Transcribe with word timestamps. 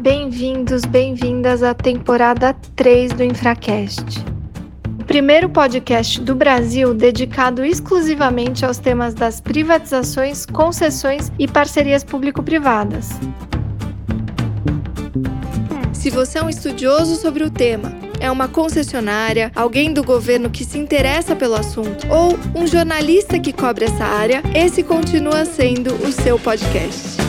Bem-vindos, 0.00 0.84
bem-vindas 0.84 1.60
à 1.60 1.74
temporada 1.74 2.54
3 2.76 3.14
do 3.14 3.24
Infracast. 3.24 4.04
O 5.00 5.04
primeiro 5.04 5.48
podcast 5.48 6.20
do 6.20 6.36
Brasil 6.36 6.94
dedicado 6.94 7.64
exclusivamente 7.64 8.64
aos 8.64 8.78
temas 8.78 9.12
das 9.12 9.40
privatizações, 9.40 10.46
concessões 10.46 11.32
e 11.36 11.48
parcerias 11.48 12.04
público-privadas. 12.04 13.08
Se 15.92 16.10
você 16.10 16.38
é 16.38 16.44
um 16.44 16.48
estudioso 16.48 17.16
sobre 17.16 17.42
o 17.42 17.50
tema, 17.50 17.92
é 18.20 18.30
uma 18.30 18.46
concessionária, 18.46 19.50
alguém 19.56 19.92
do 19.92 20.04
governo 20.04 20.48
que 20.48 20.64
se 20.64 20.78
interessa 20.78 21.34
pelo 21.34 21.56
assunto 21.56 22.06
ou 22.08 22.38
um 22.54 22.68
jornalista 22.68 23.40
que 23.40 23.52
cobre 23.52 23.86
essa 23.86 24.04
área, 24.04 24.42
esse 24.54 24.84
continua 24.84 25.44
sendo 25.44 25.92
o 26.06 26.12
seu 26.12 26.38
podcast. 26.38 27.27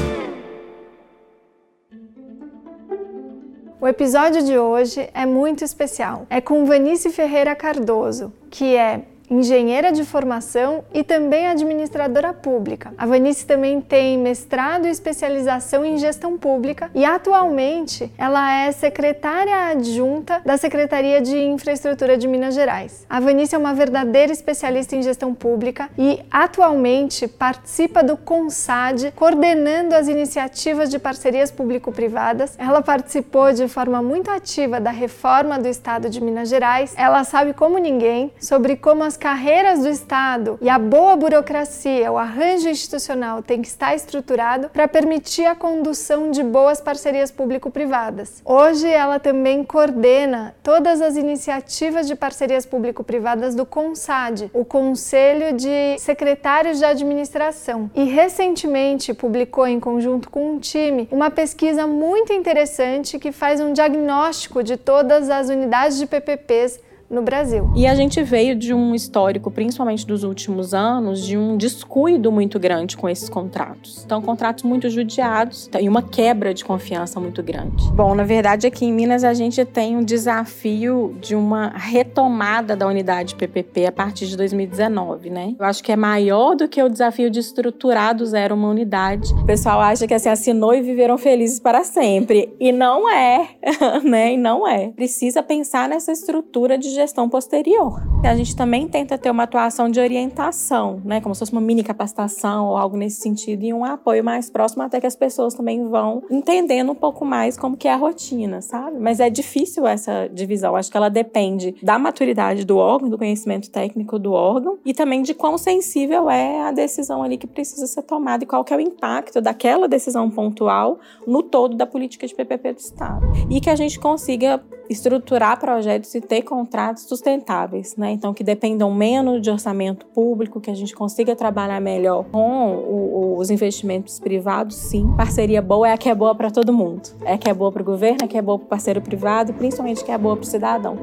O 3.82 3.88
episódio 3.88 4.44
de 4.44 4.60
hoje 4.60 5.10
é 5.14 5.26
muito 5.26 5.64
especial. 5.64 6.28
É 6.30 6.42
com 6.42 6.66
Vanice 6.66 7.10
Ferreira 7.12 7.56
Cardoso, 7.56 8.34
que 8.50 8.76
é 8.76 9.04
engenheira 9.30 9.92
de 9.92 10.04
formação 10.04 10.84
e 10.94 11.04
também 11.04 11.48
administradora 11.48 12.34
pública. 12.34 12.94
A 12.98 13.06
Vanice 13.06 13.46
também 13.46 13.80
tem 13.80 14.18
mestrado 14.18 14.88
e 14.88 14.90
especialização 14.90 15.86
em 15.86 15.98
gestão 15.98 16.38
pública 16.38 16.90
e 16.96 17.06
atualmente 17.06 18.12
ela 18.18 18.52
é 18.52 18.72
secretária 18.72 19.70
adjunta 19.70 20.42
da 20.46 20.58
Secretaria 20.58 21.22
de 21.22 21.38
Infraestrutura 21.38 22.18
de 22.18 22.28
Minas 22.28 22.56
Gerais. 22.56 23.06
A 23.10 23.20
Vanice 23.20 23.56
é 23.56 23.58
uma 23.58 23.74
verdadeira 23.74 24.32
especialista 24.32 24.96
em 24.96 25.02
gestão 25.02 25.34
pública 25.34 25.90
e 25.98 26.22
atualmente 26.32 27.28
participa 27.28 28.04
do 28.04 28.18
CONSAD, 28.18 29.14
coordenando 29.16 29.96
as 29.96 30.08
iniciativas 30.08 30.90
de 30.90 30.98
parcerias 30.98 31.52
público-privadas. 31.52 32.56
Ela 32.58 32.82
participou 32.82 33.52
de 33.54 33.68
forma 33.68 34.02
muito 34.02 34.32
ativa 34.32 34.80
da 34.80 34.92
reforma 34.92 35.60
do 35.60 35.68
Estado 35.68 36.10
de 36.10 36.22
Minas 36.22 36.50
Gerais. 36.50 36.94
Ela 36.98 37.24
sabe 37.24 37.54
como 37.54 37.78
ninguém 37.78 38.32
sobre 38.40 38.76
como 38.76 39.04
as 39.04 39.18
carreiras 39.20 39.80
do 39.80 39.90
Estado 39.90 40.58
e 40.62 40.70
a 40.70 40.80
boa 40.80 41.16
burocracia, 41.16 42.12
o 42.12 42.18
arranjo 42.18 42.70
institucional 42.70 43.44
tem 43.44 43.62
que 43.62 43.68
estar 43.68 43.94
estruturado 43.94 44.70
para 44.70 44.88
permitir 44.88 45.46
a 45.46 45.54
condução 45.54 46.32
de 46.32 46.42
boas 46.42 46.80
parcerias 46.80 47.30
público-privadas. 47.30 48.42
Hoje 48.46 48.88
ela 48.88 49.20
também 49.20 49.64
coordena 49.64 50.56
todas 50.64 51.02
as 51.02 51.18
iniciativas 51.18 52.08
de 52.08 52.16
parcerias 52.16 52.66
público-privadas 52.66 53.54
do 53.54 53.66
CONSAD, 53.66 54.50
o 54.54 54.64
Conselho 54.64 55.54
de 55.56 56.00
Secretários 56.00 56.80
de 56.80 56.86
Administração, 56.86 57.92
e 57.94 58.06
recentemente 58.06 59.14
publicou 59.14 59.68
em 59.68 59.80
conjunto 59.80 60.30
com 60.30 60.54
um 60.54 60.60
time 60.60 61.10
uma 61.12 61.30
pesquisa 61.30 61.86
muito 61.86 62.32
interessante 62.32 63.20
que 63.20 63.34
faz 63.34 63.60
um 63.60 63.74
diagnóstico 63.74 64.64
de 64.64 64.78
todas 64.78 65.30
as 65.30 65.50
unidades 65.50 65.98
de 65.98 66.06
PPPs 66.06 66.80
no 67.10 67.22
Brasil. 67.22 67.72
E 67.76 67.88
a 67.88 67.96
gente 67.96 68.22
veio 68.22 68.56
de 68.56 68.74
um 68.74 68.94
histórico, 68.94 69.50
principalmente 69.50 70.06
dos 70.06 70.24
últimos 70.24 70.74
anos, 70.74 71.26
de 71.26 71.38
um 71.38 71.58
descuido 71.58 72.32
muito 72.32 72.60
grande 72.60 72.96
com 72.96 73.10
esses 73.10 73.28
contratos. 73.28 74.04
Então, 74.06 74.22
contratos 74.22 74.64
muito 74.64 74.90
judiados 74.90 75.70
e 75.80 75.90
uma 75.90 76.02
quebra 76.02 76.54
de 76.54 76.64
confiança 76.64 77.20
muito 77.20 77.42
grande. 77.42 77.92
Bom, 77.94 78.14
na 78.14 78.24
verdade, 78.24 78.68
aqui 78.68 78.86
em 78.86 78.94
Minas 78.94 79.24
a 79.24 79.34
gente 79.34 79.64
tem 79.66 79.98
um 79.98 80.04
desafio 80.04 81.16
de 81.20 81.36
uma 81.36 81.70
retomada 81.70 82.76
da 82.76 82.86
unidade 82.88 83.36
PPP 83.36 83.88
a 83.88 83.92
partir 83.92 84.28
de 84.28 84.38
2019, 84.38 85.30
né? 85.30 85.56
Eu 85.60 85.66
acho 85.66 85.84
que 85.84 85.92
é 85.92 85.96
maior 85.96 86.56
do 86.56 86.68
que 86.68 86.82
o 86.82 86.90
desafio 86.90 87.30
de 87.30 87.40
estruturar 87.40 88.16
do 88.16 88.26
zero 88.26 88.54
uma 88.54 88.70
unidade. 88.70 89.34
O 89.34 89.46
pessoal 89.46 89.80
acha 89.80 90.06
que 90.06 90.14
assim 90.14 90.30
assinou 90.30 90.76
e 90.76 90.82
viveram 90.82 91.18
felizes 91.18 91.60
para 91.60 91.84
sempre. 91.84 92.54
E 92.60 92.72
não 92.72 93.10
é, 93.10 93.50
né? 94.04 94.34
E 94.34 94.38
não 94.38 94.68
é. 94.68 94.90
Precisa 94.90 95.42
pensar 95.42 95.90
nessa 95.90 96.12
estrutura 96.12 96.78
de 96.78 96.99
gestão 97.00 97.30
posterior. 97.30 98.02
A 98.24 98.36
gente 98.36 98.56
também 98.56 98.88
tenta 98.88 99.18
ter 99.18 99.32
uma 99.32 99.44
atuação 99.44 99.90
de 99.90 100.00
orientação, 100.00 101.02
né, 101.06 101.22
como 101.22 101.34
se 101.34 101.40
fosse 101.40 101.52
uma 101.54 101.62
mini 101.62 101.84
capacitação 101.84 102.68
ou 102.68 102.78
algo 102.78 102.98
nesse 102.98 103.22
sentido 103.22 103.64
e 103.64 103.74
um 103.74 103.86
apoio 103.86 104.24
mais 104.24 104.50
próximo 104.50 104.84
até 104.84 105.00
que 105.00 105.08
as 105.08 105.16
pessoas 105.16 105.54
também 105.54 105.88
vão 105.88 106.22
entendendo 106.30 106.92
um 106.92 106.96
pouco 106.96 107.24
mais 107.24 107.58
como 107.58 107.78
que 107.78 107.88
é 107.88 107.94
a 107.94 107.96
rotina, 107.96 108.62
sabe? 108.62 109.00
Mas 109.00 109.20
é 109.22 109.30
difícil 109.30 109.88
essa 109.88 110.28
divisão. 110.28 110.76
Acho 110.76 110.92
que 110.92 110.98
ela 110.98 111.10
depende 111.10 111.76
da 111.82 111.98
maturidade 111.98 112.66
do 112.66 112.78
órgão, 112.78 113.10
do 113.10 113.18
conhecimento 113.18 113.72
técnico 113.72 114.20
do 114.20 114.34
órgão 114.34 114.78
e 114.84 114.94
também 114.94 115.22
de 115.22 115.34
quão 115.34 115.58
sensível 115.58 116.30
é 116.30 116.62
a 116.62 116.72
decisão 116.72 117.24
ali 117.24 117.38
que 117.38 117.48
precisa 117.48 117.88
ser 117.88 118.04
tomada 118.04 118.44
e 118.44 118.48
qual 118.48 118.64
que 118.64 118.74
é 118.74 118.78
o 118.78 118.82
impacto 118.82 119.40
daquela 119.40 119.88
decisão 119.88 120.30
pontual 120.30 121.00
no 121.26 121.42
todo 121.42 121.78
da 121.78 121.86
política 121.86 122.28
de 122.28 122.36
PPP 122.36 122.74
do 122.74 122.80
Estado. 122.80 123.26
E 123.50 123.62
que 123.62 123.70
a 123.70 123.76
gente 123.76 123.98
consiga 123.98 124.62
estruturar 124.90 125.60
projetos 125.60 126.14
e 126.16 126.20
ter 126.20 126.42
contratos 126.42 126.89
sustentáveis, 126.98 127.96
né? 127.96 128.12
Então 128.12 128.34
que 128.34 128.44
dependam 128.44 128.94
menos 128.94 129.42
de 129.42 129.50
orçamento 129.50 130.06
público, 130.08 130.60
que 130.60 130.72
a 130.72 130.74
gente 130.74 130.96
consiga 130.96 131.36
trabalhar 131.36 131.80
melhor 131.80 132.26
com 132.26 132.76
o, 132.76 133.38
os 133.38 133.50
investimentos 133.50 134.20
privados, 134.20 134.76
sim. 134.76 135.14
Parceria 135.16 135.62
boa 135.62 135.88
é 135.88 135.94
a 135.94 135.98
que 135.98 136.10
é 136.10 136.16
boa 136.16 136.34
para 136.34 136.50
todo 136.50 136.74
mundo. 136.74 137.10
É 137.24 137.34
a 137.34 137.38
que 137.38 137.50
é 137.50 137.54
boa 137.54 137.72
para 137.72 137.82
o 137.82 137.86
governo, 137.86 138.20
é 138.22 138.26
a 138.26 138.28
que 138.28 138.38
é 138.38 138.42
boa 138.42 138.58
para 138.58 138.66
o 138.66 138.70
parceiro 138.70 139.02
privado, 139.02 139.54
principalmente 139.54 140.04
que 140.04 140.12
é 140.12 140.18
boa 140.18 140.36
para 140.36 140.44
o 140.44 140.48
cidadão. 140.48 140.98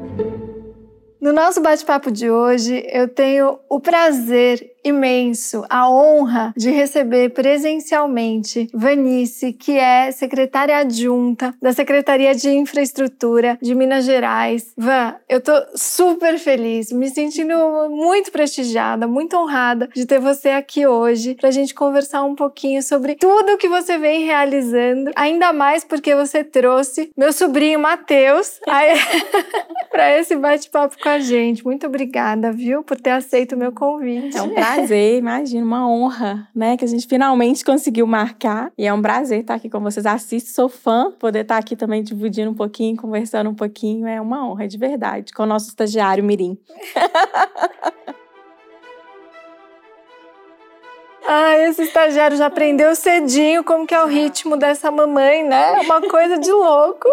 No 1.19 1.33
nosso 1.33 1.61
bate-papo 1.61 2.11
de 2.11 2.29
hoje, 2.29 2.85
eu 2.91 3.07
tenho 3.07 3.57
o 3.67 3.79
prazer 3.79 4.76
imenso 4.87 5.63
a 5.69 5.89
honra 5.89 6.53
de 6.55 6.69
receber 6.69 7.29
presencialmente 7.29 8.69
Vanice, 8.73 9.53
que 9.53 9.77
é 9.77 10.11
secretária 10.11 10.77
adjunta 10.77 11.53
da 11.61 11.73
Secretaria 11.73 12.33
de 12.33 12.49
Infraestrutura 12.49 13.57
de 13.61 13.75
Minas 13.75 14.05
Gerais. 14.05 14.73
Van, 14.77 15.15
eu 15.27 15.41
tô 15.41 15.53
super 15.75 16.37
feliz, 16.39 16.91
me 16.91 17.09
sentindo 17.09 17.55
muito 17.89 18.31
prestigiada, 18.31 19.07
muito 19.07 19.35
honrada 19.35 19.89
de 19.93 20.05
ter 20.05 20.19
você 20.19 20.49
aqui 20.49 20.87
hoje 20.87 21.35
para 21.35 21.49
a 21.49 21.51
gente 21.51 21.73
conversar 21.73 22.23
um 22.23 22.35
pouquinho 22.35 22.81
sobre 22.81 23.15
tudo 23.15 23.57
que 23.57 23.67
você 23.67 23.97
vem 23.97 24.25
realizando, 24.25 25.11
ainda 25.15 25.51
mais 25.53 25.83
porque 25.83 26.15
você 26.15 26.43
trouxe 26.43 27.11
meu 27.17 27.33
sobrinho 27.33 27.79
Matheus 27.79 28.59
para 29.91 30.17
esse 30.19 30.35
bate-papo 30.35 30.95
com 31.01 31.09
a 31.09 31.19
gente. 31.19 31.63
Muito 31.63 31.87
obrigada, 31.87 32.51
viu, 32.51 32.83
por 32.83 32.99
ter 32.99 33.11
aceito 33.11 33.55
o 33.55 33.57
meu 33.57 33.71
convite. 33.71 34.37
É 34.37 34.41
um 34.41 34.49
prazer 34.49 34.76
prazer, 34.77 35.17
imagina, 35.17 35.65
uma 35.65 35.89
honra, 35.89 36.47
né? 36.53 36.77
Que 36.77 36.85
a 36.85 36.87
gente 36.87 37.07
finalmente 37.07 37.65
conseguiu 37.65 38.05
marcar. 38.05 38.71
E 38.77 38.85
é 38.85 38.93
um 38.93 39.01
prazer 39.01 39.41
estar 39.41 39.55
aqui 39.55 39.69
com 39.69 39.79
vocês. 39.79 40.05
Assisto, 40.05 40.51
sou 40.51 40.69
fã. 40.69 41.11
Poder 41.11 41.41
estar 41.41 41.57
aqui 41.57 41.75
também 41.75 42.03
dividindo 42.03 42.51
um 42.51 42.53
pouquinho, 42.53 42.95
conversando 42.95 43.49
um 43.49 43.55
pouquinho. 43.55 44.07
É 44.07 44.21
uma 44.21 44.47
honra, 44.47 44.67
de 44.67 44.77
verdade. 44.77 45.33
Com 45.33 45.43
o 45.43 45.47
nosso 45.47 45.69
estagiário 45.69 46.23
Mirim. 46.23 46.57
Ah, 51.29 51.57
esse 51.57 51.83
estagiário 51.83 52.37
já 52.37 52.45
aprendeu 52.45 52.95
cedinho 52.95 53.61
como 53.61 53.85
que 53.85 53.93
é 53.93 54.01
o 54.01 54.07
ritmo 54.07 54.55
dessa 54.55 54.89
mamãe, 54.89 55.43
né? 55.43 55.73
É 55.75 55.81
uma 55.81 55.99
coisa 56.01 56.37
de 56.37 56.49
louco. 56.49 57.05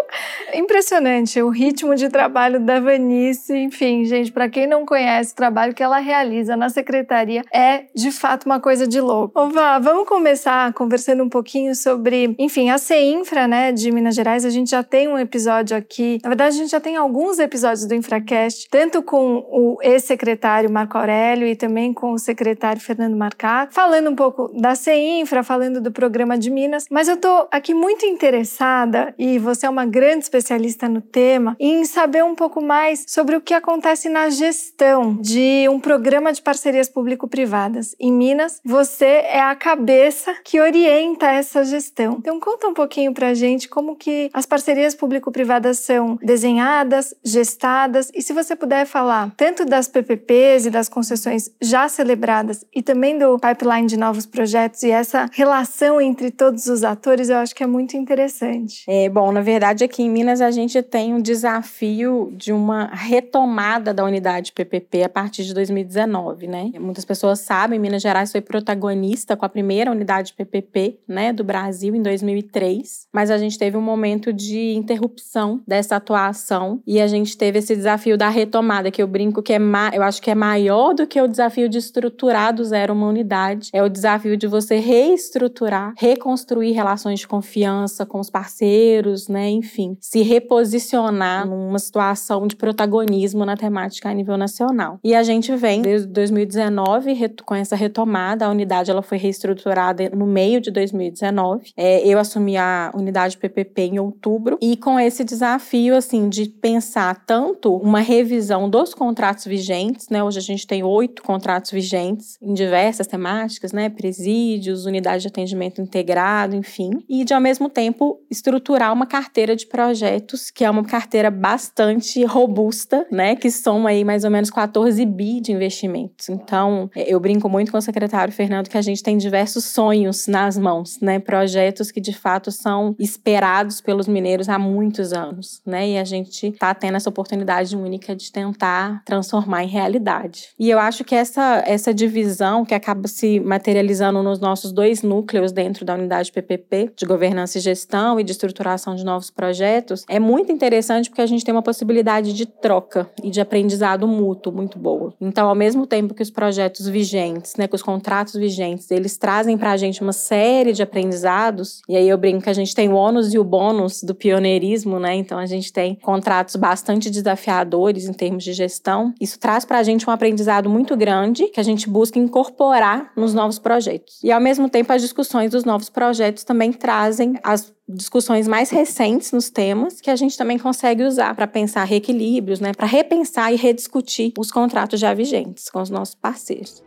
Impressionante 0.53 1.41
o 1.41 1.49
ritmo 1.49 1.95
de 1.95 2.07
trabalho 2.07 2.61
da 2.61 2.79
Vanice. 2.79 3.53
Enfim, 3.53 4.05
gente, 4.05 4.31
para 4.31 4.47
quem 4.47 4.67
não 4.67 4.85
conhece 4.85 5.33
o 5.33 5.35
trabalho 5.35 5.73
que 5.73 5.83
ela 5.83 5.97
realiza 5.97 6.55
na 6.55 6.69
secretaria, 6.69 7.43
é 7.53 7.83
de 7.93 8.09
fato 8.09 8.45
uma 8.45 8.57
coisa 8.57 8.87
de 8.87 9.01
louco. 9.01 9.37
Ova, 9.37 9.79
vamos 9.79 10.07
começar 10.07 10.71
conversando 10.71 11.21
um 11.21 11.29
pouquinho 11.29 11.75
sobre, 11.75 12.33
enfim, 12.39 12.69
a 12.69 12.77
CEINFRA, 12.77 13.49
né, 13.49 13.73
de 13.73 13.91
Minas 13.91 14.15
Gerais. 14.15 14.45
A 14.45 14.49
gente 14.49 14.69
já 14.69 14.81
tem 14.81 15.09
um 15.09 15.19
episódio 15.19 15.75
aqui. 15.75 16.19
Na 16.23 16.29
verdade, 16.29 16.55
a 16.55 16.59
gente 16.59 16.71
já 16.71 16.79
tem 16.79 16.95
alguns 16.95 17.37
episódios 17.37 17.85
do 17.85 17.93
Infracast, 17.93 18.69
tanto 18.69 19.03
com 19.03 19.45
o 19.51 19.77
ex-secretário 19.81 20.71
Marco 20.71 20.97
Aurélio 20.97 21.45
e 21.45 21.55
também 21.55 21.93
com 21.93 22.13
o 22.13 22.17
secretário 22.17 22.81
Fernando 22.81 23.17
Marcato, 23.17 23.73
falando 23.73 24.04
falando 24.05 24.09
um 24.11 24.15
pouco 24.15 24.51
da 24.53 24.75
CEINFRA, 24.75 25.43
falando 25.43 25.81
do 25.81 25.91
programa 25.91 26.37
de 26.37 26.51
Minas, 26.51 26.85
mas 26.91 27.07
eu 27.07 27.15
estou 27.15 27.47
aqui 27.51 27.73
muito 27.73 28.05
interessada, 28.05 29.13
e 29.17 29.39
você 29.39 29.65
é 29.65 29.69
uma 29.69 29.85
grande 29.85 30.25
especialista 30.25 30.87
no 30.87 31.01
tema, 31.01 31.55
em 31.59 31.83
saber 31.85 32.23
um 32.23 32.35
pouco 32.35 32.61
mais 32.61 33.05
sobre 33.07 33.35
o 33.35 33.41
que 33.41 33.53
acontece 33.53 34.09
na 34.09 34.29
gestão 34.29 35.17
de 35.19 35.67
um 35.69 35.79
programa 35.79 36.31
de 36.31 36.41
parcerias 36.41 36.87
público-privadas. 36.87 37.95
Em 37.99 38.11
Minas, 38.11 38.61
você 38.63 39.05
é 39.05 39.39
a 39.39 39.55
cabeça 39.55 40.35
que 40.43 40.59
orienta 40.59 41.27
essa 41.27 41.63
gestão. 41.63 42.17
Então 42.19 42.39
conta 42.39 42.67
um 42.67 42.73
pouquinho 42.73 43.13
pra 43.13 43.33
gente 43.33 43.67
como 43.67 43.95
que 43.95 44.29
as 44.33 44.45
parcerias 44.45 44.93
público-privadas 44.93 45.79
são 45.79 46.17
desenhadas, 46.21 47.13
gestadas, 47.23 48.11
e 48.13 48.21
se 48.21 48.33
você 48.33 48.55
puder 48.55 48.85
falar 48.85 49.31
tanto 49.35 49.65
das 49.65 49.87
PPPs 49.87 50.67
e 50.67 50.69
das 50.69 50.89
concessões 50.89 51.49
já 51.61 51.87
celebradas 51.87 52.65
e 52.73 52.81
também 52.81 53.17
do 53.17 53.39
pipeline 53.39 53.87
de 53.87 53.94
de 53.95 53.99
novos 53.99 54.25
projetos 54.25 54.83
e 54.83 54.91
essa 54.91 55.29
relação 55.31 55.99
entre 55.99 56.29
todos 56.29 56.67
os 56.67 56.83
atores 56.83 57.29
eu 57.29 57.37
acho 57.37 57.55
que 57.55 57.63
é 57.63 57.67
muito 57.67 57.95
interessante. 57.95 58.83
É, 58.87 59.09
bom, 59.09 59.31
na 59.31 59.41
verdade 59.41 59.83
aqui 59.83 60.03
em 60.03 60.09
Minas 60.09 60.41
a 60.41 60.51
gente 60.51 60.81
tem 60.83 61.13
um 61.13 61.21
desafio 61.21 62.31
de 62.35 62.51
uma 62.51 62.87
retomada 62.87 63.93
da 63.93 64.03
unidade 64.03 64.51
PPP 64.51 65.03
a 65.03 65.09
partir 65.09 65.45
de 65.45 65.53
2019, 65.53 66.47
né? 66.47 66.71
Muitas 66.79 67.05
pessoas 67.05 67.39
sabem, 67.39 67.79
Minas 67.79 68.01
Gerais 68.01 68.31
foi 68.31 68.41
protagonista 68.41 69.37
com 69.37 69.45
a 69.45 69.49
primeira 69.49 69.89
unidade 69.89 70.33
PPP, 70.33 70.99
né, 71.07 71.31
do 71.31 71.43
Brasil 71.43 71.95
em 71.95 72.01
2003, 72.01 73.07
mas 73.13 73.31
a 73.31 73.37
gente 73.37 73.57
teve 73.57 73.77
um 73.77 73.81
momento 73.81 74.33
de 74.33 74.73
interrupção 74.73 75.61
dessa 75.65 75.95
atuação 75.95 76.81
e 76.85 76.99
a 76.99 77.07
gente 77.07 77.37
teve 77.37 77.59
esse 77.59 77.75
desafio 77.75 78.17
da 78.17 78.27
retomada 78.27 78.91
que 78.91 79.01
eu 79.01 79.07
brinco 79.07 79.41
que 79.41 79.53
é 79.53 79.59
eu 79.93 80.03
acho 80.03 80.21
que 80.21 80.29
é 80.29 80.35
maior 80.35 80.93
do 80.93 81.07
que 81.07 81.21
o 81.21 81.27
desafio 81.27 81.69
de 81.69 81.77
estruturar 81.77 82.53
do 82.53 82.63
zero 82.63 82.93
uma 82.93 83.07
unidade, 83.07 83.69
é 83.73 83.84
o 83.85 83.89
desafio 83.89 84.37
de 84.37 84.47
você 84.47 84.77
reestruturar, 84.77 85.93
reconstruir 85.97 86.71
relações 86.71 87.19
de 87.19 87.27
confiança 87.27 88.05
com 88.05 88.19
os 88.19 88.29
parceiros, 88.29 89.27
né, 89.27 89.49
enfim, 89.49 89.97
se 90.01 90.21
reposicionar 90.21 91.47
numa 91.47 91.79
situação 91.79 92.47
de 92.47 92.55
protagonismo 92.55 93.45
na 93.45 93.55
temática 93.55 94.09
a 94.09 94.13
nível 94.13 94.37
nacional. 94.37 94.99
E 95.03 95.15
a 95.15 95.23
gente 95.23 95.55
vem 95.55 95.81
desde 95.81 96.07
2019 96.07 97.15
com 97.45 97.55
essa 97.55 97.75
retomada, 97.75 98.45
a 98.45 98.49
unidade 98.49 98.91
ela 98.91 99.01
foi 99.01 99.17
reestruturada 99.17 100.09
no 100.09 100.25
meio 100.25 100.59
de 100.59 100.71
2019. 100.71 101.71
É, 101.77 102.05
eu 102.07 102.19
assumi 102.19 102.57
a 102.57 102.91
unidade 102.93 103.37
PPP 103.37 103.81
em 103.81 103.99
outubro 103.99 104.57
e 104.61 104.75
com 104.77 104.99
esse 104.99 105.23
desafio 105.23 105.95
assim 105.95 106.29
de 106.29 106.47
pensar 106.47 107.23
tanto 107.25 107.75
uma 107.75 107.99
revisão 107.99 108.69
dos 108.69 108.93
contratos 108.93 109.45
vigentes, 109.45 110.09
né? 110.09 110.23
Hoje 110.23 110.39
a 110.39 110.41
gente 110.41 110.65
tem 110.65 110.83
oito 110.83 111.23
contratos 111.23 111.71
vigentes 111.71 112.37
em 112.41 112.53
diversas 112.53 113.07
temáticas, 113.07 113.71
né? 113.75 113.89
Presídios, 113.89 114.85
unidade 114.85 115.21
de 115.21 115.27
atendimento 115.27 115.81
integrado, 115.81 116.55
enfim, 116.55 116.91
e 117.07 117.23
de 117.23 117.33
ao 117.33 117.41
mesmo 117.41 117.69
tempo 117.69 118.19
estruturar 118.31 118.91
uma 118.91 119.05
carteira 119.05 119.55
de 119.55 119.67
projetos 119.67 120.49
que 120.49 120.63
é 120.63 120.69
uma 120.69 120.83
carteira 120.83 121.29
bastante 121.29 122.23
robusta, 122.23 123.05
né? 123.11 123.35
Que 123.35 123.51
soma 123.51 123.89
aí 123.89 124.03
mais 124.03 124.23
ou 124.23 124.31
menos 124.31 124.49
14 124.49 125.05
bi 125.05 125.39
de 125.39 125.51
investimentos. 125.51 126.29
Então, 126.29 126.89
eu 126.95 127.19
brinco 127.19 127.49
muito 127.49 127.71
com 127.71 127.77
o 127.77 127.81
secretário 127.81 128.33
Fernando 128.33 128.69
que 128.69 128.77
a 128.77 128.81
gente 128.81 129.03
tem 129.03 129.17
diversos 129.17 129.65
sonhos 129.65 130.27
nas 130.27 130.57
mãos, 130.57 130.99
né? 131.01 131.19
Projetos 131.19 131.91
que 131.91 131.99
de 131.99 132.13
fato 132.13 132.51
são 132.51 132.95
esperados 132.97 133.81
pelos 133.81 134.07
mineiros 134.07 134.49
há 134.49 134.57
muitos 134.57 135.13
anos, 135.13 135.61
né? 135.65 135.89
E 135.89 135.97
a 135.97 136.03
gente 136.03 136.47
está 136.47 136.73
tendo 136.73 136.95
essa 136.95 137.09
oportunidade 137.09 137.75
única 137.75 138.15
de 138.15 138.31
tentar 138.31 139.03
transformar 139.05 139.63
em 139.63 139.67
realidade. 139.67 140.49
E 140.57 140.69
eu 140.69 140.79
acho 140.79 141.03
que 141.03 141.15
essa, 141.15 141.63
essa 141.65 141.93
divisão 141.93 142.63
que 142.63 142.73
acaba 142.73 143.07
se 143.07 143.39
materializando 143.65 144.21
nos 144.21 144.39
nossos 144.39 144.71
dois 144.71 145.01
núcleos 145.01 145.51
dentro 145.51 145.83
da 145.83 145.95
unidade 145.95 146.31
PPP, 146.31 146.91
de 146.95 147.03
governança 147.03 147.57
e 147.57 147.61
gestão 147.61 148.19
e 148.19 148.23
de 148.23 148.31
estruturação 148.31 148.93
de 148.93 149.03
novos 149.03 149.31
projetos, 149.31 150.05
é 150.07 150.19
muito 150.19 150.51
interessante 150.51 151.09
porque 151.09 151.23
a 151.23 151.25
gente 151.25 151.43
tem 151.43 151.51
uma 151.51 151.63
possibilidade 151.63 152.31
de 152.31 152.45
troca 152.45 153.09
e 153.23 153.31
de 153.31 153.41
aprendizado 153.41 154.07
mútuo 154.07 154.53
muito 154.53 154.77
boa. 154.77 155.15
Então, 155.19 155.49
ao 155.49 155.55
mesmo 155.55 155.87
tempo 155.87 156.13
que 156.13 156.21
os 156.21 156.29
projetos 156.29 156.87
vigentes, 156.87 157.55
né, 157.55 157.67
que 157.67 157.73
os 157.73 157.81
contratos 157.81 158.35
vigentes, 158.35 158.91
eles 158.91 159.17
trazem 159.17 159.57
para 159.57 159.71
a 159.71 159.77
gente 159.77 160.03
uma 160.03 160.13
série 160.13 160.71
de 160.71 160.83
aprendizados, 160.83 161.81
e 161.89 161.97
aí 161.97 162.07
eu 162.07 162.19
brinco 162.19 162.43
que 162.43 162.49
a 162.51 162.53
gente 162.53 162.75
tem 162.75 162.89
o 162.89 162.93
ônus 162.93 163.33
e 163.33 163.39
o 163.39 163.43
bônus 163.43 164.03
do 164.03 164.13
pioneirismo, 164.13 164.99
né? 164.99 165.15
Então, 165.15 165.39
a 165.39 165.47
gente 165.47 165.73
tem 165.73 165.95
contratos 165.95 166.55
bastante 166.55 167.09
desafiadores 167.09 168.07
em 168.07 168.13
termos 168.13 168.43
de 168.43 168.53
gestão. 168.53 169.11
Isso 169.19 169.39
traz 169.39 169.65
para 169.65 169.79
a 169.79 169.83
gente 169.83 170.07
um 170.07 170.13
aprendizado 170.13 170.69
muito 170.69 170.95
grande 170.95 171.47
que 171.47 171.59
a 171.59 171.63
gente 171.63 171.89
busca 171.89 172.19
incorporar 172.19 173.11
nos 173.15 173.33
novos 173.45 173.59
projetos. 173.59 174.19
E, 174.23 174.31
ao 174.31 174.41
mesmo 174.41 174.67
tempo, 174.69 174.91
as 174.91 175.01
discussões 175.01 175.51
dos 175.51 175.63
novos 175.63 175.89
projetos 175.89 176.43
também 176.43 176.73
trazem 176.73 177.35
as 177.43 177.71
discussões 177.87 178.47
mais 178.47 178.71
recentes 178.71 179.31
nos 179.31 179.49
temas 179.49 180.01
que 180.01 180.09
a 180.09 180.15
gente 180.15 180.35
também 180.35 180.57
consegue 180.57 181.03
usar 181.03 181.35
para 181.35 181.45
pensar 181.45 181.83
reequilíbrios, 181.83 182.59
né, 182.59 182.73
para 182.73 182.87
repensar 182.87 183.53
e 183.53 183.55
rediscutir 183.55 184.33
os 184.37 184.49
contratos 184.51 184.99
já 184.99 185.13
vigentes 185.13 185.69
com 185.69 185.79
os 185.79 185.91
nossos 185.91 186.15
parceiros. 186.15 186.84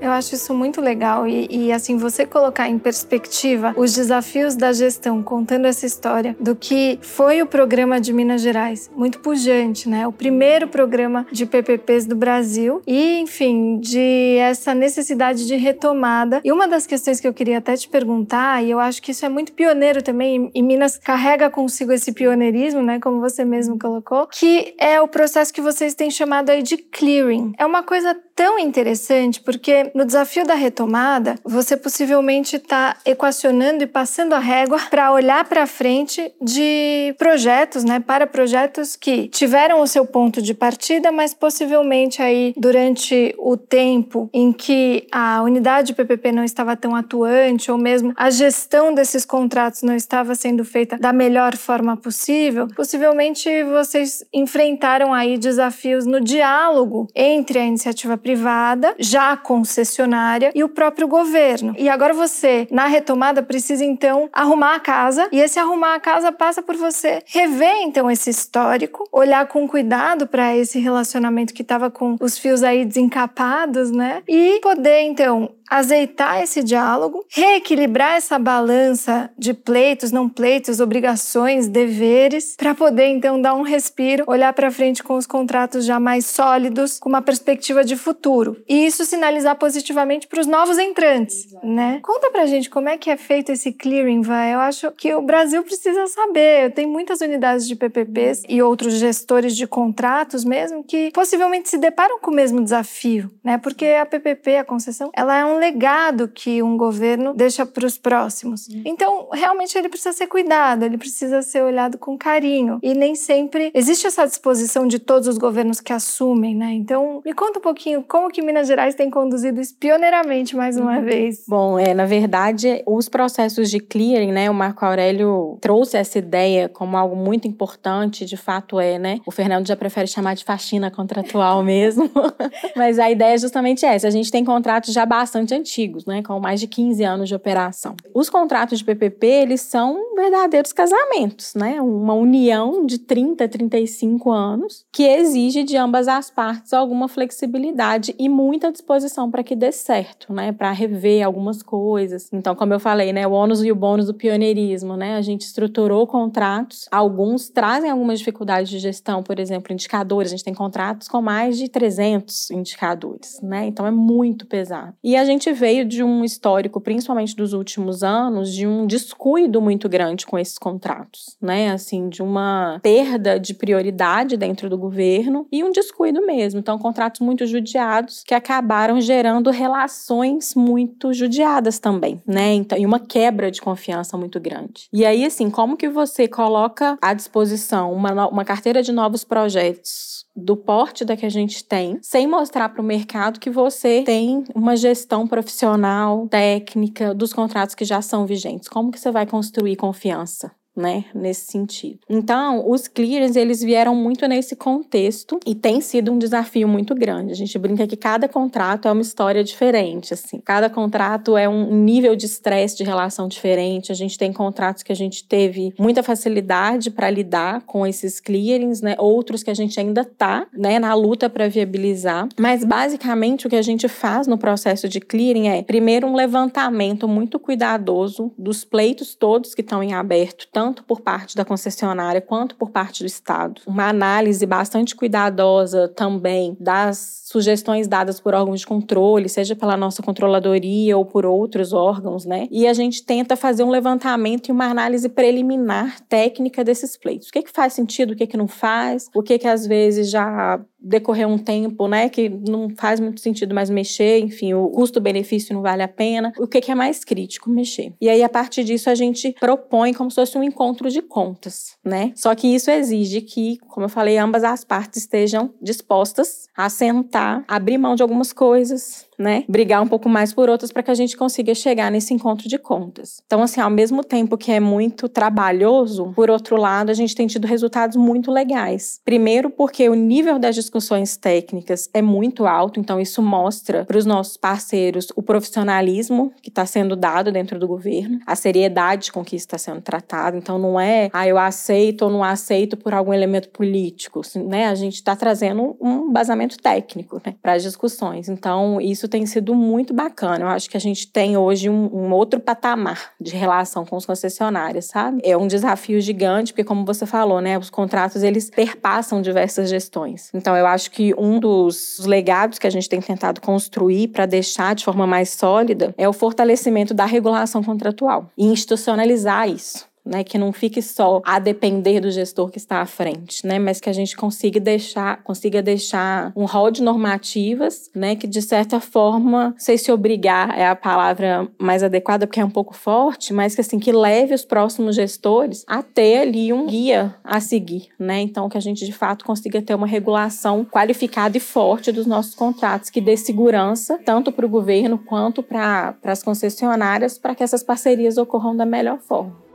Eu 0.00 0.10
acho 0.10 0.34
isso 0.34 0.54
muito 0.54 0.80
legal 0.80 1.26
e, 1.26 1.46
e, 1.50 1.72
assim 1.72 1.96
você 1.96 2.24
colocar 2.24 2.68
em 2.68 2.78
perspectiva 2.78 3.74
os 3.76 3.94
desafios 3.94 4.56
da 4.56 4.72
gestão, 4.72 5.22
contando 5.22 5.66
essa 5.66 5.84
história 5.84 6.34
do 6.40 6.56
que 6.56 6.98
foi 7.02 7.42
o 7.42 7.46
programa 7.46 8.00
de 8.00 8.12
Minas 8.12 8.40
Gerais, 8.40 8.90
muito 8.94 9.20
pujante, 9.20 9.88
né? 9.88 10.06
O 10.06 10.12
primeiro 10.12 10.68
programa 10.68 11.26
de 11.30 11.44
PPPs 11.44 12.06
do 12.06 12.16
Brasil 12.16 12.82
e, 12.86 13.20
enfim, 13.20 13.78
de 13.78 14.36
essa 14.38 14.74
necessidade 14.74 15.46
de 15.46 15.56
retomada. 15.56 16.40
E 16.44 16.50
uma 16.50 16.66
das 16.66 16.86
questões 16.86 17.20
que 17.20 17.28
eu 17.28 17.34
queria 17.34 17.58
até 17.58 17.76
te 17.76 17.88
perguntar, 17.88 18.64
e 18.64 18.70
eu 18.70 18.80
acho 18.80 19.02
que 19.02 19.10
isso 19.10 19.26
é 19.26 19.28
muito 19.28 19.52
pioneiro 19.52 20.02
também, 20.02 20.50
e 20.54 20.62
Minas 20.62 20.96
carrega 20.96 21.50
consigo 21.50 21.92
esse 21.92 22.12
pioneirismo, 22.12 22.82
né? 22.82 22.98
Como 22.98 23.20
você 23.20 23.44
mesmo 23.44 23.78
colocou, 23.78 24.26
que 24.28 24.74
é 24.78 25.00
o 25.00 25.08
processo 25.08 25.52
que 25.52 25.60
vocês 25.60 25.94
têm 25.94 26.10
chamado 26.10 26.50
aí 26.50 26.62
de 26.62 26.76
clearing. 26.78 27.52
É 27.58 27.66
uma 27.66 27.82
coisa 27.82 28.16
tão 28.34 28.58
interessante 28.58 29.40
porque 29.40 29.89
no 29.94 30.04
desafio 30.04 30.44
da 30.44 30.54
retomada, 30.54 31.36
você 31.44 31.76
possivelmente 31.76 32.56
está 32.56 32.96
equacionando 33.04 33.84
e 33.84 33.86
passando 33.86 34.34
a 34.34 34.38
régua 34.38 34.78
para 34.90 35.12
olhar 35.12 35.44
para 35.44 35.66
frente 35.66 36.32
de 36.40 37.14
projetos, 37.18 37.84
né, 37.84 38.00
para 38.00 38.26
projetos 38.26 38.96
que 38.96 39.28
tiveram 39.28 39.80
o 39.80 39.86
seu 39.86 40.06
ponto 40.06 40.40
de 40.42 40.54
partida, 40.54 41.10
mas 41.12 41.34
possivelmente 41.34 42.22
aí 42.22 42.54
durante 42.56 43.34
o 43.38 43.56
tempo 43.56 44.28
em 44.32 44.52
que 44.52 45.06
a 45.12 45.42
unidade 45.42 45.94
PPP 45.94 46.32
não 46.32 46.44
estava 46.44 46.76
tão 46.76 46.94
atuante 46.94 47.70
ou 47.70 47.78
mesmo 47.78 48.12
a 48.16 48.30
gestão 48.30 48.94
desses 48.94 49.24
contratos 49.24 49.82
não 49.82 49.94
estava 49.94 50.34
sendo 50.34 50.64
feita 50.64 50.96
da 50.98 51.12
melhor 51.12 51.56
forma 51.56 51.96
possível, 51.96 52.68
possivelmente 52.74 53.48
vocês 53.64 54.24
enfrentaram 54.32 55.12
aí 55.12 55.38
desafios 55.38 56.06
no 56.06 56.20
diálogo 56.20 57.08
entre 57.14 57.58
a 57.58 57.64
iniciativa 57.64 58.16
privada, 58.16 58.94
já 58.98 59.36
concessionária 59.80 60.52
e 60.54 60.62
o 60.62 60.68
próprio 60.68 61.08
governo. 61.08 61.74
E 61.78 61.88
agora 61.88 62.12
você, 62.12 62.68
na 62.70 62.86
retomada, 62.86 63.42
precisa 63.42 63.84
então 63.84 64.28
arrumar 64.32 64.74
a 64.74 64.80
casa, 64.80 65.28
e 65.32 65.40
esse 65.40 65.58
arrumar 65.58 65.94
a 65.94 66.00
casa 66.00 66.30
passa 66.30 66.62
por 66.62 66.76
você 66.76 67.22
rever 67.26 67.82
então 67.82 68.10
esse 68.10 68.30
histórico, 68.30 69.08
olhar 69.12 69.46
com 69.46 69.66
cuidado 69.66 70.26
para 70.26 70.54
esse 70.56 70.78
relacionamento 70.78 71.54
que 71.54 71.62
estava 71.62 71.90
com 71.90 72.16
os 72.20 72.38
fios 72.38 72.62
aí 72.62 72.84
desencapados, 72.84 73.90
né? 73.90 74.22
E 74.28 74.60
poder 74.60 75.02
então 75.02 75.50
azeitar 75.70 76.42
esse 76.42 76.62
diálogo, 76.62 77.24
reequilibrar 77.30 78.16
essa 78.16 78.38
balança 78.38 79.30
de 79.38 79.54
pleitos, 79.54 80.10
não 80.10 80.28
pleitos, 80.28 80.80
obrigações, 80.80 81.68
deveres, 81.68 82.56
para 82.56 82.74
poder 82.74 83.06
então 83.06 83.40
dar 83.40 83.54
um 83.54 83.62
respiro, 83.62 84.24
olhar 84.26 84.52
para 84.52 84.70
frente 84.70 85.02
com 85.02 85.14
os 85.14 85.26
contratos 85.26 85.84
já 85.84 86.00
mais 86.00 86.26
sólidos, 86.26 86.98
com 86.98 87.08
uma 87.08 87.22
perspectiva 87.22 87.84
de 87.84 87.96
futuro. 87.96 88.62
E 88.68 88.84
isso 88.84 89.04
sinalizar 89.04 89.56
positivamente 89.56 90.26
para 90.26 90.40
os 90.40 90.46
novos 90.46 90.78
entrantes, 90.78 91.46
né? 91.62 92.00
Conta 92.02 92.30
pra 92.30 92.46
gente 92.46 92.68
como 92.68 92.88
é 92.88 92.98
que 92.98 93.08
é 93.08 93.16
feito 93.16 93.52
esse 93.52 93.72
clearing, 93.72 94.22
vai. 94.22 94.52
Eu 94.54 94.60
acho 94.60 94.90
que 94.92 95.14
o 95.14 95.22
Brasil 95.22 95.62
precisa 95.62 96.06
saber. 96.08 96.72
Tem 96.72 96.86
muitas 96.86 97.20
unidades 97.20 97.68
de 97.68 97.76
PPPs 97.76 98.42
e 98.48 98.60
outros 98.60 98.94
gestores 98.94 99.56
de 99.56 99.66
contratos 99.66 100.44
mesmo 100.44 100.82
que 100.82 101.10
possivelmente 101.12 101.68
se 101.68 101.78
deparam 101.78 102.18
com 102.18 102.30
o 102.30 102.34
mesmo 102.34 102.60
desafio, 102.60 103.30
né? 103.44 103.58
Porque 103.58 103.86
a 103.86 104.04
PPP, 104.04 104.56
a 104.56 104.64
concessão, 104.64 105.10
ela 105.14 105.36
é 105.36 105.44
um 105.44 105.59
legado 105.60 106.26
que 106.26 106.62
um 106.62 106.76
governo 106.76 107.34
deixa 107.34 107.64
para 107.64 107.86
os 107.86 107.98
próximos. 107.98 108.66
Uhum. 108.68 108.82
Então, 108.84 109.28
realmente 109.32 109.76
ele 109.76 109.88
precisa 109.88 110.12
ser 110.12 110.26
cuidado, 110.26 110.84
ele 110.84 110.98
precisa 110.98 111.42
ser 111.42 111.62
olhado 111.62 111.98
com 111.98 112.16
carinho. 112.16 112.78
E 112.82 112.94
nem 112.94 113.14
sempre 113.14 113.70
existe 113.74 114.06
essa 114.06 114.26
disposição 114.26 114.86
de 114.86 114.98
todos 114.98 115.28
os 115.28 115.38
governos 115.38 115.80
que 115.80 115.92
assumem, 115.92 116.54
né? 116.54 116.72
Então, 116.72 117.20
me 117.24 117.32
conta 117.32 117.58
um 117.58 117.62
pouquinho 117.62 118.02
como 118.02 118.30
que 118.30 118.42
Minas 118.42 118.66
Gerais 118.66 118.94
tem 118.94 119.10
conduzido 119.10 119.60
isso 119.60 119.74
pioneiramente 119.78 120.56
mais 120.56 120.76
uma 120.76 120.96
uhum. 120.96 121.04
vez. 121.04 121.44
Bom, 121.46 121.78
é, 121.78 121.94
na 121.94 122.06
verdade, 122.06 122.82
os 122.86 123.08
processos 123.08 123.70
de 123.70 123.78
clearing, 123.78 124.32
né? 124.32 124.50
O 124.50 124.54
Marco 124.54 124.84
Aurélio 124.84 125.58
trouxe 125.60 125.96
essa 125.96 126.18
ideia 126.18 126.68
como 126.68 126.96
algo 126.96 127.14
muito 127.14 127.46
importante, 127.46 128.24
de 128.24 128.36
fato 128.36 128.80
é, 128.80 128.98
né? 128.98 129.20
O 129.26 129.30
Fernando 129.30 129.66
já 129.66 129.76
prefere 129.76 130.06
chamar 130.06 130.34
de 130.34 130.44
faxina 130.44 130.90
contratual 130.90 131.62
mesmo. 131.62 132.10
Mas 132.76 132.98
a 132.98 133.10
ideia 133.10 133.34
é 133.34 133.38
justamente 133.38 133.84
essa. 133.84 134.08
A 134.08 134.10
gente 134.10 134.30
tem 134.30 134.44
contratos 134.44 134.92
já 134.92 135.04
bastante 135.04 135.49
bastante 135.50 135.54
antigos, 135.54 136.04
né, 136.06 136.22
com 136.22 136.38
mais 136.38 136.60
de 136.60 136.66
15 136.66 137.02
anos 137.04 137.28
de 137.28 137.34
operação. 137.34 137.96
Os 138.14 138.30
contratos 138.30 138.78
de 138.78 138.84
PPP, 138.84 139.26
eles 139.26 139.60
são 139.62 140.14
verdadeiros 140.14 140.72
casamentos, 140.72 141.54
né? 141.54 141.80
Uma 141.80 142.14
união 142.14 142.84
de 142.84 142.98
30, 142.98 143.48
35 143.48 144.30
anos 144.30 144.84
que 144.92 145.04
exige 145.04 145.62
de 145.62 145.76
ambas 145.76 146.08
as 146.08 146.30
partes 146.30 146.72
alguma 146.72 147.08
flexibilidade 147.08 148.14
e 148.18 148.28
muita 148.28 148.70
disposição 148.70 149.30
para 149.30 149.42
que 149.42 149.56
dê 149.56 149.72
certo, 149.72 150.32
né? 150.32 150.52
Para 150.52 150.70
rever 150.72 151.24
algumas 151.24 151.62
coisas. 151.62 152.28
Então, 152.32 152.54
como 152.54 152.74
eu 152.74 152.80
falei, 152.80 153.12
né? 153.12 153.26
O 153.26 153.32
ônus 153.32 153.62
e 153.62 153.72
o 153.72 153.74
bônus 153.74 154.06
do 154.06 154.14
pioneirismo, 154.14 154.96
né? 154.96 155.16
A 155.16 155.22
gente 155.22 155.42
estruturou 155.42 156.06
contratos. 156.06 156.86
Alguns 156.90 157.48
trazem 157.48 157.90
algumas 157.90 158.18
dificuldades 158.18 158.70
de 158.70 158.78
gestão, 158.78 159.22
por 159.22 159.38
exemplo, 159.38 159.72
indicadores. 159.72 160.32
A 160.32 160.36
gente 160.36 160.44
tem 160.44 160.54
contratos 160.54 161.08
com 161.08 161.22
mais 161.22 161.56
de 161.56 161.68
300 161.68 162.50
indicadores, 162.50 163.40
né? 163.42 163.66
Então 163.66 163.86
é 163.86 163.90
muito 163.90 164.46
pesado. 164.46 164.94
E 165.02 165.16
a 165.16 165.24
gente 165.32 165.52
veio 165.52 165.84
de 165.84 166.02
um 166.02 166.24
histórico, 166.24 166.80
principalmente 166.80 167.34
dos 167.34 167.52
últimos 167.52 168.02
anos, 168.02 168.52
de 168.52 168.66
um 168.66 168.86
descuido 168.86 169.60
muito 169.60 169.88
grande 169.88 170.26
com 170.26 170.38
esses 170.38 170.58
contratos, 170.58 171.36
né? 171.40 171.70
Assim, 171.70 172.08
de 172.08 172.22
uma 172.22 172.78
perda 172.82 173.38
de 173.38 173.54
prioridade 173.54 174.36
dentro 174.36 174.68
do 174.68 174.78
governo 174.78 175.46
e 175.50 175.62
um 175.64 175.70
descuido 175.70 176.24
mesmo. 176.24 176.60
Então, 176.60 176.78
contratos 176.78 177.20
muito 177.20 177.46
judiados 177.46 178.22
que 178.24 178.34
acabaram 178.34 179.00
gerando 179.00 179.50
relações 179.50 180.54
muito 180.54 181.12
judiadas 181.12 181.78
também, 181.78 182.20
né? 182.26 182.54
Então, 182.54 182.78
e 182.78 182.86
uma 182.86 183.00
quebra 183.00 183.50
de 183.50 183.60
confiança 183.60 184.16
muito 184.16 184.38
grande. 184.40 184.88
E 184.92 185.04
aí, 185.04 185.24
assim, 185.24 185.50
como 185.50 185.76
que 185.76 185.88
você 185.88 186.26
coloca 186.26 186.98
à 187.00 187.14
disposição 187.14 187.92
uma, 187.92 188.28
uma 188.28 188.44
carteira 188.44 188.82
de 188.82 188.92
novos 188.92 189.24
projetos 189.24 190.20
do 190.40 190.56
porte 190.56 191.04
da 191.04 191.16
que 191.16 191.26
a 191.26 191.30
gente 191.30 191.64
tem, 191.64 191.98
sem 192.02 192.26
mostrar 192.26 192.68
para 192.68 192.82
o 192.82 192.84
mercado 192.84 193.38
que 193.38 193.50
você 193.50 194.02
tem 194.04 194.44
uma 194.54 194.76
gestão 194.76 195.26
profissional, 195.26 196.26
técnica 196.28 197.14
dos 197.14 197.32
contratos 197.32 197.74
que 197.74 197.84
já 197.84 198.02
são 198.02 198.26
vigentes. 198.26 198.68
Como 198.68 198.90
que 198.90 198.98
você 198.98 199.10
vai 199.10 199.26
construir 199.26 199.76
confiança? 199.76 200.50
Né, 200.80 201.04
nesse 201.14 201.52
sentido. 201.52 201.98
Então, 202.08 202.68
os 202.68 202.88
clearings, 202.88 203.36
eles 203.36 203.60
vieram 203.60 203.94
muito 203.94 204.26
nesse 204.26 204.56
contexto 204.56 205.38
e 205.46 205.54
tem 205.54 205.80
sido 205.80 206.10
um 206.10 206.18
desafio 206.18 206.66
muito 206.66 206.94
grande. 206.94 207.32
A 207.32 207.36
gente 207.36 207.56
brinca 207.58 207.86
que 207.86 207.96
cada 207.96 208.28
contrato 208.28 208.88
é 208.88 208.92
uma 208.92 209.02
história 209.02 209.44
diferente, 209.44 210.14
assim. 210.14 210.40
Cada 210.40 210.70
contrato 210.70 211.36
é 211.36 211.48
um 211.48 211.72
nível 211.72 212.16
de 212.16 212.26
estresse 212.26 212.76
de 212.76 212.84
relação 212.84 213.28
diferente. 213.28 213.92
A 213.92 213.94
gente 213.94 214.18
tem 214.18 214.32
contratos 214.32 214.82
que 214.82 214.92
a 214.92 214.96
gente 214.96 215.24
teve 215.24 215.74
muita 215.78 216.02
facilidade 216.02 216.90
para 216.90 217.10
lidar 217.10 217.62
com 217.62 217.86
esses 217.86 218.20
clearings, 218.20 218.80
né? 218.80 218.96
Outros 218.98 219.42
que 219.42 219.50
a 219.50 219.54
gente 219.54 219.78
ainda 219.78 220.04
tá, 220.04 220.46
né, 220.52 220.78
na 220.78 220.94
luta 220.94 221.28
para 221.28 221.48
viabilizar. 221.48 222.28
Mas 222.38 222.64
basicamente 222.64 223.46
o 223.46 223.50
que 223.50 223.56
a 223.56 223.62
gente 223.62 223.86
faz 223.88 224.26
no 224.26 224.38
processo 224.38 224.88
de 224.88 225.00
clearing 225.00 225.48
é, 225.48 225.62
primeiro, 225.62 226.06
um 226.06 226.14
levantamento 226.14 227.06
muito 227.06 227.38
cuidadoso 227.38 228.32
dos 228.38 228.64
pleitos 228.64 229.14
todos 229.14 229.54
que 229.54 229.60
estão 229.60 229.82
em 229.82 229.92
aberto, 229.92 230.46
tanto 230.52 230.69
por 230.72 231.00
parte 231.00 231.36
da 231.36 231.44
concessionária 231.44 232.20
quanto 232.20 232.54
por 232.56 232.70
parte 232.70 233.02
do 233.02 233.06
Estado. 233.06 233.60
Uma 233.66 233.88
análise 233.88 234.44
bastante 234.46 234.94
cuidadosa 234.94 235.88
também 235.88 236.56
das 236.58 237.22
sugestões 237.24 237.86
dadas 237.86 238.18
por 238.18 238.34
órgãos 238.34 238.60
de 238.60 238.66
controle, 238.66 239.28
seja 239.28 239.54
pela 239.54 239.76
nossa 239.76 240.02
controladoria 240.02 240.96
ou 240.96 241.04
por 241.04 241.24
outros 241.24 241.72
órgãos, 241.72 242.24
né? 242.24 242.48
E 242.50 242.66
a 242.66 242.72
gente 242.72 243.04
tenta 243.04 243.36
fazer 243.36 243.62
um 243.62 243.70
levantamento 243.70 244.48
e 244.48 244.52
uma 244.52 244.66
análise 244.66 245.08
preliminar 245.08 246.00
técnica 246.08 246.64
desses 246.64 246.96
pleitos. 246.96 247.28
O 247.28 247.32
que, 247.32 247.42
que 247.42 247.50
faz 247.50 247.72
sentido, 247.72 248.12
o 248.12 248.16
que, 248.16 248.26
que 248.26 248.36
não 248.36 248.48
faz, 248.48 249.08
o 249.14 249.22
que, 249.22 249.38
que 249.38 249.46
às 249.46 249.66
vezes 249.66 250.10
já 250.10 250.60
decorrer 250.80 251.28
um 251.28 251.38
tempo, 251.38 251.86
né, 251.86 252.08
que 252.08 252.28
não 252.28 252.68
faz 252.76 253.00
muito 253.00 253.20
sentido 253.20 253.54
mais 253.54 253.68
mexer, 253.68 254.18
enfim, 254.20 254.54
o 254.54 254.68
custo-benefício 254.68 255.54
não 255.54 255.62
vale 255.62 255.82
a 255.82 255.88
pena. 255.88 256.32
O 256.38 256.46
que, 256.46 256.70
é 256.70 256.74
mais 256.74 257.04
crítico 257.04 257.50
mexer? 257.50 257.92
E 258.00 258.08
aí, 258.08 258.22
a 258.22 258.28
partir 258.28 258.64
disso, 258.64 258.88
a 258.88 258.94
gente 258.94 259.34
propõe 259.38 259.92
como 259.92 260.10
se 260.10 260.16
fosse 260.16 260.38
um 260.38 260.42
encontro 260.42 260.90
de 260.90 261.02
contas, 261.02 261.76
né? 261.84 262.12
Só 262.14 262.34
que 262.34 262.46
isso 262.46 262.70
exige 262.70 263.20
que, 263.20 263.58
como 263.68 263.86
eu 263.86 263.90
falei, 263.90 264.18
ambas 264.18 264.44
as 264.44 264.64
partes 264.64 265.02
estejam 265.02 265.52
dispostas 265.60 266.46
a 266.56 266.68
sentar, 266.68 267.44
abrir 267.48 267.78
mão 267.78 267.94
de 267.94 268.02
algumas 268.02 268.32
coisas, 268.32 269.06
né? 269.20 269.44
Brigar 269.46 269.82
um 269.82 269.86
pouco 269.86 270.08
mais 270.08 270.32
por 270.32 270.48
outras 270.48 270.72
para 270.72 270.82
que 270.82 270.90
a 270.90 270.94
gente 270.94 271.16
consiga 271.16 271.54
chegar 271.54 271.90
nesse 271.90 272.14
encontro 272.14 272.48
de 272.48 272.58
contas. 272.58 273.22
Então, 273.26 273.42
assim, 273.42 273.60
ao 273.60 273.70
mesmo 273.70 274.02
tempo 274.02 274.38
que 274.38 274.50
é 274.50 274.58
muito 274.58 275.08
trabalhoso, 275.08 276.12
por 276.16 276.30
outro 276.30 276.56
lado, 276.56 276.90
a 276.90 276.94
gente 276.94 277.14
tem 277.14 277.26
tido 277.26 277.46
resultados 277.46 277.96
muito 277.96 278.30
legais. 278.30 279.00
Primeiro, 279.04 279.50
porque 279.50 279.88
o 279.88 279.94
nível 279.94 280.38
das 280.38 280.54
discussões 280.54 281.16
técnicas 281.16 281.88
é 281.92 282.00
muito 282.00 282.46
alto, 282.46 282.80
então 282.80 282.98
isso 282.98 283.20
mostra 283.20 283.84
para 283.84 283.98
os 283.98 284.06
nossos 284.06 284.38
parceiros 284.38 285.08
o 285.14 285.22
profissionalismo 285.22 286.32
que 286.42 286.48
está 286.48 286.64
sendo 286.64 286.96
dado 286.96 287.30
dentro 287.30 287.58
do 287.58 287.68
governo, 287.68 288.18
a 288.26 288.34
seriedade 288.34 289.12
com 289.12 289.22
que 289.22 289.36
está 289.36 289.58
sendo 289.58 289.82
tratado. 289.82 290.38
Então, 290.38 290.58
não 290.58 290.80
é, 290.80 291.10
ah, 291.12 291.28
eu 291.28 291.36
aceito 291.36 292.02
ou 292.02 292.10
não 292.10 292.24
aceito 292.24 292.76
por 292.76 292.94
algum 292.94 293.12
elemento 293.12 293.50
político, 293.50 294.22
né? 294.46 294.66
A 294.66 294.74
gente 294.74 294.94
está 294.94 295.14
trazendo 295.14 295.76
um 295.78 296.10
basamento 296.10 296.56
técnico 296.56 297.20
né, 297.24 297.34
para 297.42 297.52
as 297.52 297.62
discussões. 297.62 298.28
Então, 298.28 298.80
isso 298.80 299.09
tem 299.10 299.26
sido 299.26 299.54
muito 299.54 299.92
bacana. 299.92 300.44
Eu 300.44 300.48
acho 300.48 300.70
que 300.70 300.76
a 300.76 300.80
gente 300.80 301.06
tem 301.06 301.36
hoje 301.36 301.68
um, 301.68 301.90
um 301.92 302.12
outro 302.12 302.40
patamar 302.40 303.12
de 303.20 303.36
relação 303.36 303.84
com 303.84 303.96
os 303.96 304.06
concessionários, 304.06 304.86
sabe? 304.86 305.20
É 305.24 305.36
um 305.36 305.46
desafio 305.46 306.00
gigante, 306.00 306.52
porque 306.52 306.64
como 306.64 306.84
você 306.84 307.04
falou, 307.04 307.40
né, 307.40 307.58
os 307.58 307.68
contratos 307.68 308.22
eles 308.22 308.48
perpassam 308.48 309.20
diversas 309.20 309.68
gestões. 309.68 310.30
Então 310.32 310.56
eu 310.56 310.66
acho 310.66 310.90
que 310.90 311.12
um 311.18 311.38
dos 311.38 311.98
legados 312.06 312.58
que 312.58 312.66
a 312.66 312.70
gente 312.70 312.88
tem 312.88 313.00
tentado 313.00 313.40
construir 313.40 314.08
para 314.08 314.24
deixar 314.24 314.74
de 314.74 314.84
forma 314.84 315.06
mais 315.06 315.30
sólida 315.30 315.94
é 315.98 316.08
o 316.08 316.12
fortalecimento 316.12 316.94
da 316.94 317.04
regulação 317.04 317.62
contratual 317.62 318.30
e 318.38 318.46
institucionalizar 318.46 319.48
isso 319.48 319.89
né, 320.10 320.24
que 320.24 320.36
não 320.36 320.52
fique 320.52 320.82
só 320.82 321.22
a 321.24 321.38
depender 321.38 322.00
do 322.00 322.10
gestor 322.10 322.50
que 322.50 322.58
está 322.58 322.80
à 322.80 322.86
frente, 322.86 323.46
né, 323.46 323.60
mas 323.60 323.80
que 323.80 323.88
a 323.88 323.92
gente 323.92 324.16
consiga 324.16 324.58
deixar, 324.58 325.22
consiga 325.22 325.62
deixar 325.62 326.32
um 326.34 326.46
rol 326.46 326.72
de 326.72 326.82
normativas, 326.82 327.88
né, 327.94 328.16
que 328.16 328.26
de 328.26 328.42
certa 328.42 328.80
forma, 328.80 329.54
sei 329.56 329.78
se 329.78 329.92
obrigar 329.92 330.58
é 330.58 330.66
a 330.66 330.74
palavra 330.74 331.48
mais 331.56 331.84
adequada 331.84 332.26
porque 332.26 332.40
é 332.40 332.44
um 332.44 332.50
pouco 332.50 332.74
forte, 332.74 333.32
mas 333.32 333.54
que 333.54 333.60
assim 333.60 333.78
que 333.78 333.92
leve 333.92 334.34
os 334.34 334.44
próximos 334.44 334.96
gestores 334.96 335.64
a 335.68 335.80
ter 335.80 336.22
ali 336.22 336.52
um 336.52 336.66
guia 336.66 337.14
a 337.22 337.40
seguir, 337.40 337.88
né? 337.96 338.20
Então 338.20 338.48
que 338.48 338.58
a 338.58 338.60
gente 338.60 338.84
de 338.84 338.92
fato 338.92 339.24
consiga 339.24 339.62
ter 339.62 339.74
uma 339.74 339.86
regulação 339.86 340.64
qualificada 340.64 341.36
e 341.36 341.40
forte 341.40 341.92
dos 341.92 342.06
nossos 342.06 342.34
contratos 342.34 342.90
que 342.90 343.00
dê 343.00 343.16
segurança 343.16 344.00
tanto 344.04 344.32
para 344.32 344.44
o 344.44 344.48
governo 344.48 344.98
quanto 344.98 345.40
para 345.42 345.94
as 346.02 346.22
concessionárias 346.22 347.16
para 347.16 347.34
que 347.34 347.44
essas 347.44 347.62
parcerias 347.62 348.18
ocorram 348.18 348.56
da 348.56 348.66
melhor 348.66 348.98
forma. 348.98 349.49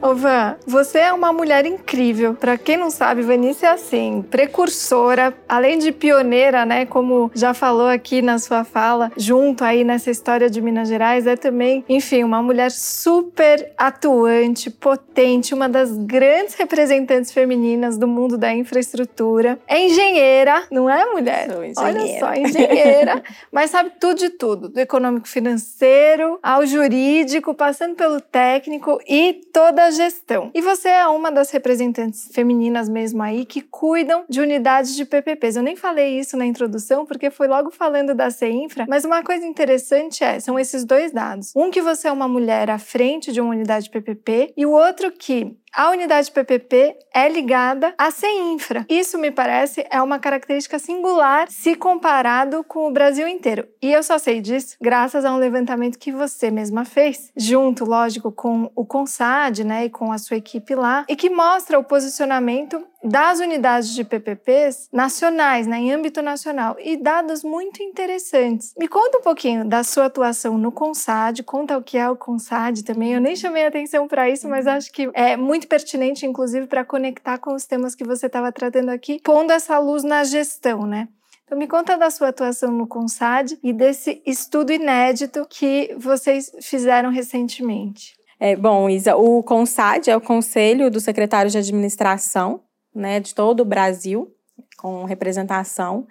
Ô 0.00 0.14
Van, 0.14 0.56
você 0.64 0.98
é 0.98 1.12
uma 1.12 1.32
mulher 1.32 1.66
incrível. 1.66 2.32
Para 2.34 2.56
quem 2.56 2.76
não 2.76 2.88
sabe, 2.88 3.22
Vanice 3.22 3.64
é 3.64 3.70
assim, 3.70 4.24
precursora, 4.30 5.34
além 5.48 5.78
de 5.78 5.90
pioneira, 5.90 6.64
né, 6.64 6.86
como 6.86 7.32
já 7.34 7.52
falou 7.52 7.88
aqui 7.88 8.22
na 8.22 8.38
sua 8.38 8.62
fala, 8.62 9.10
junto 9.16 9.64
aí 9.64 9.82
nessa 9.82 10.08
história 10.08 10.48
de 10.48 10.60
Minas 10.60 10.88
Gerais, 10.88 11.26
é 11.26 11.36
também, 11.36 11.84
enfim, 11.88 12.22
uma 12.22 12.40
mulher 12.40 12.70
super 12.70 13.72
atuante, 13.76 14.70
potente, 14.70 15.52
uma 15.52 15.68
das 15.68 15.90
grandes 15.90 16.54
representantes 16.54 17.32
femininas 17.32 17.98
do 17.98 18.06
mundo 18.06 18.38
da 18.38 18.54
infraestrutura. 18.54 19.58
É 19.66 19.84
engenheira, 19.84 20.62
não 20.70 20.88
é, 20.88 21.04
mulher? 21.06 21.50
Sou 21.50 21.64
engenheira. 21.64 22.00
Olha 22.00 22.18
só, 22.20 22.34
engenheira, 22.34 23.22
mas 23.50 23.70
sabe 23.70 23.90
tudo 23.98 24.18
de 24.18 24.30
tudo, 24.30 24.68
do 24.68 24.78
econômico 24.78 25.26
financeiro 25.26 26.38
ao 26.40 26.64
jurídico, 26.64 27.52
passando 27.52 27.96
pelo 27.96 28.20
técnico 28.20 29.00
e 29.08 29.40
toda 29.52 29.87
gestão. 29.90 30.50
E 30.54 30.60
você 30.60 30.88
é 30.88 31.06
uma 31.06 31.30
das 31.30 31.50
representantes 31.50 32.28
femininas 32.32 32.88
mesmo 32.88 33.22
aí 33.22 33.44
que 33.44 33.60
cuidam 33.60 34.24
de 34.28 34.40
unidades 34.40 34.94
de 34.94 35.04
PPPs. 35.04 35.56
Eu 35.56 35.62
nem 35.62 35.76
falei 35.76 36.18
isso 36.18 36.36
na 36.36 36.46
introdução 36.46 37.04
porque 37.04 37.30
foi 37.30 37.48
logo 37.48 37.70
falando 37.70 38.14
da 38.14 38.30
CEINFRA, 38.30 38.86
mas 38.88 39.04
uma 39.04 39.22
coisa 39.22 39.46
interessante 39.46 40.22
é, 40.24 40.40
são 40.40 40.58
esses 40.58 40.84
dois 40.84 41.12
dados. 41.12 41.52
Um 41.56 41.70
que 41.70 41.82
você 41.82 42.08
é 42.08 42.12
uma 42.12 42.28
mulher 42.28 42.70
à 42.70 42.78
frente 42.78 43.32
de 43.32 43.40
uma 43.40 43.50
unidade 43.50 43.84
de 43.86 43.90
PPP 43.90 44.52
e 44.56 44.66
o 44.66 44.70
outro 44.70 45.12
que 45.12 45.56
a 45.74 45.90
unidade 45.90 46.30
PPP 46.30 46.96
é 47.12 47.28
ligada 47.28 47.94
à 47.98 48.10
CEINFRA. 48.10 48.86
Isso, 48.88 49.18
me 49.18 49.30
parece, 49.30 49.86
é 49.90 50.00
uma 50.00 50.18
característica 50.18 50.78
singular 50.78 51.46
se 51.50 51.74
comparado 51.74 52.64
com 52.64 52.88
o 52.88 52.92
Brasil 52.92 53.26
inteiro. 53.26 53.66
E 53.82 53.92
eu 53.92 54.02
só 54.02 54.18
sei 54.18 54.40
disso 54.40 54.76
graças 54.80 55.24
a 55.24 55.32
um 55.32 55.38
levantamento 55.38 55.98
que 55.98 56.12
você 56.12 56.50
mesma 56.50 56.84
fez, 56.84 57.30
junto, 57.36 57.84
lógico, 57.84 58.30
com 58.30 58.70
o 58.74 58.84
CONSAD 58.84 59.64
né, 59.64 59.86
e 59.86 59.90
com 59.90 60.12
a 60.12 60.18
sua 60.18 60.36
equipe 60.36 60.74
lá, 60.74 61.04
e 61.08 61.16
que 61.16 61.30
mostra 61.30 61.78
o 61.78 61.84
posicionamento 61.84 62.84
das 63.02 63.38
unidades 63.38 63.94
de 63.94 64.02
PPPs 64.02 64.88
nacionais, 64.92 65.66
né, 65.66 65.78
em 65.78 65.92
âmbito 65.92 66.20
nacional, 66.20 66.76
e 66.78 66.96
dados 66.96 67.44
muito 67.44 67.82
interessantes. 67.82 68.74
Me 68.78 68.88
conta 68.88 69.18
um 69.18 69.22
pouquinho 69.22 69.64
da 69.64 69.84
sua 69.84 70.06
atuação 70.06 70.58
no 70.58 70.72
CONSAD, 70.72 71.42
conta 71.42 71.78
o 71.78 71.82
que 71.82 71.96
é 71.96 72.08
o 72.08 72.16
CONSAD 72.16 72.84
também. 72.84 73.14
Eu 73.14 73.20
nem 73.20 73.36
chamei 73.36 73.66
atenção 73.66 74.08
para 74.08 74.28
isso, 74.28 74.48
mas 74.48 74.66
acho 74.66 74.92
que 74.92 75.08
é 75.14 75.36
muito 75.36 75.57
pertinente, 75.66 76.26
inclusive, 76.26 76.66
para 76.66 76.84
conectar 76.84 77.38
com 77.38 77.54
os 77.54 77.66
temas 77.66 77.94
que 77.94 78.04
você 78.04 78.26
estava 78.26 78.52
tratando 78.52 78.90
aqui, 78.90 79.20
pondo 79.22 79.52
essa 79.52 79.78
luz 79.78 80.02
na 80.04 80.24
gestão, 80.24 80.86
né? 80.86 81.08
Então, 81.44 81.58
me 81.58 81.66
conta 81.66 81.96
da 81.96 82.10
sua 82.10 82.28
atuação 82.28 82.70
no 82.70 82.86
CONSAD 82.86 83.58
e 83.62 83.72
desse 83.72 84.22
estudo 84.26 84.70
inédito 84.70 85.46
que 85.48 85.94
vocês 85.98 86.52
fizeram 86.60 87.10
recentemente. 87.10 88.14
É, 88.38 88.54
bom, 88.54 88.88
Isa, 88.88 89.16
o 89.16 89.42
CONSAD 89.42 90.10
é 90.10 90.16
o 90.16 90.20
Conselho 90.20 90.90
dos 90.90 91.04
Secretários 91.04 91.52
de 91.52 91.58
Administração 91.58 92.62
né, 92.94 93.18
de 93.18 93.34
todo 93.34 93.60
o 93.60 93.64
Brasil. 93.64 94.32
com 94.76 95.04
representação 95.04 96.06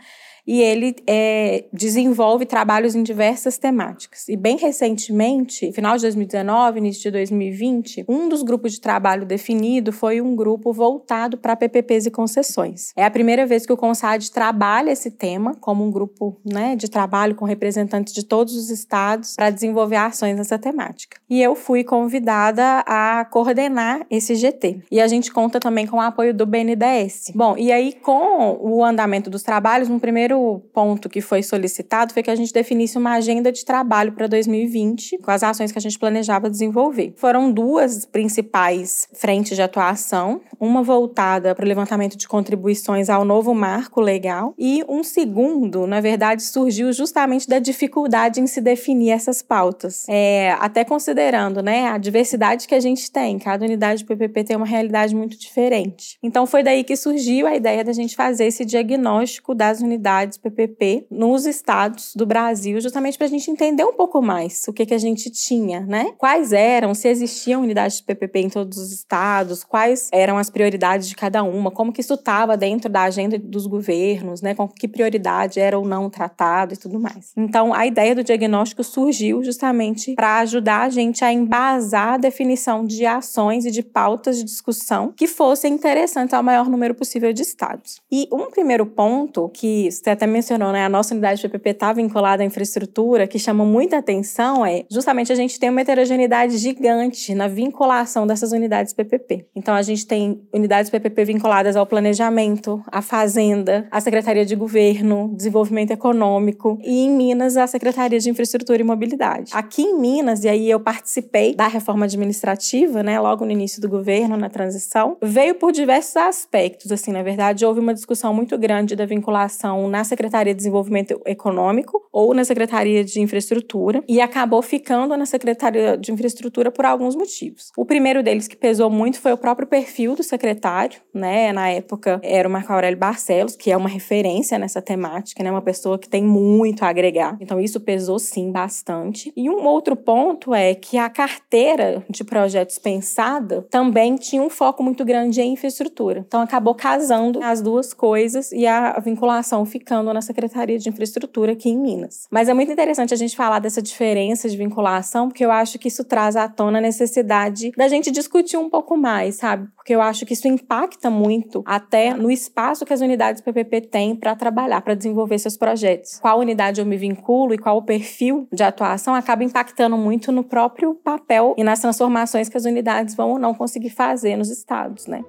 e 0.47 0.61
ele 0.61 0.95
é, 1.05 1.65
desenvolve 1.73 2.45
trabalhos 2.45 2.95
em 2.95 3.03
diversas 3.03 3.57
temáticas. 3.57 4.29
E 4.29 4.37
bem 4.37 4.57
recentemente, 4.57 5.71
final 5.73 5.97
de 5.97 6.03
2019, 6.03 6.79
início 6.79 7.03
de 7.03 7.11
2020, 7.11 8.05
um 8.07 8.29
dos 8.29 8.41
grupos 8.41 8.71
de 8.71 8.79
trabalho 8.79 9.25
definido 9.25 9.91
foi 9.91 10.21
um 10.21 10.35
grupo 10.35 10.71
voltado 10.71 11.37
para 11.37 11.55
PPPs 11.55 12.05
e 12.05 12.11
concessões. 12.11 12.93
É 12.95 13.03
a 13.03 13.11
primeira 13.11 13.45
vez 13.45 13.65
que 13.65 13.73
o 13.73 13.77
CONSAD 13.77 14.31
trabalha 14.31 14.91
esse 14.91 15.11
tema 15.11 15.53
como 15.55 15.83
um 15.83 15.91
grupo 15.91 16.39
né, 16.45 16.75
de 16.75 16.89
trabalho 16.89 17.35
com 17.35 17.43
representantes 17.43 18.13
de 18.13 18.23
todos 18.23 18.55
os 18.55 18.69
estados 18.69 19.35
para 19.35 19.49
desenvolver 19.49 19.97
ações 19.97 20.37
nessa 20.37 20.57
temática. 20.57 21.17
E 21.29 21.41
eu 21.41 21.55
fui 21.55 21.83
convidada 21.83 22.83
a 22.87 23.25
coordenar 23.25 24.05
esse 24.09 24.35
GT. 24.35 24.83
E 24.89 25.01
a 25.01 25.07
gente 25.07 25.31
conta 25.31 25.59
também 25.59 25.85
com 25.85 25.97
o 25.97 26.01
apoio 26.01 26.33
do 26.33 26.45
BNDES. 26.45 27.31
Bom, 27.35 27.55
e 27.57 27.71
aí 27.71 27.93
com 27.93 28.57
o 28.61 28.83
andamento 28.83 29.29
dos 29.29 29.43
trabalhos, 29.43 29.89
no 29.89 29.99
primeiro 29.99 30.36
primeiro 30.37 30.61
ponto 30.73 31.09
que 31.09 31.21
foi 31.21 31.41
solicitado 31.41 32.13
foi 32.13 32.21
que 32.21 32.29
a 32.29 32.35
gente 32.35 32.53
definisse 32.53 32.97
uma 32.97 33.13
agenda 33.13 33.51
de 33.51 33.65
trabalho 33.65 34.11
para 34.11 34.27
2020, 34.27 35.17
com 35.19 35.31
as 35.31 35.43
ações 35.43 35.71
que 35.71 35.77
a 35.77 35.81
gente 35.81 35.97
planejava 35.97 36.49
desenvolver. 36.49 37.13
Foram 37.15 37.51
duas 37.51 38.05
principais 38.05 39.07
frentes 39.13 39.55
de 39.55 39.61
atuação, 39.61 40.41
uma 40.59 40.83
voltada 40.83 41.53
para 41.55 41.65
o 41.65 41.67
levantamento 41.67 42.15
de 42.15 42.27
contribuições 42.27 43.09
ao 43.09 43.25
novo 43.25 43.53
marco 43.53 43.99
legal 43.99 44.53
e 44.57 44.83
um 44.87 45.03
segundo, 45.03 45.87
na 45.87 45.99
verdade, 45.99 46.43
surgiu 46.43 46.91
justamente 46.93 47.47
da 47.47 47.59
dificuldade 47.59 48.39
em 48.39 48.47
se 48.47 48.61
definir 48.61 49.11
essas 49.11 49.41
pautas. 49.41 50.05
É, 50.07 50.51
até 50.59 50.83
considerando 50.83 51.61
né, 51.61 51.87
a 51.87 51.97
diversidade 51.97 52.67
que 52.67 52.75
a 52.75 52.79
gente 52.79 53.11
tem, 53.11 53.39
cada 53.39 53.65
unidade 53.65 53.99
de 53.99 54.05
PPP 54.05 54.43
tem 54.43 54.55
uma 54.55 54.65
realidade 54.65 55.15
muito 55.15 55.37
diferente. 55.37 56.17
Então 56.21 56.45
foi 56.45 56.63
daí 56.63 56.83
que 56.83 56.95
surgiu 56.95 57.47
a 57.47 57.55
ideia 57.55 57.83
da 57.83 57.93
gente 57.93 58.15
fazer 58.15 58.45
esse 58.45 58.65
diagnóstico 58.65 59.55
das 59.55 59.81
unidades 59.81 60.26
unidades 60.27 60.37
PPP 60.37 61.07
nos 61.09 61.45
estados 61.45 62.13
do 62.15 62.25
Brasil, 62.25 62.79
justamente 62.81 63.17
para 63.17 63.25
a 63.25 63.29
gente 63.29 63.49
entender 63.49 63.83
um 63.83 63.93
pouco 63.93 64.21
mais 64.21 64.65
o 64.67 64.73
que, 64.73 64.85
que 64.85 64.93
a 64.93 64.97
gente 64.97 65.29
tinha, 65.29 65.81
né? 65.81 66.11
Quais 66.17 66.51
eram, 66.51 66.93
se 66.93 67.07
existiam 67.07 67.61
unidades 67.61 67.97
de 67.97 68.03
PPP 68.03 68.39
em 68.39 68.49
todos 68.49 68.77
os 68.77 68.91
estados, 68.91 69.63
quais 69.63 70.09
eram 70.11 70.37
as 70.37 70.49
prioridades 70.49 71.07
de 71.07 71.15
cada 71.15 71.43
uma, 71.43 71.71
como 71.71 71.93
que 71.93 72.01
isso 72.01 72.15
estava 72.15 72.57
dentro 72.57 72.89
da 72.89 73.03
agenda 73.03 73.39
dos 73.39 73.65
governos, 73.65 74.41
né? 74.41 74.53
Com 74.53 74.67
que 74.67 74.87
prioridade 74.87 75.59
era 75.59 75.77
ou 75.77 75.85
não 75.85 76.09
tratado 76.09 76.73
e 76.73 76.77
tudo 76.77 76.99
mais. 76.99 77.31
Então, 77.37 77.73
a 77.73 77.87
ideia 77.87 78.13
do 78.13 78.23
diagnóstico 78.23 78.83
surgiu 78.83 79.43
justamente 79.43 80.13
para 80.15 80.39
ajudar 80.39 80.81
a 80.81 80.89
gente 80.89 81.23
a 81.23 81.31
embasar 81.31 82.15
a 82.15 82.17
definição 82.17 82.85
de 82.85 83.05
ações 83.05 83.65
e 83.65 83.71
de 83.71 83.81
pautas 83.81 84.37
de 84.37 84.43
discussão 84.43 85.13
que 85.15 85.27
fossem 85.27 85.73
interessantes 85.73 86.33
ao 86.33 86.43
maior 86.43 86.69
número 86.69 86.93
possível 86.93 87.31
de 87.31 87.41
estados. 87.41 88.01
E 88.11 88.27
um 88.31 88.49
primeiro 88.49 88.85
ponto 88.85 89.49
que 89.49 89.89
você 89.91 90.09
até 90.17 90.27
mencionou, 90.27 90.71
né? 90.71 90.83
A 90.83 90.89
nossa 90.89 91.13
unidade 91.13 91.41
de 91.41 91.47
PPP 91.47 91.69
está 91.69 91.93
vinculada 91.93 92.43
à 92.43 92.45
infraestrutura, 92.45 93.27
que 93.27 93.39
chama 93.39 93.63
muita 93.63 93.97
atenção 93.97 94.65
é 94.65 94.83
justamente 94.89 95.31
a 95.31 95.35
gente 95.35 95.59
tem 95.59 95.69
uma 95.69 95.81
heterogeneidade 95.81 96.57
gigante 96.57 97.33
na 97.33 97.47
vinculação 97.47 98.25
dessas 98.25 98.51
unidades 98.51 98.93
PPP. 98.93 99.45
Então 99.55 99.73
a 99.73 99.81
gente 99.81 100.05
tem 100.05 100.41
unidades 100.53 100.89
PPP 100.89 101.25
vinculadas 101.25 101.75
ao 101.75 101.85
planejamento, 101.85 102.81
à 102.87 103.01
fazenda, 103.01 103.87
à 103.91 104.01
Secretaria 104.01 104.45
de 104.45 104.55
Governo, 104.55 105.33
Desenvolvimento 105.35 105.91
Econômico 105.91 106.79
e 106.83 107.05
em 107.05 107.09
Minas 107.09 107.57
a 107.57 107.67
Secretaria 107.67 108.19
de 108.19 108.29
Infraestrutura 108.29 108.81
e 108.81 108.83
Mobilidade. 108.83 109.51
Aqui 109.53 109.83
em 109.83 109.99
Minas, 109.99 110.43
e 110.43 110.49
aí 110.49 110.69
eu 110.69 110.79
participei 110.79 111.55
da 111.55 111.67
reforma 111.67 112.05
administrativa, 112.05 113.03
né, 113.03 113.19
logo 113.19 113.45
no 113.45 113.51
início 113.51 113.81
do 113.81 113.87
governo, 113.87 114.35
na 114.35 114.49
transição, 114.49 115.17
veio 115.21 115.55
por 115.55 115.71
diversos 115.71 116.17
aspectos, 116.17 116.91
assim, 116.91 117.11
na 117.11 117.23
verdade 117.23 117.65
houve 117.65 117.79
uma 117.79 117.93
discussão 117.93 118.33
muito 118.33 118.57
grande 118.57 118.95
da 118.95 119.05
vinculação 119.05 119.87
na 119.87 120.03
Secretaria 120.07 120.53
de 120.53 120.57
Desenvolvimento 120.57 121.21
Econômico 121.25 122.01
ou 122.11 122.33
na 122.33 122.43
Secretaria 122.43 123.03
de 123.03 123.21
Infraestrutura 123.21 124.03
e 124.07 124.19
acabou 124.19 124.61
ficando 124.61 125.15
na 125.15 125.25
Secretaria 125.25 125.95
de 125.97 126.11
Infraestrutura 126.11 126.71
por 126.71 126.85
alguns 126.85 127.15
motivos. 127.15 127.71
O 127.77 127.85
primeiro 127.85 128.23
deles 128.23 128.47
que 128.47 128.55
pesou 128.55 128.89
muito 128.89 129.19
foi 129.19 129.31
o 129.31 129.37
próprio 129.37 129.67
perfil 129.67 130.15
do 130.15 130.23
secretário, 130.23 130.99
né? 131.13 131.51
Na 131.53 131.69
época 131.69 132.19
era 132.23 132.47
o 132.47 132.51
Marco 132.51 132.73
Aurélio 132.73 132.97
Barcelos, 132.97 133.55
que 133.55 133.71
é 133.71 133.77
uma 133.77 133.89
referência 133.89 134.57
nessa 134.57 134.81
temática, 134.81 135.43
né? 135.43 135.51
Uma 135.51 135.61
pessoa 135.61 135.97
que 135.97 136.09
tem 136.09 136.23
muito 136.23 136.83
a 136.83 136.89
agregar. 136.89 137.37
Então 137.39 137.59
isso 137.59 137.79
pesou 137.79 138.19
sim 138.19 138.51
bastante. 138.51 139.31
E 139.35 139.49
um 139.49 139.65
outro 139.65 139.95
ponto 139.95 140.53
é 140.53 140.73
que 140.73 140.97
a 140.97 141.09
carteira 141.09 142.03
de 142.09 142.23
projetos 142.23 142.77
pensada 142.77 143.65
também 143.69 144.15
tinha 144.15 144.41
um 144.41 144.49
foco 144.49 144.83
muito 144.83 145.03
grande 145.05 145.41
em 145.41 145.53
infraestrutura. 145.53 146.23
Então 146.27 146.41
acabou 146.41 146.75
casando 146.75 147.39
as 147.41 147.61
duas 147.61 147.93
coisas 147.93 148.51
e 148.51 148.65
a 148.65 148.99
vinculação 148.99 149.65
ficou 149.65 149.86
ficando 149.87 150.13
na 150.13 150.21
Secretaria 150.21 150.77
de 150.77 150.89
Infraestrutura 150.89 151.53
aqui 151.53 151.69
em 151.69 151.77
Minas. 151.77 152.27
Mas 152.29 152.49
é 152.49 152.53
muito 152.53 152.69
interessante 152.69 153.13
a 153.13 153.17
gente 153.17 153.37
falar 153.37 153.59
dessa 153.59 153.81
diferença 153.81 154.49
de 154.49 154.57
vinculação, 154.57 155.29
porque 155.29 155.45
eu 155.45 155.49
acho 155.49 155.79
que 155.79 155.87
isso 155.87 156.03
traz 156.03 156.35
à 156.35 156.49
tona 156.49 156.79
a 156.79 156.81
necessidade 156.81 157.71
da 157.71 157.87
gente 157.87 158.11
discutir 158.11 158.57
um 158.57 158.69
pouco 158.69 158.97
mais, 158.97 159.35
sabe? 159.35 159.69
Porque 159.77 159.95
eu 159.95 160.01
acho 160.01 160.25
que 160.25 160.33
isso 160.33 160.45
impacta 160.45 161.09
muito 161.09 161.63
até 161.65 162.13
no 162.13 162.29
espaço 162.29 162.85
que 162.85 162.91
as 162.91 162.99
unidades 162.99 163.41
PPP 163.41 163.81
têm 163.81 164.13
para 164.13 164.35
trabalhar, 164.35 164.81
para 164.81 164.93
desenvolver 164.93 165.39
seus 165.39 165.55
projetos. 165.55 166.19
Qual 166.19 166.39
unidade 166.39 166.81
eu 166.81 166.85
me 166.85 166.97
vinculo 166.97 167.53
e 167.53 167.57
qual 167.57 167.77
o 167.77 167.83
perfil 167.83 168.45
de 168.51 168.63
atuação 168.63 169.15
acaba 169.15 169.45
impactando 169.45 169.97
muito 169.97 170.33
no 170.33 170.43
próprio 170.43 170.95
papel 170.95 171.55
e 171.57 171.63
nas 171.63 171.79
transformações 171.79 172.49
que 172.49 172.57
as 172.57 172.65
unidades 172.65 173.15
vão 173.15 173.31
ou 173.31 173.39
não 173.39 173.53
conseguir 173.53 173.91
fazer 173.91 174.35
nos 174.35 174.49
estados, 174.49 175.07
né? 175.07 175.23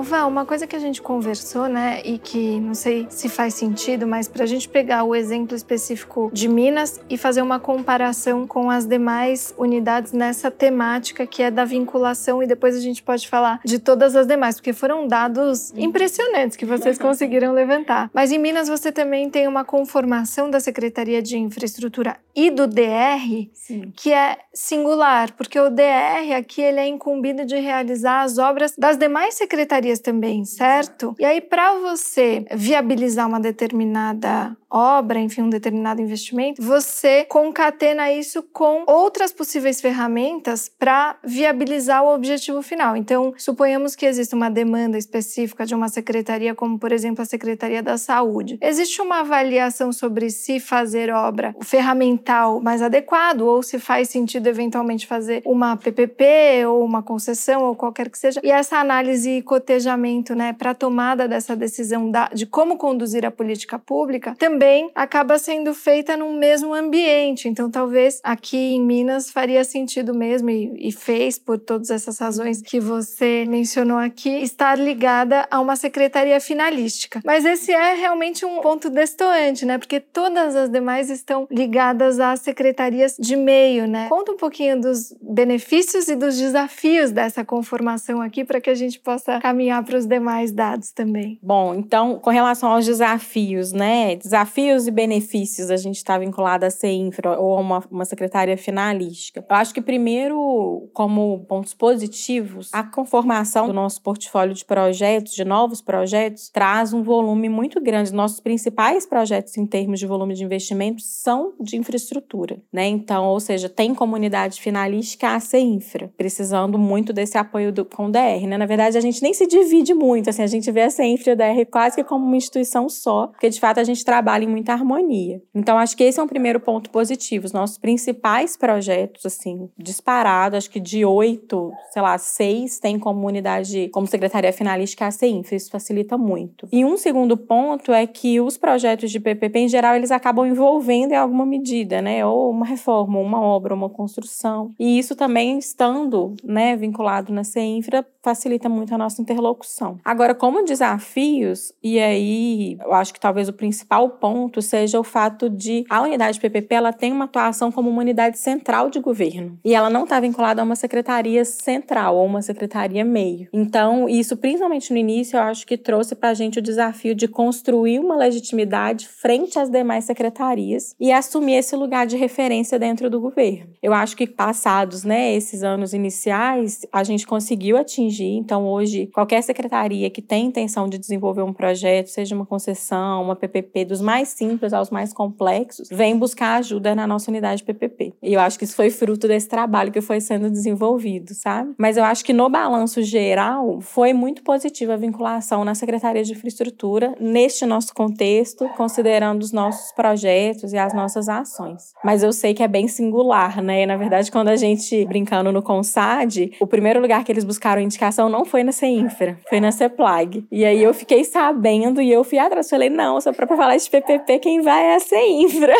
Ô 0.00 0.02
Val, 0.02 0.30
uma 0.30 0.46
coisa 0.46 0.66
que 0.66 0.74
a 0.74 0.78
gente 0.78 1.02
conversou, 1.02 1.68
né, 1.68 2.00
e 2.02 2.16
que 2.16 2.58
não 2.58 2.72
sei 2.72 3.06
se 3.10 3.28
faz 3.28 3.52
sentido, 3.52 4.06
mas 4.06 4.26
para 4.26 4.44
a 4.44 4.46
gente 4.46 4.66
pegar 4.66 5.04
o 5.04 5.14
exemplo 5.14 5.54
específico 5.54 6.30
de 6.32 6.48
Minas 6.48 6.98
e 7.10 7.18
fazer 7.18 7.42
uma 7.42 7.60
comparação 7.60 8.46
com 8.46 8.70
as 8.70 8.86
demais 8.86 9.54
unidades 9.58 10.12
nessa 10.12 10.50
temática 10.50 11.26
que 11.26 11.42
é 11.42 11.50
da 11.50 11.66
vinculação, 11.66 12.42
e 12.42 12.46
depois 12.46 12.74
a 12.74 12.80
gente 12.80 13.02
pode 13.02 13.28
falar 13.28 13.60
de 13.62 13.78
todas 13.78 14.16
as 14.16 14.26
demais, 14.26 14.54
porque 14.54 14.72
foram 14.72 15.06
dados 15.06 15.70
impressionantes 15.76 16.56
que 16.56 16.64
vocês 16.64 16.96
conseguiram 16.98 17.52
levantar. 17.52 18.10
Mas 18.14 18.32
em 18.32 18.38
Minas 18.38 18.70
você 18.70 18.90
também 18.90 19.28
tem 19.28 19.46
uma 19.46 19.66
conformação 19.66 20.48
da 20.48 20.60
Secretaria 20.60 21.20
de 21.20 21.36
Infraestrutura 21.36 22.16
e 22.34 22.50
do 22.50 22.66
DR 22.66 23.50
Sim. 23.52 23.92
que 23.94 24.14
é 24.14 24.38
singular, 24.54 25.32
porque 25.34 25.60
o 25.60 25.68
DR 25.68 26.32
aqui 26.38 26.62
ele 26.62 26.80
é 26.80 26.86
incumbido 26.86 27.44
de 27.44 27.56
realizar 27.56 28.22
as 28.22 28.38
obras 28.38 28.74
das 28.78 28.96
demais 28.96 29.34
secretarias 29.34 29.89
também, 29.98 30.44
certo? 30.44 31.14
E 31.18 31.24
aí, 31.24 31.40
para 31.40 31.74
você 31.80 32.44
viabilizar 32.52 33.26
uma 33.26 33.40
determinada 33.40 34.56
obra, 34.70 35.18
enfim, 35.18 35.42
um 35.42 35.50
determinado 35.50 36.00
investimento, 36.00 36.62
você 36.62 37.24
concatena 37.24 38.12
isso 38.12 38.42
com 38.42 38.84
outras 38.86 39.32
possíveis 39.32 39.80
ferramentas 39.80 40.68
para 40.68 41.16
viabilizar 41.24 42.04
o 42.04 42.14
objetivo 42.14 42.62
final. 42.62 42.96
Então, 42.96 43.34
suponhamos 43.36 43.96
que 43.96 44.06
exista 44.06 44.36
uma 44.36 44.50
demanda 44.50 44.96
específica 44.96 45.66
de 45.66 45.74
uma 45.74 45.88
secretaria, 45.88 46.54
como 46.54 46.78
por 46.78 46.92
exemplo 46.92 47.22
a 47.22 47.24
Secretaria 47.24 47.82
da 47.82 47.98
Saúde. 47.98 48.58
Existe 48.60 49.02
uma 49.02 49.20
avaliação 49.20 49.92
sobre 49.92 50.30
se 50.30 50.60
fazer 50.60 51.10
obra 51.12 51.54
ferramental 51.62 52.60
mais 52.60 52.82
adequado 52.82 53.42
ou 53.42 53.62
se 53.62 53.78
faz 53.78 54.08
sentido 54.08 54.46
eventualmente 54.46 55.06
fazer 55.06 55.42
uma 55.44 55.76
PPP 55.76 56.66
ou 56.66 56.84
uma 56.84 57.02
concessão 57.02 57.64
ou 57.64 57.74
qualquer 57.74 58.08
que 58.08 58.18
seja. 58.18 58.40
E 58.44 58.50
essa 58.50 58.76
análise 58.76 59.30
e 59.30 59.42
cotejamento, 59.42 60.34
né, 60.34 60.52
para 60.52 60.74
tomada 60.74 61.26
dessa 61.26 61.56
decisão 61.56 62.10
da, 62.10 62.28
de 62.28 62.46
como 62.46 62.76
conduzir 62.76 63.24
a 63.24 63.30
política 63.30 63.78
pública 63.78 64.34
também 64.38 64.59
também 64.60 64.90
acaba 64.94 65.38
sendo 65.38 65.72
feita 65.72 66.18
no 66.18 66.34
mesmo 66.34 66.74
ambiente. 66.74 67.48
Então, 67.48 67.70
talvez 67.70 68.20
aqui 68.22 68.74
em 68.74 68.84
Minas 68.84 69.30
faria 69.30 69.64
sentido 69.64 70.12
mesmo, 70.12 70.50
e, 70.50 70.88
e 70.88 70.92
fez 70.92 71.38
por 71.38 71.58
todas 71.58 71.88
essas 71.88 72.18
razões 72.18 72.60
que 72.60 72.78
você 72.78 73.46
mencionou 73.48 73.96
aqui, 73.96 74.28
estar 74.28 74.78
ligada 74.78 75.48
a 75.50 75.58
uma 75.60 75.76
secretaria 75.76 76.38
finalística. 76.42 77.22
Mas 77.24 77.46
esse 77.46 77.72
é 77.72 77.94
realmente 77.94 78.44
um 78.44 78.60
ponto 78.60 78.90
destoante, 78.90 79.64
né? 79.64 79.78
Porque 79.78 79.98
todas 79.98 80.54
as 80.54 80.68
demais 80.68 81.08
estão 81.08 81.48
ligadas 81.50 82.20
às 82.20 82.40
secretarias 82.40 83.16
de 83.18 83.36
meio, 83.36 83.88
né? 83.88 84.10
Conta 84.10 84.32
um 84.32 84.36
pouquinho 84.36 84.78
dos 84.78 85.16
benefícios 85.22 86.06
e 86.08 86.14
dos 86.14 86.36
desafios 86.36 87.12
dessa 87.12 87.42
conformação 87.46 88.20
aqui 88.20 88.44
para 88.44 88.60
que 88.60 88.68
a 88.68 88.74
gente 88.74 88.98
possa 88.98 89.40
caminhar 89.40 89.82
para 89.82 89.96
os 89.96 90.04
demais 90.04 90.52
dados 90.52 90.92
também. 90.92 91.38
Bom, 91.42 91.74
então, 91.74 92.18
com 92.18 92.28
relação 92.28 92.70
aos 92.70 92.84
desafios, 92.84 93.72
né? 93.72 94.16
Desafios 94.16 94.49
desafios 94.50 94.86
e 94.86 94.90
benefícios 94.90 95.70
a 95.70 95.76
gente 95.76 95.96
está 95.96 96.18
vinculado 96.18 96.66
a 96.66 96.70
ser 96.70 96.90
infra 96.90 97.38
ou 97.38 97.56
a 97.56 97.60
uma, 97.60 97.84
uma 97.90 98.04
secretaria 98.04 98.56
finalística? 98.56 99.44
Eu 99.48 99.56
acho 99.56 99.72
que, 99.72 99.80
primeiro, 99.80 100.88
como 100.92 101.44
pontos 101.48 101.72
positivos, 101.72 102.68
a 102.72 102.82
conformação 102.82 103.68
do 103.68 103.72
nosso 103.72 104.02
portfólio 104.02 104.54
de 104.54 104.64
projetos, 104.64 105.34
de 105.34 105.44
novos 105.44 105.80
projetos, 105.80 106.50
traz 106.50 106.92
um 106.92 107.02
volume 107.02 107.48
muito 107.48 107.80
grande. 107.80 108.12
Nossos 108.12 108.40
principais 108.40 109.06
projetos 109.06 109.56
em 109.56 109.66
termos 109.66 110.00
de 110.00 110.06
volume 110.06 110.34
de 110.34 110.44
investimento 110.44 111.02
são 111.02 111.54
de 111.60 111.76
infraestrutura, 111.76 112.60
né? 112.72 112.86
Então, 112.86 113.26
ou 113.26 113.40
seja, 113.40 113.68
tem 113.68 113.94
comunidade 113.94 114.60
finalística 114.60 115.34
a 115.34 115.40
ser 115.40 115.60
infra, 115.60 116.12
precisando 116.16 116.78
muito 116.78 117.12
desse 117.12 117.38
apoio 117.38 117.72
do, 117.72 117.84
com 117.84 118.06
o 118.06 118.10
DR, 118.10 118.46
né? 118.46 118.58
Na 118.58 118.66
verdade, 118.66 118.98
a 118.98 119.00
gente 119.00 119.22
nem 119.22 119.32
se 119.32 119.46
divide 119.46 119.94
muito, 119.94 120.30
assim, 120.30 120.42
a 120.42 120.46
gente 120.46 120.70
vê 120.70 120.82
a 120.82 120.90
CENFRA 120.90 121.30
e 121.30 121.32
a 121.32 121.34
DR 121.34 121.70
quase 121.70 121.96
que 121.96 122.04
como 122.04 122.24
uma 122.24 122.36
instituição 122.36 122.88
só, 122.88 123.28
porque 123.28 123.48
de 123.48 123.60
fato 123.60 123.78
a 123.78 123.84
gente 123.84 124.04
trabalha 124.04 124.39
em 124.42 124.48
muita 124.48 124.72
harmonia. 124.72 125.42
Então, 125.54 125.78
acho 125.78 125.96
que 125.96 126.04
esse 126.04 126.18
é 126.18 126.22
um 126.22 126.28
primeiro 126.28 126.60
ponto 126.60 126.90
positivo. 126.90 127.46
Os 127.46 127.52
nossos 127.52 127.78
principais 127.78 128.56
projetos, 128.56 129.26
assim, 129.26 129.68
disparado, 129.78 130.56
acho 130.56 130.70
que 130.70 130.80
de 130.80 131.04
oito, 131.04 131.72
sei 131.92 132.02
lá, 132.02 132.16
seis 132.18 132.78
tem 132.78 132.98
comunidade 132.98 133.88
como 133.92 134.06
secretaria 134.06 134.52
finalística 134.52 135.06
a 135.06 135.10
CENFRA, 135.10 135.56
isso 135.56 135.70
facilita 135.70 136.16
muito. 136.16 136.68
E 136.72 136.84
um 136.84 136.96
segundo 136.96 137.36
ponto 137.36 137.92
é 137.92 138.06
que 138.06 138.40
os 138.40 138.56
projetos 138.56 139.10
de 139.10 139.20
PPP, 139.20 139.60
em 139.60 139.68
geral, 139.68 139.94
eles 139.94 140.10
acabam 140.10 140.46
envolvendo 140.46 141.12
em 141.12 141.16
alguma 141.16 141.46
medida, 141.46 142.00
né? 142.00 142.24
Ou 142.24 142.50
uma 142.50 142.66
reforma, 142.66 143.18
uma 143.18 143.40
obra, 143.40 143.74
uma 143.74 143.88
construção. 143.88 144.72
E 144.78 144.98
isso 144.98 145.14
também 145.14 145.58
estando, 145.58 146.34
né, 146.42 146.76
vinculado 146.76 147.32
na 147.32 147.44
CENFRA, 147.44 148.06
facilita 148.22 148.68
muito 148.68 148.94
a 148.94 148.98
nossa 148.98 149.20
interlocução. 149.20 149.98
Agora, 150.04 150.34
como 150.34 150.64
desafios, 150.64 151.72
e 151.82 151.98
aí 151.98 152.78
eu 152.80 152.92
acho 152.92 153.12
que 153.12 153.20
talvez 153.20 153.48
o 153.48 153.52
principal 153.52 154.08
ponto 154.10 154.29
seja 154.60 155.00
o 155.00 155.04
fato 155.04 155.48
de 155.48 155.84
a 155.88 156.02
unidade 156.02 156.38
PPP 156.40 156.74
ela 156.74 156.92
tem 156.92 157.12
uma 157.12 157.24
atuação 157.24 157.72
como 157.72 157.88
uma 157.90 158.00
unidade 158.00 158.38
central 158.38 158.90
de 158.90 159.00
governo 159.00 159.58
e 159.64 159.74
ela 159.74 159.90
não 159.90 160.04
está 160.04 160.20
vinculada 160.20 160.60
a 160.60 160.64
uma 160.64 160.76
secretaria 160.76 161.44
central 161.44 162.16
ou 162.16 162.26
uma 162.26 162.42
secretaria 162.42 163.04
meio. 163.04 163.48
Então, 163.52 164.08
isso 164.08 164.36
principalmente 164.36 164.92
no 164.92 164.98
início, 164.98 165.36
eu 165.36 165.42
acho 165.42 165.66
que 165.66 165.76
trouxe 165.76 166.14
para 166.14 166.30
a 166.30 166.34
gente 166.34 166.58
o 166.58 166.62
desafio 166.62 167.14
de 167.14 167.26
construir 167.26 167.98
uma 167.98 168.16
legitimidade 168.16 169.08
frente 169.08 169.58
às 169.58 169.68
demais 169.68 170.04
secretarias 170.04 170.94
e 171.00 171.10
assumir 171.10 171.54
esse 171.54 171.74
lugar 171.74 172.06
de 172.06 172.16
referência 172.16 172.78
dentro 172.78 173.08
do 173.08 173.20
governo. 173.20 173.70
Eu 173.82 173.92
acho 173.92 174.16
que 174.16 174.26
passados, 174.26 175.04
né, 175.04 175.34
esses 175.34 175.62
anos 175.62 175.92
iniciais, 175.94 176.86
a 176.92 177.02
gente 177.02 177.26
conseguiu 177.26 177.76
atingir. 177.76 178.36
Então, 178.36 178.66
hoje, 178.66 179.06
qualquer 179.12 179.42
secretaria 179.42 180.10
que 180.10 180.22
tem 180.22 180.46
intenção 180.46 180.88
de 180.88 180.98
desenvolver 180.98 181.42
um 181.42 181.52
projeto, 181.52 182.08
seja 182.08 182.34
uma 182.34 182.46
concessão, 182.46 183.22
uma 183.22 183.36
PPP, 183.36 183.84
dos 183.84 184.00
mais 184.00 184.19
simples 184.28 184.72
aos 184.72 184.90
mais 184.90 185.12
complexos, 185.12 185.88
vem 185.90 186.16
buscar 186.16 186.56
ajuda 186.56 186.94
na 186.94 187.06
nossa 187.06 187.30
unidade 187.30 187.64
PPP. 187.64 188.14
E 188.22 188.34
eu 188.34 188.40
acho 188.40 188.58
que 188.58 188.64
isso 188.64 188.76
foi 188.76 188.90
fruto 188.90 189.26
desse 189.26 189.48
trabalho 189.48 189.92
que 189.92 190.00
foi 190.00 190.20
sendo 190.20 190.50
desenvolvido, 190.50 191.34
sabe? 191.34 191.74
Mas 191.78 191.96
eu 191.96 192.04
acho 192.04 192.24
que 192.24 192.32
no 192.32 192.48
balanço 192.48 193.02
geral, 193.02 193.80
foi 193.80 194.12
muito 194.12 194.42
positiva 194.42 194.94
a 194.94 194.96
vinculação 194.96 195.64
na 195.64 195.74
Secretaria 195.74 196.22
de 196.22 196.32
Infraestrutura, 196.32 197.14
neste 197.20 197.66
nosso 197.66 197.94
contexto, 197.94 198.68
considerando 198.76 199.42
os 199.42 199.52
nossos 199.52 199.92
projetos 199.92 200.72
e 200.72 200.78
as 200.78 200.94
nossas 200.94 201.28
ações. 201.28 201.92
Mas 202.04 202.22
eu 202.22 202.32
sei 202.32 202.54
que 202.54 202.62
é 202.62 202.68
bem 202.68 202.88
singular, 202.88 203.62
né? 203.62 203.86
Na 203.86 203.96
verdade, 203.96 204.30
quando 204.30 204.48
a 204.48 204.56
gente, 204.56 205.04
brincando 205.06 205.52
no 205.52 205.62
CONSAD, 205.62 206.52
o 206.60 206.66
primeiro 206.66 207.00
lugar 207.00 207.24
que 207.24 207.32
eles 207.32 207.44
buscaram 207.44 207.80
indicação 207.80 208.28
não 208.28 208.44
foi 208.44 208.62
na 208.62 208.72
CEINFRA, 208.72 209.38
foi 209.48 209.60
na 209.60 209.72
CEPLAG. 209.72 210.46
E 210.50 210.64
aí 210.64 210.82
eu 210.82 210.94
fiquei 210.94 211.24
sabendo 211.24 212.00
e 212.00 212.10
eu 212.10 212.22
fui 212.24 212.38
atrás. 212.38 212.70
Falei, 212.70 212.90
não, 212.90 213.20
só 213.20 213.32
para 213.32 213.46
falar 213.46 213.76
de 213.76 213.90
PPP, 213.90 214.09
quem 214.40 214.60
vai 214.60 214.84
é 214.84 214.96
a 214.96 215.00
CEINFRA. 215.00 215.74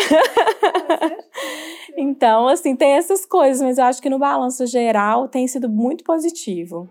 então, 1.97 2.47
assim, 2.47 2.75
tem 2.75 2.91
essas 2.91 3.25
coisas, 3.25 3.61
mas 3.61 3.77
eu 3.77 3.83
acho 3.85 4.01
que 4.01 4.09
no 4.09 4.19
balanço 4.19 4.65
geral 4.65 5.27
tem 5.27 5.47
sido 5.47 5.69
muito 5.69 6.03
positivo. 6.03 6.89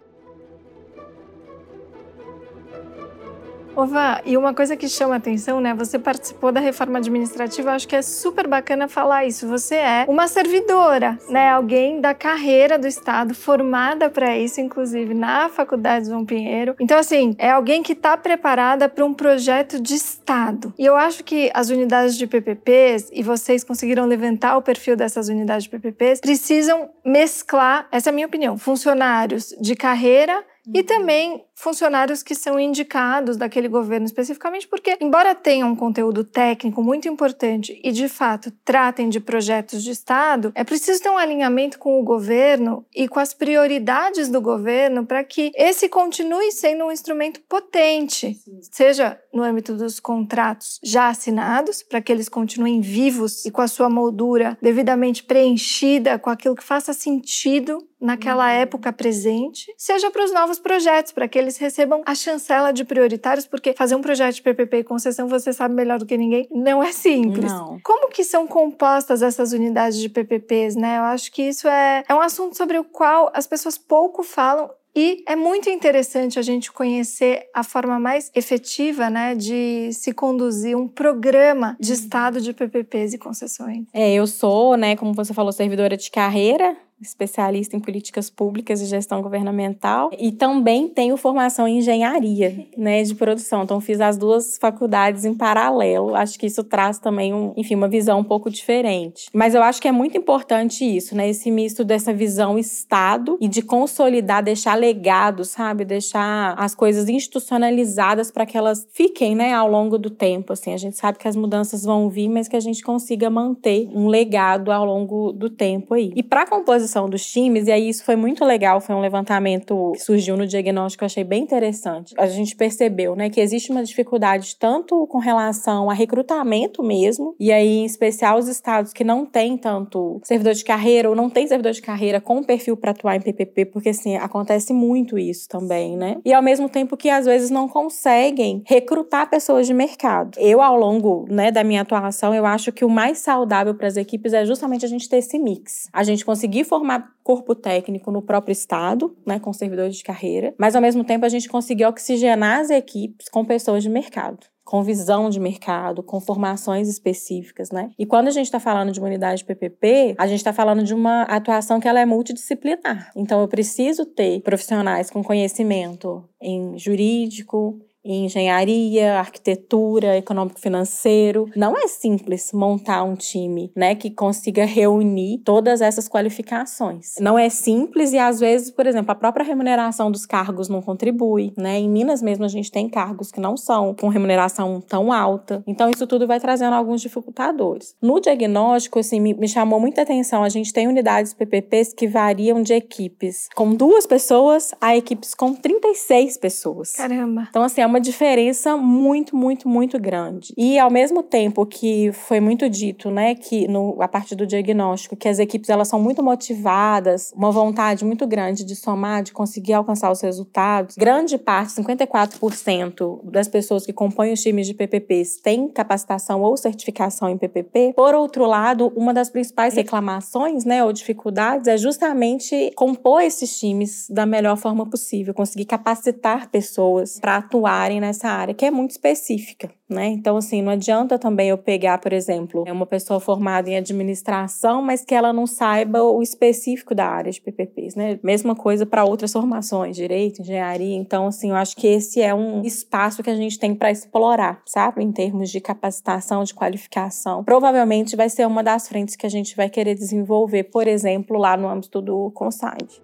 Ova, 3.81 4.21
e 4.27 4.37
uma 4.37 4.53
coisa 4.53 4.77
que 4.77 4.87
chama 4.87 5.16
atenção, 5.16 5.59
né? 5.59 5.73
Você 5.73 5.99
participou 5.99 6.53
da 6.53 6.61
reforma 6.61 6.99
administrativa, 6.99 7.73
acho 7.73 7.88
que 7.88 7.97
é 7.97 8.03
super 8.03 8.47
bacana 8.47 8.87
falar 8.88 9.25
isso. 9.25 9.49
Você 9.49 9.75
é 9.77 10.05
uma 10.07 10.29
servidora, 10.29 11.19
né? 11.31 11.49
Alguém 11.49 11.99
da 11.99 12.12
carreira 12.12 12.79
do 12.79 12.87
Estado, 12.87 13.35
formada 13.35 14.11
para 14.11 14.37
isso, 14.37 14.61
inclusive 14.61 15.14
na 15.14 15.49
Faculdade 15.49 16.09
João 16.09 16.27
Pinheiro. 16.27 16.77
Então, 16.79 16.99
assim, 16.99 17.35
é 17.38 17.53
alguém 17.53 17.83
que 17.83 17.95
está 17.95 18.19
preparada 18.19 18.87
para 18.87 19.03
um 19.03 19.14
projeto 19.14 19.81
de 19.81 19.95
Estado. 19.95 20.75
E 20.79 20.85
eu 20.85 20.95
acho 20.95 21.25
que 21.25 21.51
as 21.55 21.71
unidades 21.71 22.19
de 22.19 22.27
PPPs, 22.27 23.09
e 23.11 23.23
vocês 23.23 23.64
conseguiram 23.64 24.05
levantar 24.05 24.59
o 24.59 24.62
perfil 24.62 24.95
dessas 24.95 25.31
unidades 25.31 25.64
de 25.64 25.71
PPPs, 25.71 26.21
precisam 26.21 26.90
mesclar, 27.03 27.88
essa 27.90 28.11
é 28.11 28.12
a 28.12 28.14
minha 28.14 28.27
opinião, 28.27 28.59
funcionários 28.59 29.55
de 29.59 29.75
carreira 29.75 30.45
e 30.75 30.83
também 30.83 31.43
funcionários 31.61 32.23
que 32.23 32.35
são 32.35 32.59
indicados 32.59 33.37
daquele 33.37 33.68
governo 33.68 34.07
especificamente, 34.07 34.66
porque, 34.66 34.96
embora 35.01 35.35
tenham 35.35 35.70
um 35.70 35.77
conteúdo 35.77 36.25
técnico 36.25 36.83
muito 36.83 37.09
importante 37.09 37.81
e, 37.85 37.92
de 37.92 38.09
fato, 38.09 38.51
tratem 38.64 39.09
de 39.09 39.20
projetos 39.20 39.83
de 39.83 39.90
Estado, 39.90 40.53
é 40.55 40.64
preciso 40.64 41.03
ter 41.03 41.11
um 41.11 41.18
alinhamento 41.18 41.79
com 41.79 42.01
o 42.01 42.05
governo 42.05 42.85
e 42.94 43.07
com 43.07 43.20
as 43.20 43.35
prioridades 43.35 44.29
do 44.29 44.40
governo 44.40 45.05
para 45.05 45.23
que 45.23 45.53
esse 45.55 45.88
continue 45.88 46.51
sendo 46.53 46.85
um 46.85 46.92
instrumento 46.92 47.40
potente, 47.49 48.37
seja 48.70 49.20
no 49.33 49.42
âmbito 49.42 49.75
dos 49.75 50.01
contratos 50.01 50.81
já 50.83 51.09
assinados, 51.09 51.83
para 51.83 52.01
que 52.01 52.11
eles 52.11 52.29
continuem 52.29 52.81
vivos 52.81 53.44
e 53.44 53.51
com 53.51 53.61
a 53.61 53.68
sua 53.68 53.90
moldura 53.90 54.57
devidamente 54.62 55.23
preenchida 55.23 56.18
com 56.18 56.31
aquilo 56.31 56.57
que 56.57 56.64
faça 56.64 56.92
sentido 56.92 57.87
naquela 58.01 58.46
uhum. 58.46 58.61
época 58.61 58.92
presente, 58.92 59.73
seja 59.77 60.11
para 60.11 60.25
os 60.25 60.33
novos 60.33 60.59
projetos, 60.59 61.12
para 61.12 61.29
que 61.29 61.38
eles 61.38 61.49
recebam 61.58 62.02
a 62.06 62.14
chancela 62.14 62.72
de 62.72 62.84
prioritários, 62.84 63.46
porque 63.46 63.72
fazer 63.72 63.94
um 63.94 64.00
projeto 64.00 64.36
de 64.36 64.42
PPP 64.42 64.78
e 64.78 64.84
concessão, 64.84 65.28
você 65.28 65.52
sabe 65.52 65.74
melhor 65.74 65.98
do 65.98 66.06
que 66.06 66.16
ninguém, 66.16 66.48
não 66.50 66.82
é 66.82 66.92
simples. 66.92 67.52
Não. 67.52 67.78
Como 67.82 68.08
que 68.10 68.24
são 68.24 68.46
compostas 68.46 69.22
essas 69.22 69.52
unidades 69.52 69.98
de 69.98 70.08
PPPs, 70.08 70.76
né? 70.76 70.98
Eu 70.98 71.04
acho 71.04 71.32
que 71.32 71.42
isso 71.42 71.68
é, 71.68 72.04
é 72.08 72.14
um 72.14 72.20
assunto 72.20 72.56
sobre 72.56 72.78
o 72.78 72.84
qual 72.84 73.30
as 73.34 73.46
pessoas 73.46 73.78
pouco 73.78 74.22
falam 74.22 74.70
e 74.94 75.22
é 75.26 75.36
muito 75.36 75.70
interessante 75.70 76.38
a 76.38 76.42
gente 76.42 76.72
conhecer 76.72 77.48
a 77.54 77.62
forma 77.62 77.98
mais 78.00 78.30
efetiva 78.34 79.08
né, 79.08 79.34
de 79.34 79.92
se 79.92 80.12
conduzir 80.12 80.76
um 80.76 80.88
programa 80.88 81.76
de 81.78 81.92
uhum. 81.92 81.98
estado 81.98 82.40
de 82.40 82.52
PPPs 82.52 83.14
e 83.14 83.18
concessões. 83.18 83.84
É, 83.92 84.12
eu 84.12 84.26
sou, 84.26 84.76
né, 84.76 84.96
como 84.96 85.14
você 85.14 85.32
falou, 85.32 85.52
servidora 85.52 85.96
de 85.96 86.10
carreira 86.10 86.76
especialista 87.00 87.76
em 87.76 87.80
políticas 87.80 88.28
públicas 88.28 88.80
e 88.80 88.86
gestão 88.86 89.22
governamental 89.22 90.10
e 90.18 90.30
também 90.30 90.88
tenho 90.88 91.16
formação 91.16 91.66
em 91.66 91.78
engenharia, 91.78 92.66
né, 92.76 93.02
de 93.02 93.14
produção. 93.14 93.62
Então 93.62 93.80
fiz 93.80 94.00
as 94.00 94.16
duas 94.16 94.58
faculdades 94.58 95.24
em 95.24 95.34
paralelo. 95.34 96.14
Acho 96.14 96.38
que 96.38 96.46
isso 96.46 96.62
traz 96.62 96.98
também 96.98 97.32
um, 97.32 97.52
enfim, 97.56 97.74
uma 97.74 97.88
visão 97.88 98.20
um 98.20 98.24
pouco 98.24 98.50
diferente. 98.50 99.28
Mas 99.32 99.54
eu 99.54 99.62
acho 99.62 99.80
que 99.80 99.88
é 99.88 99.92
muito 99.92 100.16
importante 100.16 100.84
isso, 100.84 101.16
né, 101.16 101.28
esse 101.28 101.50
misto 101.50 101.84
dessa 101.84 102.12
visão 102.12 102.58
estado 102.58 103.38
e 103.40 103.48
de 103.48 103.62
consolidar, 103.62 104.42
deixar 104.42 104.74
legado, 104.74 105.44
sabe, 105.44 105.84
deixar 105.84 106.54
as 106.58 106.74
coisas 106.74 107.08
institucionalizadas 107.08 108.30
para 108.30 108.44
que 108.44 108.56
elas 108.56 108.86
fiquem, 108.92 109.34
né, 109.34 109.52
ao 109.54 109.68
longo 109.68 109.98
do 109.98 110.10
tempo, 110.10 110.52
assim. 110.52 110.74
A 110.74 110.76
gente 110.76 110.96
sabe 110.96 111.18
que 111.18 111.28
as 111.28 111.36
mudanças 111.36 111.84
vão 111.84 112.08
vir, 112.08 112.28
mas 112.28 112.48
que 112.48 112.56
a 112.56 112.60
gente 112.60 112.82
consiga 112.82 113.30
manter 113.30 113.88
um 113.94 114.06
legado 114.08 114.70
ao 114.70 114.84
longo 114.84 115.32
do 115.32 115.48
tempo 115.48 115.94
aí. 115.94 116.12
E 116.14 116.22
para 116.22 116.46
composição 116.46 116.89
composição 116.90 117.09
dos 117.09 117.24
times, 117.24 117.68
e 117.68 117.72
aí 117.72 117.88
isso 117.88 118.05
foi 118.05 118.16
muito 118.16 118.44
legal, 118.44 118.81
foi 118.81 118.94
um 118.94 119.00
levantamento 119.00 119.92
que 119.94 120.00
surgiu 120.00 120.37
no 120.37 120.46
diagnóstico, 120.46 121.05
eu 121.05 121.07
achei 121.07 121.24
bem 121.24 121.42
interessante. 121.42 122.14
A 122.18 122.26
gente 122.26 122.57
percebeu, 122.57 123.14
né, 123.14 123.31
que 123.31 123.40
existe 123.40 123.70
uma 123.70 123.85
dificuldade 123.85 124.57
tanto 124.59 125.07
com 125.07 125.18
relação 125.18 125.88
a 125.88 125.94
recrutamento 125.94 126.83
mesmo, 126.83 127.35
e 127.38 127.53
aí 127.53 127.79
em 127.79 127.85
especial 127.85 128.38
os 128.38 128.48
estados 128.48 128.92
que 128.92 129.05
não 129.05 129.24
têm 129.24 129.57
tanto 129.57 130.20
servidor 130.24 130.55
de 130.55 130.64
carreira 130.64 131.09
ou 131.09 131.14
não 131.14 131.31
tem 131.31 131.46
servidor 131.46 131.72
de 131.72 131.83
carreira 131.83 132.20
com 132.20 132.42
perfil 132.42 132.76
para 132.76 132.90
atuar 132.90 133.16
em 133.16 133.20
PPP, 133.20 133.66
porque 133.66 133.90
assim, 133.90 134.16
acontece 134.16 134.72
muito 134.72 135.18
isso 135.18 135.48
também, 135.48 135.96
né? 135.96 136.16
E 136.24 136.33
ao 136.33 136.42
mesmo 136.42 136.68
tempo 136.68 136.96
que 136.96 137.09
às 137.09 137.26
vezes 137.26 137.50
não 137.50 137.68
conseguem 137.68 138.62
recrutar 138.66 139.31
pessoas 139.31 139.66
de 139.66 139.74
mercado. 139.74 140.38
Eu 140.38 140.61
ao 140.61 140.76
longo, 140.76 141.26
né, 141.31 141.50
da 141.50 141.62
minha 141.62 141.83
atuação, 141.83 142.35
eu 142.35 142.44
acho 142.44 142.72
que 142.72 142.85
o 142.85 142.90
mais 142.90 143.18
saudável 143.18 143.74
para 143.74 143.87
as 143.87 143.96
equipes 143.96 144.33
é 144.33 144.44
justamente 144.44 144.85
a 144.85 144.88
gente 144.88 145.09
ter 145.09 145.18
esse 145.18 145.38
mix. 145.38 145.88
A 145.92 146.03
gente 146.03 146.24
conseguir 146.24 146.64
formar 146.64 146.80
formar 146.81 147.12
corpo 147.23 147.55
técnico 147.55 148.11
no 148.11 148.23
próprio 148.23 148.53
estado, 148.53 149.14
né, 149.27 149.38
com 149.38 149.53
servidores 149.53 149.97
de 149.97 150.03
carreira, 150.03 150.55
mas 150.59 150.75
ao 150.75 150.81
mesmo 150.81 151.05
tempo 151.05 151.27
a 151.27 151.29
gente 151.29 151.49
conseguiu 151.49 151.88
oxigenar 151.88 152.61
as 152.61 152.71
equipes 152.71 153.29
com 153.29 153.45
pessoas 153.45 153.83
de 153.83 153.88
mercado 153.88 154.47
com 154.62 154.85
visão 154.85 155.29
de 155.29 155.40
mercado, 155.40 156.01
com 156.01 156.21
formações 156.21 156.87
específicas, 156.87 157.73
né? 157.73 157.90
E 157.99 158.07
quando 158.07 158.29
a 158.29 158.31
gente 158.31 158.45
está 158.45 158.61
falando 158.61 158.93
de 158.93 159.01
uma 159.01 159.09
unidade 159.09 159.45
PPP, 159.45 160.14
a 160.16 160.29
gente 160.29 160.37
está 160.37 160.53
falando 160.53 160.85
de 160.85 160.95
uma 160.95 161.23
atuação 161.23 161.81
que 161.81 161.88
ela 161.88 161.99
é 161.99 162.07
multidisciplinar. 162.07 163.11
Então, 163.16 163.40
eu 163.40 163.49
preciso 163.49 164.07
ter 164.07 164.40
profissionais 164.43 165.11
com 165.11 165.25
conhecimento 165.25 166.23
em 166.40 166.79
jurídico, 166.79 167.81
em 168.04 168.24
engenharia, 168.24 169.18
arquitetura, 169.18 170.16
econômico-financeiro. 170.16 171.48
Não 171.54 171.76
é 171.76 171.86
simples 171.86 172.50
montar 172.52 173.02
um 173.04 173.14
time, 173.14 173.70
né, 173.76 173.94
que 173.94 174.10
consiga 174.10 174.64
reunir 174.64 175.38
todas 175.44 175.80
essas 175.80 176.08
qualificações. 176.08 177.14
Não 177.20 177.38
é 177.38 177.48
simples 177.48 178.12
e 178.12 178.18
às 178.18 178.40
vezes, 178.40 178.70
por 178.70 178.86
exemplo, 178.86 179.12
a 179.12 179.14
própria 179.14 179.44
remuneração 179.44 180.10
dos 180.10 180.26
cargos 180.26 180.68
não 180.68 180.80
contribui, 180.80 181.52
né? 181.56 181.78
Em 181.78 181.88
Minas 181.88 182.22
mesmo 182.22 182.44
a 182.44 182.48
gente 182.48 182.70
tem 182.70 182.88
cargos 182.88 183.30
que 183.30 183.40
não 183.40 183.56
são 183.56 183.94
com 183.94 184.08
remuneração 184.08 184.80
tão 184.80 185.12
alta. 185.12 185.62
Então 185.66 185.90
isso 185.90 186.06
tudo 186.06 186.26
vai 186.26 186.40
trazendo 186.40 186.74
alguns 186.74 187.00
dificultadores. 187.00 187.94
No 188.00 188.20
diagnóstico, 188.20 188.98
assim, 188.98 189.20
me, 189.20 189.34
me 189.34 189.48
chamou 189.48 189.80
muita 189.80 190.02
atenção. 190.02 190.42
A 190.42 190.48
gente 190.48 190.72
tem 190.72 190.88
unidades 190.88 191.34
PPPs 191.34 191.92
que 191.92 192.06
variam 192.06 192.62
de 192.62 192.72
equipes 192.72 193.48
com 193.54 193.74
duas 193.74 194.06
pessoas 194.06 194.72
a 194.80 194.96
equipes 194.96 195.34
com 195.34 195.54
36 195.54 196.36
pessoas. 196.38 196.92
Caramba. 196.92 197.46
Então 197.50 197.62
assim, 197.62 197.80
é 197.80 197.86
uma 197.90 198.00
diferença 198.00 198.76
muito, 198.76 199.37
muito, 199.37 199.68
muito 199.68 199.98
grande. 199.98 200.55
E 200.57 200.79
ao 200.79 200.90
mesmo 200.90 201.22
tempo 201.22 201.66
que 201.66 202.12
foi 202.12 202.40
muito 202.40 202.70
dito, 202.70 203.11
né, 203.11 203.35
que 203.35 203.66
no, 203.68 204.00
a 204.00 204.09
partir 204.09 204.35
do 204.35 204.46
diagnóstico, 204.46 205.16
que 205.16 205.29
as 205.29 205.38
equipes 205.38 205.68
elas 205.68 205.88
são 205.88 206.00
muito 206.00 206.22
motivadas, 206.22 207.33
uma 207.37 207.50
vontade 207.50 208.05
muito 208.05 208.26
grande 208.26 208.64
de 208.64 208.76
somar, 208.76 209.22
de 209.22 209.33
conseguir 209.33 209.72
alcançar 209.72 210.11
os 210.11 210.20
resultados. 210.20 210.96
Grande 210.96 211.37
parte, 211.37 211.74
54% 211.74 213.20
das 213.24 213.48
pessoas 213.48 213.85
que 213.85 213.92
compõem 213.92 214.33
os 214.33 214.40
times 214.40 214.66
de 214.66 214.74
PPPs 214.74 215.40
têm 215.42 215.68
capacitação 215.68 216.42
ou 216.42 216.57
certificação 216.57 217.29
em 217.29 217.37
PPP. 217.37 217.92
Por 217.96 218.14
outro 218.14 218.46
lado, 218.46 218.92
uma 218.94 219.12
das 219.12 219.29
principais 219.29 219.74
reclamações, 219.74 220.64
né, 220.64 220.85
ou 220.85 220.92
dificuldades 220.92 221.66
é 221.66 221.76
justamente 221.76 222.72
compor 222.76 223.22
esses 223.22 223.59
times 223.59 224.07
da 224.09 224.24
melhor 224.24 224.57
forma 224.57 224.88
possível, 224.88 225.35
conseguir 225.35 225.64
capacitar 225.64 226.48
pessoas 226.50 227.18
para 227.18 227.37
atuar 227.37 227.80
atuarem 227.81 228.01
nessa 228.01 228.29
área, 228.29 228.55
que 228.55 228.64
é 228.64 228.71
muito 228.71 228.90
específica, 228.90 229.71
né? 229.88 230.07
Então, 230.09 230.37
assim, 230.37 230.62
não 230.62 230.73
adianta 230.73 231.19
também 231.19 231.49
eu 231.49 231.59
pegar, 231.59 231.99
por 231.99 232.12
exemplo, 232.12 232.64
uma 232.69 232.87
pessoa 232.87 233.19
formada 233.19 233.71
em 233.71 233.77
administração, 233.77 234.83
mas 234.83 235.05
que 235.05 235.14
ela 235.14 235.33
não 235.33 235.47
saiba 235.47 236.03
o 236.03 236.23
específico 236.23 236.95
da 236.95 237.07
área 237.07 237.33
de 237.33 237.40
PPPs, 237.40 237.95
né? 237.95 238.19
Mesma 238.23 238.55
coisa 238.55 238.85
para 238.85 239.05
outras 239.05 239.33
formações, 239.33 239.97
direito, 239.97 240.43
engenharia. 240.43 240.97
Então, 240.97 241.27
assim, 241.27 241.51
eu 241.51 241.57
acho 241.57 241.77
que 241.77 241.87
esse 241.87 242.21
é 242.21 242.35
um 242.35 242.62
espaço 242.62 243.23
que 243.23 243.31
a 243.31 243.37
gente 243.37 243.59
tem 243.59 243.75
para 243.75 243.90
explorar, 243.90 244.62
sabe? 244.66 245.03
Em 245.03 245.12
termos 245.12 245.51
de 245.51 245.61
capacitação, 245.61 246.45
de 246.45 246.55
qualificação. 246.55 247.43
Provavelmente 247.45 248.16
vai 248.16 248.29
ser 248.29 248.47
uma 248.47 248.62
das 248.62 248.88
frentes 248.88 249.16
que 249.16 249.27
a 249.27 249.31
gente 249.31 249.57
vai 249.57 249.69
querer 249.69 249.95
desenvolver, 249.95 250.64
por 250.64 250.87
exemplo, 250.87 251.38
lá 251.38 251.57
no 251.57 251.69
âmbito 251.69 252.01
do 252.01 252.31
CONSAID. 252.33 253.03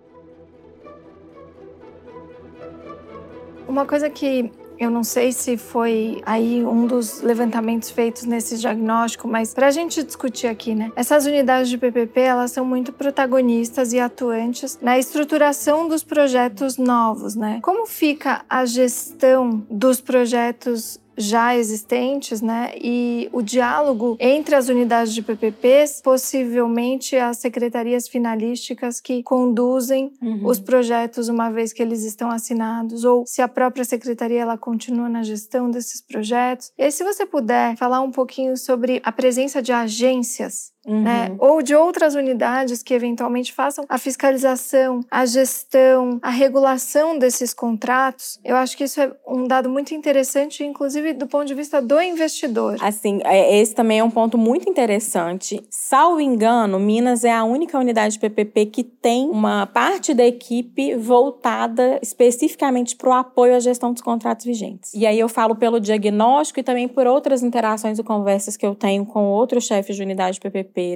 Uma 3.69 3.85
coisa 3.85 4.09
que 4.09 4.51
eu 4.79 4.91
não 4.91 5.03
sei 5.05 5.33
se 5.33 5.57
foi 5.57 6.21
aí 6.25 6.65
um 6.65 6.87
dos 6.87 7.23
levantamentos 7.23 7.91
feitos 7.91 8.25
nesse 8.25 8.59
diagnóstico, 8.59 9.27
mas 9.27 9.55
para 9.55 9.69
a 9.69 9.71
gente 9.71 10.03
discutir 10.03 10.47
aqui, 10.47 10.75
né? 10.75 10.93
Essas 10.97 11.27
unidades 11.27 11.69
de 11.69 11.79
PPP 11.79 12.21
elas 12.21 12.53
são 12.53 12.65
muito 12.65 12.93
protagonistas 12.93 13.93
e 13.93 14.01
atuantes 14.01 14.79
na 14.81 14.99
estruturação 14.99 15.89
dos 15.89 16.03
projetos 16.05 16.77
novos, 16.77 17.35
né? 17.35 17.61
Como 17.62 17.87
fica 17.87 18.45
a 18.49 18.65
gestão 18.65 19.65
dos 19.71 20.01
projetos 20.01 21.01
já 21.16 21.57
existentes, 21.57 22.40
né? 22.42 22.72
E 22.81 23.29
o 23.33 23.42
diálogo 23.42 24.16
entre 24.20 24.55
as 24.55 24.68
unidades 24.68 25.14
de 25.14 25.22
PPPs, 25.22 26.00
possivelmente 26.02 27.16
as 27.16 27.38
secretarias 27.38 28.09
finalísticas 28.09 29.00
que 29.00 29.22
conduzem 29.22 30.12
uhum. 30.22 30.46
os 30.46 30.59
projetos 30.59 31.29
uma 31.29 31.50
vez 31.50 31.72
que 31.72 31.83
eles 31.83 32.05
estão 32.05 32.31
assinados, 32.31 33.05
ou 33.05 33.24
se 33.26 33.40
a 33.42 33.48
própria 33.48 33.85
secretaria 33.85 34.40
ela 34.40 34.59
continua 34.59 35.09
na 35.09 35.22
gestão 35.22 35.70
desses 35.70 36.00
projetos. 36.00 36.72
E 36.79 36.83
aí, 36.83 36.92
se 36.92 37.05
você 37.05 37.24
puder 37.24 37.76
falar 37.76 38.00
um 38.00 38.11
pouquinho 38.11 38.57
sobre 38.57 39.00
a 39.05 39.12
presença 39.12 39.62
de 39.62 39.72
agências? 39.72 40.76
Uhum. 40.87 41.03
Né? 41.03 41.35
Ou 41.38 41.62
de 41.62 41.75
outras 41.75 42.14
unidades 42.14 42.83
que 42.83 42.94
eventualmente 42.94 43.53
façam 43.53 43.85
a 43.88 43.99
fiscalização, 43.99 45.01
a 45.11 45.27
gestão, 45.27 46.18
a 46.22 46.31
regulação 46.31 47.18
desses 47.18 47.53
contratos. 47.53 48.38
Eu 48.44 48.57
acho 48.57 48.77
que 48.77 48.85
isso 48.85 49.01
é 49.01 49.12
um 49.27 49.44
dado 49.44 49.68
muito 49.68 49.94
interessante, 49.94 50.64
inclusive 50.64 51.12
do 51.12 51.27
ponto 51.27 51.46
de 51.46 51.55
vista 51.55 51.83
do 51.83 52.01
investidor. 52.01 52.77
Assim, 52.81 53.20
é, 53.25 53.59
esse 53.59 53.75
também 53.75 53.99
é 53.99 54.05
um 54.05 54.11
ponto 54.11 54.38
muito 54.38 54.70
interessante. 54.70 55.61
Salvo 55.70 56.20
engano, 56.20 56.79
Minas 56.79 57.25
é 57.25 57.33
a 57.33 57.44
única 57.44 57.79
unidade 57.79 58.14
de 58.14 58.20
PPP 58.20 58.66
que 58.66 58.85
tem 58.85 59.29
uma 59.29 59.66
parte 59.66 60.14
da 60.14 60.25
equipe 60.25 60.94
voltada 60.94 61.99
especificamente 62.01 62.94
para 62.96 63.11
o 63.11 63.12
apoio 63.12 63.57
à 63.57 63.61
gestão 63.61 63.92
dos 63.92 64.03
contratos 64.03 64.46
vigentes. 64.46 64.94
E 64.94 65.07
aí 65.07 65.18
eu 65.18 65.29
falo 65.29 65.57
pelo 65.57 65.81
diagnóstico 65.81 66.61
e 66.61 66.62
também 66.62 66.87
por 66.87 67.07
outras 67.07 67.42
interações 67.42 67.99
e 67.99 68.03
conversas 68.03 68.57
que 68.57 68.64
eu 68.64 68.75
tenho 68.75 69.05
com 69.05 69.25
outros 69.25 69.64
chefes 69.64 69.96
de 69.96 70.03
unidade 70.03 70.35
de 70.37 70.40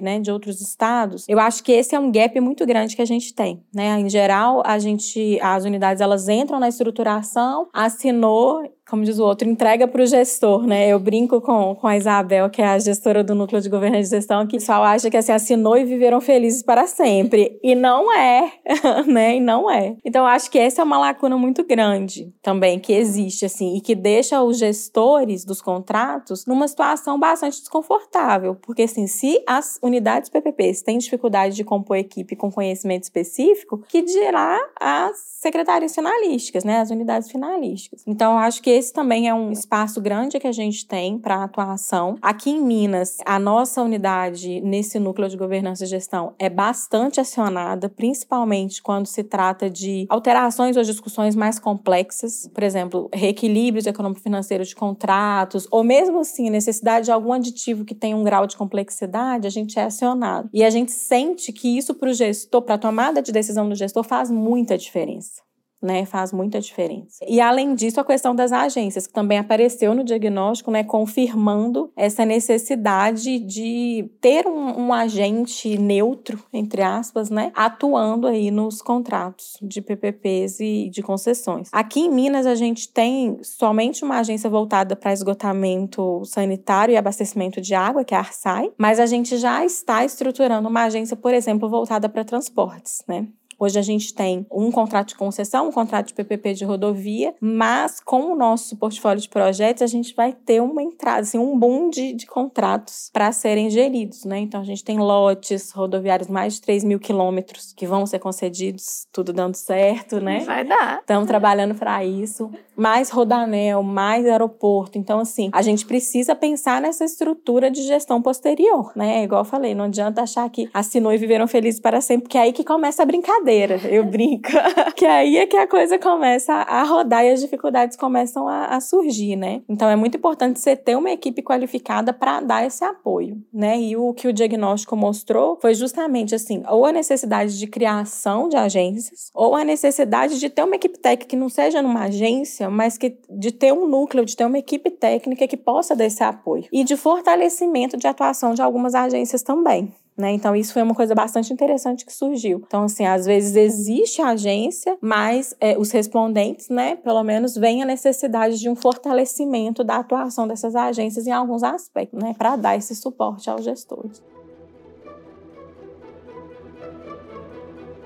Né, 0.02 0.20
de 0.20 0.30
outros 0.30 0.60
estados, 0.60 1.24
eu 1.26 1.40
acho 1.40 1.64
que 1.64 1.72
esse 1.72 1.94
é 1.94 1.98
um 1.98 2.12
gap 2.12 2.38
muito 2.38 2.66
grande 2.66 2.94
que 2.94 3.00
a 3.00 3.06
gente 3.06 3.32
tem, 3.32 3.64
né? 3.74 3.98
Em 3.98 4.10
geral, 4.10 4.62
a 4.66 4.78
gente, 4.78 5.38
as 5.40 5.64
unidades 5.64 6.02
elas 6.02 6.28
entram 6.28 6.60
na 6.60 6.68
estruturação, 6.68 7.66
assinou 7.72 8.62
como 8.90 9.04
diz 9.04 9.18
o 9.18 9.24
outro, 9.24 9.48
entrega 9.48 9.86
para 9.86 10.02
o 10.02 10.06
gestor, 10.06 10.66
né? 10.66 10.88
Eu 10.88 10.98
brinco 10.98 11.40
com, 11.40 11.76
com 11.76 11.86
a 11.86 11.96
Isabel, 11.96 12.50
que 12.50 12.60
é 12.60 12.66
a 12.66 12.78
gestora 12.78 13.22
do 13.22 13.34
Núcleo 13.34 13.60
de 13.60 13.68
Governo 13.68 13.96
e 13.96 14.04
Gestão, 14.04 14.46
que 14.46 14.56
o 14.56 14.58
pessoal 14.58 14.82
acha 14.82 15.08
que 15.08 15.16
assim, 15.16 15.30
assinou 15.30 15.78
e 15.78 15.84
viveram 15.84 16.20
felizes 16.20 16.62
para 16.62 16.86
sempre. 16.86 17.58
E 17.62 17.74
não 17.74 18.12
é, 18.12 18.52
né? 19.06 19.36
E 19.36 19.40
não 19.40 19.70
é. 19.70 19.96
Então, 20.04 20.26
acho 20.26 20.50
que 20.50 20.58
essa 20.58 20.82
é 20.82 20.84
uma 20.84 20.98
lacuna 20.98 21.38
muito 21.38 21.64
grande 21.64 22.34
também, 22.42 22.80
que 22.80 22.92
existe, 22.92 23.44
assim, 23.44 23.76
e 23.76 23.80
que 23.80 23.94
deixa 23.94 24.42
os 24.42 24.58
gestores 24.58 25.44
dos 25.44 25.62
contratos 25.62 26.44
numa 26.44 26.66
situação 26.66 27.18
bastante 27.18 27.60
desconfortável. 27.60 28.56
Porque, 28.56 28.82
assim, 28.82 29.06
se 29.06 29.40
as 29.46 29.78
unidades 29.82 30.28
PPPs 30.28 30.82
têm 30.82 30.98
dificuldade 30.98 31.54
de 31.54 31.62
compor 31.62 31.96
equipe 31.96 32.34
com 32.34 32.50
conhecimento 32.50 33.04
específico, 33.04 33.78
que 33.88 34.02
dirá 34.02 34.58
as 34.80 35.30
secretarias 35.40 35.94
finalísticas, 35.94 36.64
né? 36.64 36.80
As 36.80 36.90
unidades 36.90 37.30
finalísticas. 37.30 38.02
Então, 38.06 38.38
acho 38.38 38.60
que 38.62 38.79
esse 38.80 38.92
também 38.94 39.28
é 39.28 39.34
um 39.34 39.52
espaço 39.52 40.00
grande 40.00 40.40
que 40.40 40.46
a 40.46 40.52
gente 40.52 40.86
tem 40.86 41.18
para 41.18 41.44
atuação. 41.44 42.16
Aqui 42.22 42.50
em 42.50 42.62
Minas, 42.62 43.18
a 43.26 43.38
nossa 43.38 43.82
unidade 43.82 44.60
nesse 44.62 44.98
núcleo 44.98 45.28
de 45.28 45.36
governança 45.36 45.84
e 45.84 45.86
gestão 45.86 46.34
é 46.38 46.48
bastante 46.48 47.20
acionada, 47.20 47.90
principalmente 47.90 48.82
quando 48.82 49.06
se 49.06 49.22
trata 49.22 49.68
de 49.68 50.06
alterações 50.08 50.78
ou 50.78 50.82
discussões 50.82 51.36
mais 51.36 51.58
complexas, 51.58 52.48
por 52.54 52.64
exemplo, 52.64 53.10
reequilíbrios 53.12 53.86
econômico-financeiros 53.86 54.68
de 54.68 54.74
contratos, 54.74 55.68
ou 55.70 55.84
mesmo 55.84 56.20
assim, 56.20 56.48
necessidade 56.48 57.04
de 57.04 57.12
algum 57.12 57.34
aditivo 57.34 57.84
que 57.84 57.94
tenha 57.94 58.16
um 58.16 58.24
grau 58.24 58.46
de 58.46 58.56
complexidade, 58.56 59.46
a 59.46 59.50
gente 59.50 59.78
é 59.78 59.82
acionado. 59.82 60.48
E 60.54 60.64
a 60.64 60.70
gente 60.70 60.90
sente 60.90 61.52
que 61.52 61.76
isso 61.76 61.94
para 61.94 62.08
o 62.08 62.14
gestor, 62.14 62.62
para 62.62 62.76
a 62.76 62.78
tomada 62.78 63.20
de 63.20 63.30
decisão 63.30 63.68
do 63.68 63.74
gestor, 63.74 64.04
faz 64.04 64.30
muita 64.30 64.78
diferença 64.78 65.49
né, 65.82 66.04
faz 66.04 66.32
muita 66.32 66.60
diferença. 66.60 67.24
E 67.26 67.40
além 67.40 67.74
disso, 67.74 68.00
a 68.00 68.04
questão 68.04 68.34
das 68.34 68.52
agências, 68.52 69.06
que 69.06 69.12
também 69.12 69.38
apareceu 69.38 69.94
no 69.94 70.04
diagnóstico, 70.04 70.70
né, 70.70 70.84
confirmando 70.84 71.90
essa 71.96 72.24
necessidade 72.24 73.38
de 73.38 74.10
ter 74.20 74.46
um, 74.46 74.86
um, 74.86 74.92
agente 74.92 75.78
neutro, 75.78 76.42
entre 76.52 76.82
aspas, 76.82 77.30
né, 77.30 77.50
atuando 77.54 78.26
aí 78.26 78.50
nos 78.50 78.82
contratos 78.82 79.56
de 79.62 79.80
PPPs 79.80 80.60
e 80.60 80.90
de 80.90 81.02
concessões. 81.02 81.68
Aqui 81.72 82.00
em 82.00 82.10
Minas, 82.10 82.46
a 82.46 82.54
gente 82.54 82.88
tem 82.88 83.38
somente 83.42 84.04
uma 84.04 84.18
agência 84.18 84.50
voltada 84.50 84.94
para 84.94 85.12
esgotamento 85.12 86.22
sanitário 86.24 86.92
e 86.92 86.96
abastecimento 86.96 87.60
de 87.60 87.74
água, 87.74 88.04
que 88.04 88.14
é 88.14 88.16
a 88.16 88.20
Arsai, 88.20 88.70
mas 88.76 89.00
a 89.00 89.06
gente 89.06 89.36
já 89.38 89.64
está 89.64 90.04
estruturando 90.04 90.68
uma 90.68 90.84
agência, 90.84 91.16
por 91.16 91.32
exemplo, 91.32 91.68
voltada 91.68 92.08
para 92.08 92.24
transportes, 92.24 93.02
né? 93.08 93.26
Hoje 93.62 93.78
a 93.78 93.82
gente 93.82 94.14
tem 94.14 94.46
um 94.50 94.72
contrato 94.72 95.08
de 95.08 95.16
concessão, 95.16 95.68
um 95.68 95.72
contrato 95.72 96.06
de 96.06 96.14
PPP 96.14 96.54
de 96.54 96.64
rodovia, 96.64 97.34
mas 97.38 98.00
com 98.00 98.32
o 98.32 98.34
nosso 98.34 98.74
portfólio 98.74 99.20
de 99.20 99.28
projetos, 99.28 99.82
a 99.82 99.86
gente 99.86 100.14
vai 100.14 100.32
ter 100.32 100.62
uma 100.62 100.82
entrada, 100.82 101.20
assim, 101.20 101.36
um 101.36 101.58
boom 101.58 101.90
de, 101.90 102.14
de 102.14 102.24
contratos 102.24 103.10
para 103.12 103.30
serem 103.32 103.68
geridos, 103.68 104.24
né? 104.24 104.38
Então 104.38 104.62
a 104.62 104.64
gente 104.64 104.82
tem 104.82 104.98
lotes 104.98 105.72
rodoviários 105.72 106.26
mais 106.26 106.54
de 106.54 106.62
3 106.62 106.84
mil 106.84 106.98
quilômetros 106.98 107.74
que 107.76 107.86
vão 107.86 108.06
ser 108.06 108.18
concedidos, 108.18 109.06
tudo 109.12 109.30
dando 109.30 109.56
certo, 109.56 110.20
né? 110.22 110.40
Vai 110.40 110.64
dar. 110.64 111.00
Estamos 111.00 111.26
trabalhando 111.26 111.74
para 111.74 112.02
isso. 112.02 112.50
Mais 112.74 113.10
rodanel, 113.10 113.82
mais 113.82 114.24
aeroporto. 114.24 114.96
Então, 114.96 115.18
assim, 115.18 115.50
a 115.52 115.60
gente 115.60 115.84
precisa 115.84 116.34
pensar 116.34 116.80
nessa 116.80 117.04
estrutura 117.04 117.70
de 117.70 117.82
gestão 117.82 118.22
posterior, 118.22 118.90
né? 118.96 119.22
Igual 119.22 119.42
eu 119.42 119.44
falei, 119.44 119.74
não 119.74 119.84
adianta 119.84 120.22
achar 120.22 120.48
que 120.48 120.70
assinou 120.72 121.12
e 121.12 121.18
viveram 121.18 121.46
felizes 121.46 121.78
para 121.78 122.00
sempre, 122.00 122.22
porque 122.22 122.38
é 122.38 122.40
aí 122.40 122.54
que 122.54 122.64
começa 122.64 123.02
a 123.02 123.06
brincadeira 123.06 123.49
eu 123.88 124.04
brinco. 124.04 124.50
que 124.96 125.04
aí 125.06 125.36
é 125.36 125.46
que 125.46 125.56
a 125.56 125.66
coisa 125.66 125.98
começa 125.98 126.52
a 126.52 126.82
rodar 126.82 127.24
e 127.24 127.30
as 127.30 127.40
dificuldades 127.40 127.96
começam 127.96 128.48
a, 128.48 128.66
a 128.66 128.80
surgir, 128.80 129.36
né? 129.36 129.62
Então 129.68 129.88
é 129.88 129.96
muito 129.96 130.16
importante 130.16 130.60
você 130.60 130.76
ter 130.76 130.96
uma 130.96 131.10
equipe 131.10 131.42
qualificada 131.42 132.12
para 132.12 132.40
dar 132.40 132.66
esse 132.66 132.84
apoio, 132.84 133.42
né? 133.52 133.78
E 133.80 133.96
o 133.96 134.12
que 134.14 134.28
o 134.28 134.32
diagnóstico 134.32 134.96
mostrou 134.96 135.58
foi 135.60 135.74
justamente 135.74 136.34
assim, 136.34 136.62
ou 136.68 136.84
a 136.84 136.92
necessidade 136.92 137.58
de 137.58 137.66
criação 137.66 138.48
de 138.48 138.56
agências, 138.56 139.30
ou 139.34 139.54
a 139.54 139.64
necessidade 139.64 140.38
de 140.38 140.48
ter 140.48 140.62
uma 140.62 140.76
equipe 140.76 140.98
técnica 140.98 141.30
que 141.30 141.36
não 141.36 141.48
seja 141.48 141.82
numa 141.82 142.04
agência, 142.04 142.70
mas 142.70 142.96
que 142.96 143.18
de 143.28 143.52
ter 143.52 143.72
um 143.72 143.86
núcleo, 143.86 144.24
de 144.24 144.36
ter 144.36 144.44
uma 144.44 144.58
equipe 144.58 144.90
técnica 144.90 145.46
que 145.46 145.56
possa 145.56 145.94
dar 145.94 146.06
esse 146.06 146.22
apoio. 146.22 146.66
E 146.72 146.84
de 146.84 146.96
fortalecimento 146.96 147.96
de 147.96 148.06
atuação 148.06 148.54
de 148.54 148.62
algumas 148.62 148.94
agências 148.94 149.42
também. 149.42 149.92
Né? 150.20 150.32
Então, 150.32 150.54
isso 150.54 150.72
foi 150.72 150.82
uma 150.82 150.94
coisa 150.94 151.14
bastante 151.14 151.52
interessante 151.52 152.04
que 152.04 152.12
surgiu. 152.12 152.62
Então, 152.66 152.84
assim, 152.84 153.06
às 153.06 153.24
vezes 153.26 153.56
existe 153.56 154.20
a 154.20 154.28
agência, 154.28 154.98
mas 155.00 155.54
é, 155.60 155.78
os 155.78 155.90
respondentes, 155.90 156.68
né, 156.68 156.96
pelo 156.96 157.22
menos, 157.24 157.56
veem 157.56 157.82
a 157.82 157.86
necessidade 157.86 158.58
de 158.58 158.68
um 158.68 158.76
fortalecimento 158.76 159.82
da 159.82 159.96
atuação 159.96 160.46
dessas 160.46 160.76
agências 160.76 161.26
em 161.26 161.32
alguns 161.32 161.62
aspectos, 161.62 162.22
né, 162.22 162.34
para 162.36 162.56
dar 162.56 162.76
esse 162.76 162.94
suporte 162.94 163.48
aos 163.48 163.64
gestores. 163.64 164.22